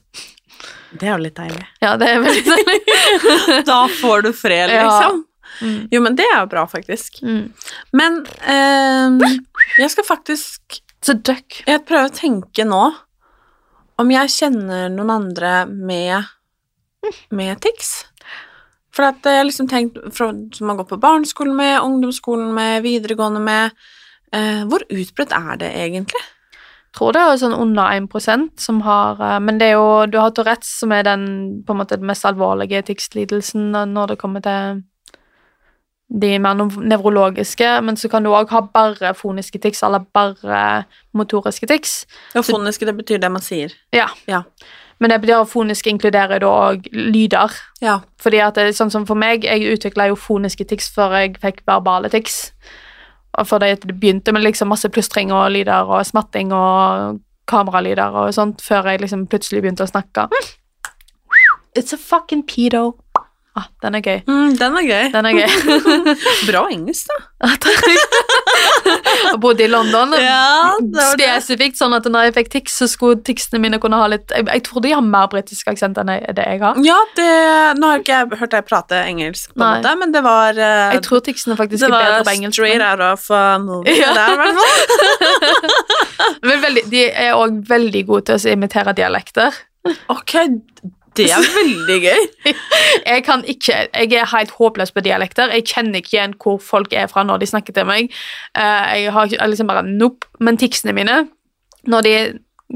Det 1.00 1.08
er 1.08 1.16
jo 1.16 1.24
litt 1.24 1.38
deilig. 1.40 1.64
Ja, 1.82 1.96
det 1.98 2.10
er 2.14 2.22
veldig 2.22 2.44
deilig. 2.46 2.80
Da 3.70 3.80
får 4.00 4.28
du 4.28 4.32
fred, 4.36 4.70
Ja. 4.74 4.86
liksom. 4.86 5.26
Mm. 5.60 5.80
Jo, 5.92 6.00
men 6.06 6.16
det 6.16 6.24
er 6.30 6.38
jo 6.44 6.50
bra, 6.52 6.64
faktisk. 6.70 7.18
Mm. 7.26 7.50
Men 7.98 8.20
eh, 8.48 9.36
jeg 9.82 9.90
skal 9.92 10.06
faktisk. 10.08 10.80
Jeg 11.10 11.82
prøver 11.88 12.10
å 12.10 12.14
tenke 12.14 12.66
nå 12.68 12.84
om 14.00 14.12
jeg 14.14 14.32
kjenner 14.32 14.90
noen 14.94 15.10
andre 15.16 15.54
med, 15.72 16.30
med 17.36 17.60
tics. 17.64 18.06
For 19.00 19.08
at 19.08 19.24
jeg 19.24 19.39
har 19.39 19.47
liksom 19.47 19.70
tenkt 19.72 20.02
fra, 20.12 20.34
Som 20.52 20.68
har 20.68 20.82
gått 20.82 20.91
på 20.91 21.00
barneskolen 21.00 21.56
med, 21.56 21.80
ungdomsskolen 21.80 22.52
med, 22.52 22.82
videregående 22.84 23.39
med 23.39 23.72
eh, 24.36 24.66
Hvor 24.68 24.84
utbredt 24.91 25.32
er 25.32 25.62
det 25.62 25.70
egentlig? 25.72 26.26
Jeg 26.89 26.97
tror 26.97 27.14
det 27.16 27.22
er 27.22 27.39
sånn 27.39 27.56
under 27.56 27.93
1% 27.95 28.60
som 28.60 28.82
har 28.84 29.22
eh, 29.24 29.38
Men 29.39 29.62
det 29.62 29.70
er 29.70 29.78
jo 29.80 30.04
Du 30.12 30.20
har 30.20 30.36
Tourettes, 30.36 30.74
som 30.82 30.91
er 30.91 31.08
den 31.08 31.24
på 31.64 31.72
en 31.72 31.80
måte 31.80 32.02
mest 32.04 32.28
alvorlige 32.28 32.84
tics-lidelsen 32.89 33.72
når 33.93 34.12
det 34.12 34.20
kommer 34.20 34.43
til 34.43 34.84
de 36.10 36.39
mer 36.41 36.55
nev- 36.57 36.80
nevrologiske, 36.89 37.82
men 37.86 37.95
så 37.95 38.10
kan 38.10 38.24
du 38.26 38.32
òg 38.34 38.49
ha 38.49 38.62
bare 38.62 39.14
foniske 39.14 39.60
tics 39.62 39.84
eller 39.86 39.99
bare 40.14 40.86
motoriske 41.14 41.68
tics. 41.70 42.05
Ja, 42.34 42.41
foniske, 42.41 42.86
det 42.86 42.95
betyr 42.97 43.20
det 43.22 43.30
man 43.32 43.41
sier. 43.45 43.74
Ja. 43.93 44.07
Ja. 44.28 44.43
Men 44.99 45.10
det 45.14 45.22
betyr 45.22 45.41
at 45.43 45.47
foniske 45.51 45.89
inkluderer 45.93 46.41
da 46.41 46.47
òg 46.74 46.89
lyder. 46.91 47.53
Ja. 47.82 47.99
Fordi 48.20 48.41
at 48.43 48.55
det 48.57 48.66
er 48.68 48.76
sånn 48.76 48.91
som 48.91 49.05
for 49.05 49.16
meg, 49.16 49.45
jeg 49.45 49.70
utvikla 49.78 50.10
jo 50.10 50.16
foniske 50.20 50.66
tics 50.68 50.89
før 50.91 51.14
jeg 51.22 51.38
fikk 51.39 51.62
verbale 51.70 52.10
tics. 52.12 52.51
Fordi 53.45 53.76
det 53.80 53.95
begynte 54.01 54.34
med 54.34 54.43
liksom 54.43 54.68
masse 54.74 54.89
plystring 54.89 55.32
og 55.32 55.51
lyder 55.53 55.88
og 55.88 56.01
smatting 56.05 56.51
og 56.51 57.20
kameralyder 57.47 58.18
og 58.26 58.34
sånt, 58.34 58.62
før 58.62 58.89
jeg 58.91 59.01
liksom 59.01 59.28
plutselig 59.30 59.62
begynte 59.64 59.86
å 59.86 59.89
snakke. 59.89 60.26
It's 61.78 61.93
a 61.93 61.97
fucking 61.97 62.43
pedo. 62.49 62.97
Ah, 63.58 63.66
den 63.82 63.95
er 63.97 64.02
gøy. 64.06 64.20
Mm, 64.30 64.52
den 64.60 64.76
er 64.78 64.84
gøy. 64.86 65.08
Den 65.12 65.26
er 65.26 65.32
gøy. 65.36 65.47
Bra 66.50 66.62
engelsk, 66.72 67.08
da. 67.10 67.16
Jeg 69.30 69.39
bodde 69.41 69.64
i 69.66 69.68
London. 69.70 70.14
Ja, 70.20 70.74
det 70.80 70.95
var 70.95 71.16
det. 71.20 71.26
Spesifikt 71.41 71.78
sånn 71.80 71.93
at 71.97 72.06
når 72.10 72.22
jeg 72.28 72.34
fikk 72.38 72.50
tics, 72.54 72.74
så 72.82 72.86
skulle 72.89 73.18
ticsene 73.26 73.60
mine 73.64 73.78
kunne 73.82 73.97
ha 74.00 74.08
litt 74.12 74.28
Jeg, 74.34 74.43
jeg 74.47 74.62
tror 74.68 74.80
de 74.84 74.89
har 74.95 75.04
mer 75.06 75.28
britisk 75.32 75.68
aksent 75.72 75.97
enn 76.02 76.10
jeg, 76.14 76.22
det 76.38 76.45
jeg 76.45 76.60
har. 76.64 76.74
Ja, 76.86 77.00
det, 77.18 77.30
nå 77.80 77.86
har 77.91 77.97
ikke 78.04 78.16
jeg 78.18 78.26
hørt 78.41 78.54
deg 78.56 78.64
prate 78.70 78.95
engelsk, 79.06 79.47
på 79.54 79.58
en 79.64 79.68
måte, 79.80 79.91
men 80.02 80.10
det 80.16 80.22
var 80.26 80.52
uh, 80.60 80.93
Jeg 80.95 81.02
tror 81.08 81.20
ticsene 81.26 81.56
faktisk 81.60 81.82
er 81.88 81.91
bedre 81.95 82.24
på 82.28 82.34
engelsk. 82.36 82.56
Det 82.60 82.60
var 82.60 82.60
straight 82.60 82.82
men- 82.84 82.91
out 82.91 83.02
of 83.08 83.22
uh, 83.32 83.36
movie. 83.64 83.95
Ja. 84.00 84.10
Der, 84.18 84.28
i 84.34 84.36
hvert 84.43 84.58
fall. 84.60 84.70
De 86.93 87.02
er 87.08 87.34
òg 87.38 87.52
veldig 87.70 88.02
gode 88.08 88.24
til 88.30 88.36
å 88.39 88.41
imitere 88.54 88.93
dialekter. 88.97 89.52
Ok, 90.12 90.34
det 91.20 91.30
er 91.36 91.47
veldig 91.55 91.97
gøy. 92.03 92.28
Jeg 93.09 93.24
kan 93.26 93.43
ikke, 93.47 93.76
jeg 93.93 94.13
er 94.17 94.30
helt 94.34 94.51
håpløs 94.57 94.91
på 94.95 95.01
dialekter. 95.05 95.51
Jeg 95.53 95.65
kjenner 95.70 95.99
ikke 96.01 96.15
igjen 96.17 96.36
hvor 96.41 96.59
folk 96.63 96.93
er 96.97 97.07
fra 97.11 97.24
når 97.28 97.41
de 97.41 97.49
snakker 97.49 97.76
til 97.76 97.88
meg. 97.89 98.11
Eh, 98.57 98.93
Jeg 99.03 99.13
har 99.15 99.30
liksom 99.51 99.70
bare 99.70 99.84
nope. 99.88 100.28
Men 100.39 100.57
ticsene 100.61 100.93
mine, 100.95 101.20
når 101.89 102.05
de 102.05 102.13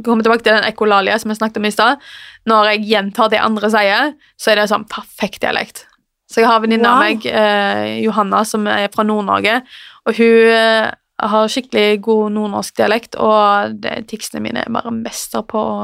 kommer 0.05 0.23
tilbake 0.25 0.43
til 0.45 0.55
den 0.55 0.65
ekolalia 0.67 1.19
som 1.21 1.29
jeg 1.33 1.37
snakket 1.41 1.59
om 1.61 1.65
i 1.69 1.73
stad, 1.73 2.01
når 2.49 2.71
jeg 2.71 2.85
gjentar 2.89 3.29
det 3.29 3.41
andre 3.43 3.69
sier, 3.73 4.13
så 4.41 4.51
er 4.53 4.61
det 4.61 4.69
sånn 4.71 4.87
perfekt 4.89 5.41
dialekt. 5.43 5.83
Så 6.31 6.41
jeg 6.41 6.47
har 6.49 6.57
en 6.57 6.63
venninne 6.65 6.89
av 6.89 6.97
Wow. 6.97 7.03
meg, 7.05 7.25
eh, 7.29 7.99
Johanna, 8.07 8.43
som 8.47 8.65
er 8.67 8.87
fra 8.93 9.03
Nord-Norge, 9.05 9.59
og 10.07 10.15
hun 10.17 10.49
eh, 10.49 10.89
har 11.21 11.47
skikkelig 11.51 12.01
god 12.01 12.31
nordnorsk 12.33 12.75
dialekt, 12.79 13.15
og 13.21 13.75
det, 13.83 14.07
ticsene 14.09 14.41
mine 14.41 14.63
er 14.65 14.71
bare 14.73 14.91
mester 14.95 15.43
på 15.45 15.61
å 15.61 15.77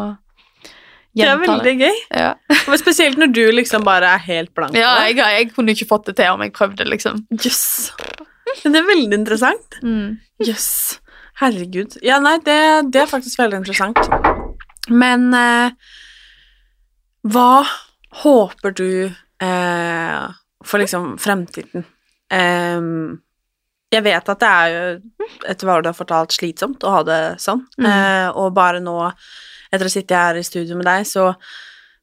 Det 1.17 1.25
er 1.25 1.39
veldig 1.41 1.73
gøy. 1.79 1.99
Ja. 2.13 2.33
Spesielt 2.77 3.17
når 3.19 3.31
du 3.33 3.43
liksom 3.55 3.83
bare 3.87 4.13
er 4.15 4.21
helt 4.27 4.53
blank. 4.55 4.75
Ja, 4.77 4.91
jeg, 5.07 5.17
jeg 5.17 5.51
kunne 5.55 5.73
ikke 5.73 5.87
fått 5.89 6.09
det 6.11 6.17
til 6.19 6.35
om 6.35 6.43
jeg 6.45 6.53
prøvde, 6.55 6.85
liksom. 6.87 7.23
Jøss. 7.33 7.91
Men 8.63 8.75
Det 8.75 8.81
er 8.81 8.89
veldig 8.89 9.17
interessant. 9.17 9.79
Mm. 9.83 10.19
Yes. 10.45 10.99
Herregud. 11.39 11.97
Ja, 12.05 12.19
nei, 12.23 12.37
det, 12.45 12.59
det 12.93 13.03
er 13.03 13.09
faktisk 13.11 13.39
veldig 13.39 13.61
interessant. 13.61 13.99
Men 14.89 15.29
eh, 15.37 15.71
hva 17.29 17.63
håper 18.23 18.75
du 18.75 18.89
eh, 19.07 20.21
for 20.65 20.83
liksom 20.83 21.15
fremtiden? 21.21 21.85
Eh, 22.33 22.89
jeg 23.89 24.05
vet 24.05 24.29
at 24.29 24.41
det 24.43 24.49
er 24.49 24.73
jo, 24.73 25.29
etter 25.49 25.65
hva 25.69 25.79
du 25.81 25.89
har 25.89 25.97
fortalt, 25.97 26.35
slitsomt 26.35 26.83
å 26.85 26.97
ha 26.99 27.05
det 27.07 27.21
sånn. 27.41 27.63
Mm. 27.79 27.87
Eh, 27.89 28.27
og 28.37 28.51
bare 28.57 28.81
nå, 28.83 28.97
etter 29.71 29.85
å 29.85 29.91
sitte 29.93 30.15
her 30.17 30.39
i 30.39 30.43
studio 30.45 30.75
med 30.79 30.85
deg, 30.89 31.05
så 31.07 31.31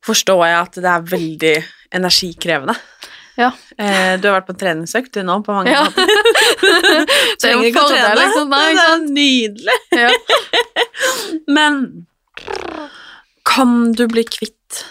forstår 0.07 0.43
jeg 0.47 0.57
at 0.61 0.75
det 0.85 0.91
er 0.93 1.07
veldig 1.13 1.55
energikrevende. 1.99 2.75
Ja. 3.37 3.51
Eh, 3.77 4.15
du 4.21 4.29
har 4.31 4.39
vært 4.39 4.47
på 4.49 4.55
treningsøkt 4.57 5.13
du 5.13 5.23
nå 5.27 5.41
på 5.45 5.53
mange 5.53 5.73
Ja. 5.75 5.83
måter. 5.85 6.07
Er 6.67 7.41
Trenger 7.43 7.67
ikke 7.69 7.83
å 7.83 7.91
trene. 7.91 8.15
liksom. 8.23 8.49
Nei, 8.49 8.69
det 8.79 8.87
er 8.89 9.07
nydelig. 9.19 9.79
Ja. 10.03 10.11
Men 11.49 12.07
kan 13.47 13.93
du 13.97 14.07
bli 14.11 14.25
kvitt 14.25 14.83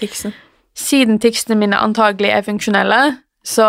tiksen? 0.00 0.34
Siden 0.78 1.18
tiksene 1.20 1.56
mine 1.60 1.76
antagelig 1.80 2.30
er 2.32 2.44
funksjonelle, 2.46 3.00
så 3.42 3.66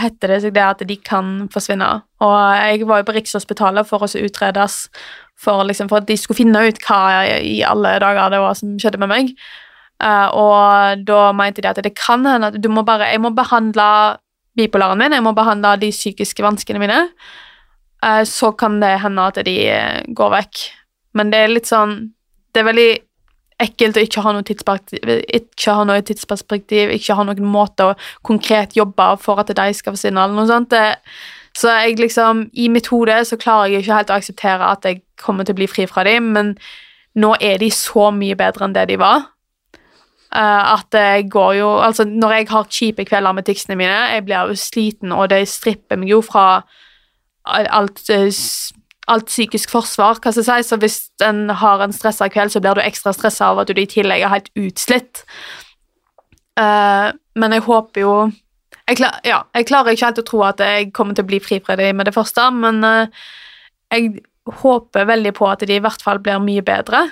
heter 0.00 0.32
det 0.32 0.38
seg 0.44 0.54
det 0.56 0.64
at 0.64 0.84
de 0.88 0.96
kan 0.96 1.48
forsvinne. 1.52 1.88
Og 2.24 2.36
jeg 2.56 2.86
var 2.88 3.02
jo 3.02 3.08
på 3.10 3.14
Rikshospitalet 3.18 3.88
for 3.88 4.04
å 4.04 4.08
utredes 4.08 4.86
for, 5.42 5.64
liksom, 5.68 5.90
for 5.90 6.00
at 6.00 6.08
de 6.08 6.16
skulle 6.16 6.38
finne 6.38 6.62
ut 6.64 6.80
hva 6.86 7.26
i 7.42 7.60
alle 7.66 7.98
dager 8.00 8.32
det 8.32 8.40
var 8.40 8.56
som 8.56 8.72
skjedde 8.80 9.00
med 9.02 9.12
meg. 9.12 9.34
Eh, 10.02 10.28
og 10.34 11.04
da 11.06 11.20
mente 11.36 11.62
de 11.62 11.70
at 11.70 11.80
det 11.84 11.94
kan 11.98 12.24
hende 12.26 12.52
at 12.52 12.58
du 12.58 12.68
må 12.72 12.86
bare, 12.86 13.10
jeg 13.12 13.22
må 13.22 13.32
behandle 13.36 14.18
bipolaren 14.58 15.00
min, 15.00 15.14
jeg 15.16 15.24
må 15.24 15.34
behandle 15.36 15.76
de 15.82 15.92
psykiske 15.92 16.44
vanskene 16.44 16.80
mine. 16.82 17.04
Eh, 18.02 18.22
så 18.28 18.52
kan 18.56 18.80
det 18.82 18.96
hende 19.04 19.28
at 19.28 19.42
de 19.46 19.56
eh, 19.70 20.02
går 20.08 20.36
vekk. 20.38 20.66
Men 21.18 21.32
det 21.32 21.42
er 21.42 21.50
litt 21.52 21.68
sånn 21.68 22.14
Det 22.52 22.62
er 22.62 22.64
veldig 22.70 22.92
ekkelt 23.60 23.96
å 23.96 24.02
ikke 24.04 24.22
ha 24.24 24.32
noe 24.32 24.42
tidsperspektiv, 24.46 25.22
ikke 25.28 25.74
ha 25.76 25.84
noe 25.84 26.02
tidsperspektiv, 26.02 26.90
ikke 26.96 27.14
ha 27.18 27.24
noen 27.28 27.44
måte 27.46 27.90
å 27.90 27.96
konkret 28.22 28.76
jobbe 28.76 29.10
for 29.20 29.38
at 29.42 29.52
de 29.54 29.68
skal 29.74 29.92
forsvinne, 29.96 30.22
eller 30.24 30.34
noe 30.38 30.48
sånt. 30.50 30.74
Så 31.54 31.68
jeg 31.68 31.98
liksom, 32.00 32.46
i 32.54 32.68
mitt 32.72 32.86
hode 32.88 33.18
så 33.28 33.36
klarer 33.36 33.68
jeg 33.74 33.82
ikke 33.84 33.98
helt 33.98 34.10
å 34.10 34.16
akseptere 34.16 34.70
at 34.72 34.84
jeg 34.88 35.02
kommer 35.20 35.44
til 35.44 35.52
å 35.52 35.60
bli 35.60 35.68
fri 35.68 35.84
fra 35.86 36.04
dem, 36.08 36.32
men 36.32 36.54
nå 37.14 37.34
er 37.40 37.58
de 37.60 37.68
så 37.70 38.08
mye 38.10 38.34
bedre 38.40 38.64
enn 38.64 38.72
det 38.72 38.86
de 38.88 38.96
var. 38.96 39.28
Uh, 40.32 40.78
at 40.78 40.86
det 40.96 41.28
går 41.28 41.58
jo 41.58 41.66
Altså, 41.84 42.06
når 42.08 42.30
jeg 42.32 42.46
har 42.48 42.64
kjipe 42.72 43.04
kvelder 43.04 43.34
med 43.36 43.44
ticsene 43.44 43.76
mine, 43.76 43.98
jeg 44.14 44.24
blir 44.24 44.48
jo 44.48 44.56
sliten, 44.56 45.12
og 45.12 45.28
det 45.28 45.42
stripper 45.48 46.00
meg 46.00 46.08
jo 46.08 46.22
fra 46.24 46.62
alt, 47.44 48.00
s- 48.08 48.72
alt 49.12 49.28
psykisk 49.30 49.72
forsvar, 49.72 50.18
hva 50.18 50.32
skal 50.32 50.42
jeg 50.42 50.48
si. 50.48 50.68
Så 50.70 50.78
hvis 50.82 50.98
en 51.24 51.46
har 51.62 51.84
en 51.84 51.94
stressa 51.94 52.28
kveld, 52.32 52.54
så 52.54 52.62
blir 52.62 52.78
du 52.78 52.84
ekstra 52.84 53.14
stressa 53.16 53.52
av 53.52 53.62
at 53.62 53.70
du 53.72 53.80
i 53.80 53.88
tillegg 53.88 54.24
er 54.24 54.32
helt 54.32 54.50
utslitt. 54.58 55.24
Uh, 56.58 57.12
men 57.38 57.56
jeg 57.56 57.64
håper 57.64 58.02
jo 58.02 58.14
jeg, 58.82 58.98
klar, 58.98 59.20
ja, 59.24 59.38
jeg 59.56 59.68
klarer 59.70 59.94
ikke 59.94 60.08
helt 60.10 60.20
å 60.20 60.26
tro 60.26 60.40
at 60.44 60.60
jeg 60.60 60.90
kommer 60.92 61.16
til 61.16 61.24
å 61.24 61.30
bli 61.30 61.38
fri 61.40 61.60
fra 61.64 61.78
det 61.78 61.92
med 61.96 62.08
det 62.08 62.14
første, 62.16 62.48
men 62.52 62.82
uh, 62.84 63.22
jeg 63.94 64.18
håper 64.62 65.06
veldig 65.08 65.32
på 65.38 65.46
at 65.48 65.62
de 65.68 65.78
i 65.78 65.82
hvert 65.82 66.02
fall 66.02 66.20
blir 66.22 66.42
mye 66.42 66.64
bedre. 66.66 67.06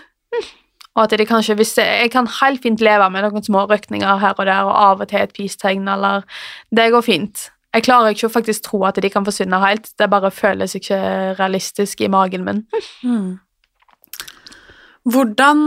Og 0.96 1.05
at 1.05 1.14
de 1.16 1.26
kanskje, 1.28 1.55
hvis 1.61 1.76
jeg, 1.78 1.86
jeg 2.05 2.11
kan 2.12 2.26
helt 2.40 2.62
fint 2.64 2.82
leve 2.82 3.07
med 3.14 3.24
noen 3.24 3.46
små 3.46 3.62
røkninger 3.70 4.20
her 4.20 4.34
og 4.34 4.48
der, 4.48 4.66
og 4.66 4.74
av 4.74 5.05
og 5.05 5.11
til 5.12 5.22
et 5.22 5.34
peace-tegn, 5.36 5.86
eller 5.88 6.26
Det 6.74 6.90
går 6.92 7.07
fint. 7.07 7.46
Jeg 7.71 7.85
klarer 7.87 8.14
ikke 8.14 8.27
å 8.27 8.33
faktisk 8.35 8.64
tro 8.66 8.83
at 8.89 8.99
de 8.99 9.11
kan 9.12 9.27
forsvinne 9.27 9.61
helt, 9.62 9.93
det 9.99 10.11
bare 10.11 10.33
føles 10.35 10.75
ikke 10.75 10.99
realistisk 11.39 12.01
i 12.03 12.11
magen 12.11 12.47
min. 12.47 12.64
Hvordan 15.07 15.62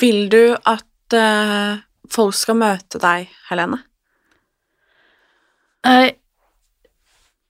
vil 0.00 0.26
du 0.32 0.42
at 0.66 1.16
uh, 1.16 1.78
folk 2.10 2.34
skal 2.34 2.58
møte 2.58 3.00
deg, 3.00 3.30
Helene? 3.48 3.78
Uh, 5.86 6.10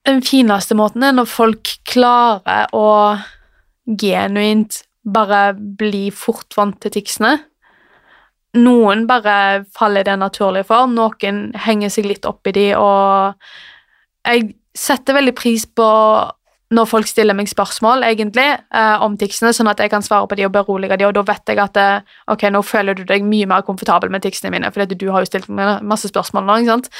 den 0.06 0.22
fineste 0.24 0.76
måten 0.78 1.02
er 1.04 1.16
når 1.16 1.28
folk 1.28 1.72
klarer 1.88 2.68
å 2.76 3.16
genuint 3.88 4.82
bare 5.08 5.54
bli 5.56 6.08
fort 6.12 6.52
vant 6.56 6.78
til 6.84 6.94
ticsene. 6.98 7.38
Noen 8.56 9.04
bare 9.08 9.64
faller 9.76 10.06
det 10.08 10.16
naturlig 10.16 10.64
for, 10.68 10.88
noen 10.88 11.42
henger 11.66 11.92
seg 11.92 12.08
litt 12.08 12.24
opp 12.28 12.48
i 12.48 12.54
de, 12.56 12.68
og 12.80 13.36
jeg 14.24 14.54
setter 14.78 15.18
veldig 15.18 15.34
pris 15.36 15.66
på 15.66 15.88
når 16.68 16.88
folk 16.88 17.08
stiller 17.08 17.36
meg 17.36 17.48
spørsmål 17.48 18.04
egentlig, 18.04 18.46
eh, 18.76 19.04
om 19.04 19.14
ticsene, 19.16 19.54
sånn 19.56 19.70
at 19.70 19.80
jeg 19.80 19.92
kan 19.92 20.04
svare 20.04 20.28
på 20.28 20.36
de 20.36 20.44
og 20.44 20.52
berolige 20.52 20.98
de, 21.00 21.06
og 21.08 21.14
da 21.16 21.22
vet 21.24 21.48
jeg 21.48 21.60
at 21.62 21.76
det, 21.76 21.86
ok, 22.28 22.44
nå 22.52 22.60
føler 22.64 22.96
du 22.96 23.06
deg 23.08 23.24
mye 23.24 23.48
mer 23.48 23.64
komfortabel 23.64 24.12
med 24.12 24.24
ticsene 24.24 24.52
mine, 24.52 24.70
for 24.72 24.84
du 24.84 25.06
har 25.12 25.24
jo 25.24 25.30
stilt 25.30 25.48
meg 25.48 25.80
masse 25.88 26.10
spørsmål 26.12 26.44
nå, 26.44 26.58
ikke 26.60 26.74
sant? 26.74 26.90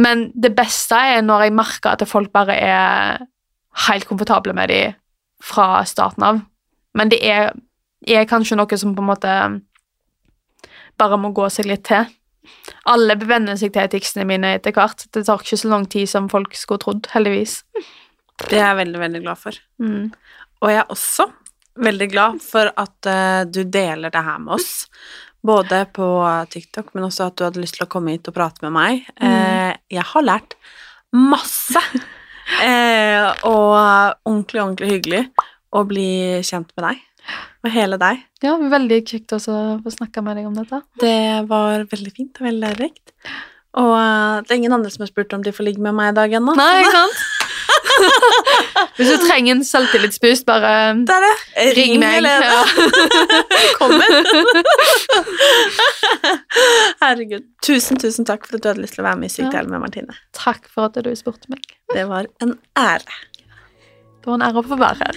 Men 0.00 0.30
det 0.32 0.54
beste 0.56 0.96
er 0.96 1.20
når 1.24 1.46
jeg 1.46 1.56
merker 1.58 1.92
at 1.92 2.06
folk 2.08 2.32
bare 2.32 2.56
er 2.56 3.26
helt 3.88 4.08
komfortable 4.08 4.54
med 4.56 4.72
de 4.72 4.80
fra 5.42 5.82
starten 5.88 6.24
av. 6.24 6.40
Men 6.96 7.12
det 7.12 7.20
er, 7.20 7.52
er 8.08 8.28
kanskje 8.28 8.56
noe 8.56 8.80
som 8.80 8.94
på 8.96 9.04
en 9.04 9.10
måte 9.10 9.34
bare 11.02 11.18
må 11.20 11.32
gå 11.34 11.48
seg 11.52 11.68
litt 11.68 11.84
til. 11.90 12.06
Alle 12.90 13.14
bevenner 13.18 13.58
seg 13.58 13.74
til 13.74 13.90
ticsene 13.92 14.26
mine 14.28 14.56
etter 14.56 14.74
hvert. 14.74 15.06
Det 15.14 15.24
tar 15.26 15.42
ikke 15.42 15.60
så 15.60 15.70
lang 15.70 15.86
tid 15.90 16.10
som 16.10 16.30
folk 16.32 16.56
skulle 16.58 16.82
trodd, 16.82 17.10
heldigvis. 17.12 17.60
Det 18.48 18.58
er 18.58 18.72
jeg 18.72 18.80
veldig, 18.80 19.00
veldig 19.02 19.22
glad 19.22 19.38
for. 19.38 19.58
Mm. 19.82 20.08
Og 20.62 20.70
jeg 20.70 20.80
er 20.80 20.94
også 20.94 21.28
veldig 21.82 22.08
glad 22.12 22.40
for 22.44 22.70
at 22.78 23.08
uh, 23.08 23.42
du 23.48 23.62
deler 23.64 24.12
det 24.12 24.24
her 24.24 24.40
med 24.42 24.56
oss. 24.58 24.72
Både 25.42 25.84
på 25.90 26.06
TikTok, 26.52 26.92
men 26.94 27.08
også 27.08 27.26
at 27.28 27.38
du 27.38 27.46
hadde 27.46 27.62
lyst 27.62 27.74
til 27.78 27.86
å 27.86 27.90
komme 27.90 28.14
hit 28.14 28.28
og 28.30 28.36
prate 28.36 28.62
med 28.62 28.76
meg. 28.76 29.08
Eh, 29.18 29.72
jeg 29.90 30.04
har 30.06 30.22
lært 30.22 30.54
masse. 31.10 31.82
uh, 32.62 33.26
og 33.48 33.72
ordentlig, 34.28 34.62
ordentlig 34.62 34.92
hyggelig 34.92 35.24
å 35.74 35.82
bli 35.88 36.12
kjent 36.46 36.70
med 36.76 36.86
deg. 36.86 37.02
Og 37.62 37.70
hele 37.70 37.96
deg. 38.02 38.24
Ja, 38.42 38.56
veldig 38.58 39.00
kjekt 39.06 39.32
også 39.36 39.52
å 39.54 39.76
få 39.84 39.90
snakke 39.94 40.22
med 40.26 40.36
deg 40.40 40.48
om 40.48 40.56
dette. 40.58 40.80
Det 41.00 41.14
var 41.50 41.84
veldig 41.92 42.12
fint 42.16 42.40
og 42.40 42.48
veldig 42.48 42.62
lærerikt. 42.66 43.12
Og 43.78 43.92
eh, 43.96 44.40
det 44.44 44.50
er 44.52 44.58
ingen 44.58 44.74
andre 44.76 44.90
som 44.92 45.04
har 45.04 45.08
spurt 45.12 45.32
om 45.32 45.44
de 45.46 45.52
får 45.54 45.64
ligge 45.70 45.80
med 45.84 45.94
meg 45.96 46.10
i 46.12 46.16
dag 46.18 46.34
ennå. 46.40 46.52
Nei, 46.58 46.82
ikke 46.82 46.98
sant? 46.98 47.16
Hvis 48.98 49.08
du 49.12 49.22
trenger 49.24 49.54
en 49.54 49.62
selvtillitsboost, 49.64 50.44
bare 50.48 50.72
Det 51.08 51.18
det. 51.24 51.32
ring 51.78 51.94
meg. 52.02 52.18
Helene. 52.18 52.46
Ja. 52.50 52.62
Velkommen. 53.54 54.02
Herregud. 57.02 57.46
Tusen, 57.64 58.00
tusen 58.02 58.26
takk 58.28 58.46
for 58.48 58.58
at 58.58 58.64
du 58.64 58.68
hadde 58.72 58.82
lyst 58.84 58.96
til 58.98 59.04
å 59.04 59.08
være 59.08 59.20
med 59.22 59.30
i 59.30 59.34
Sykt 59.36 59.54
Ja. 59.56 59.62
med 59.68 59.80
Martine. 59.86 60.18
Takk 60.36 60.66
for 60.72 60.90
at 60.90 60.98
du 61.06 61.12
spurte 61.18 61.48
meg. 61.52 61.62
Det 61.94 62.04
var 62.10 62.26
en 62.44 62.56
ære. 62.78 63.20
Det 64.22 64.26
var 64.30 64.34
en 64.38 64.46
ære 64.50 64.60
å 64.62 64.66
få 64.68 64.78
være 64.82 64.98
her. 65.06 65.14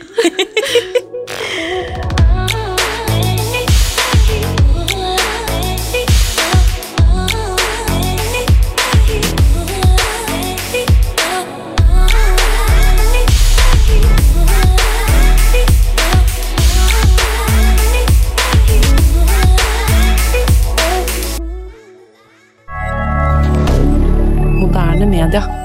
Canada. 25.25 25.64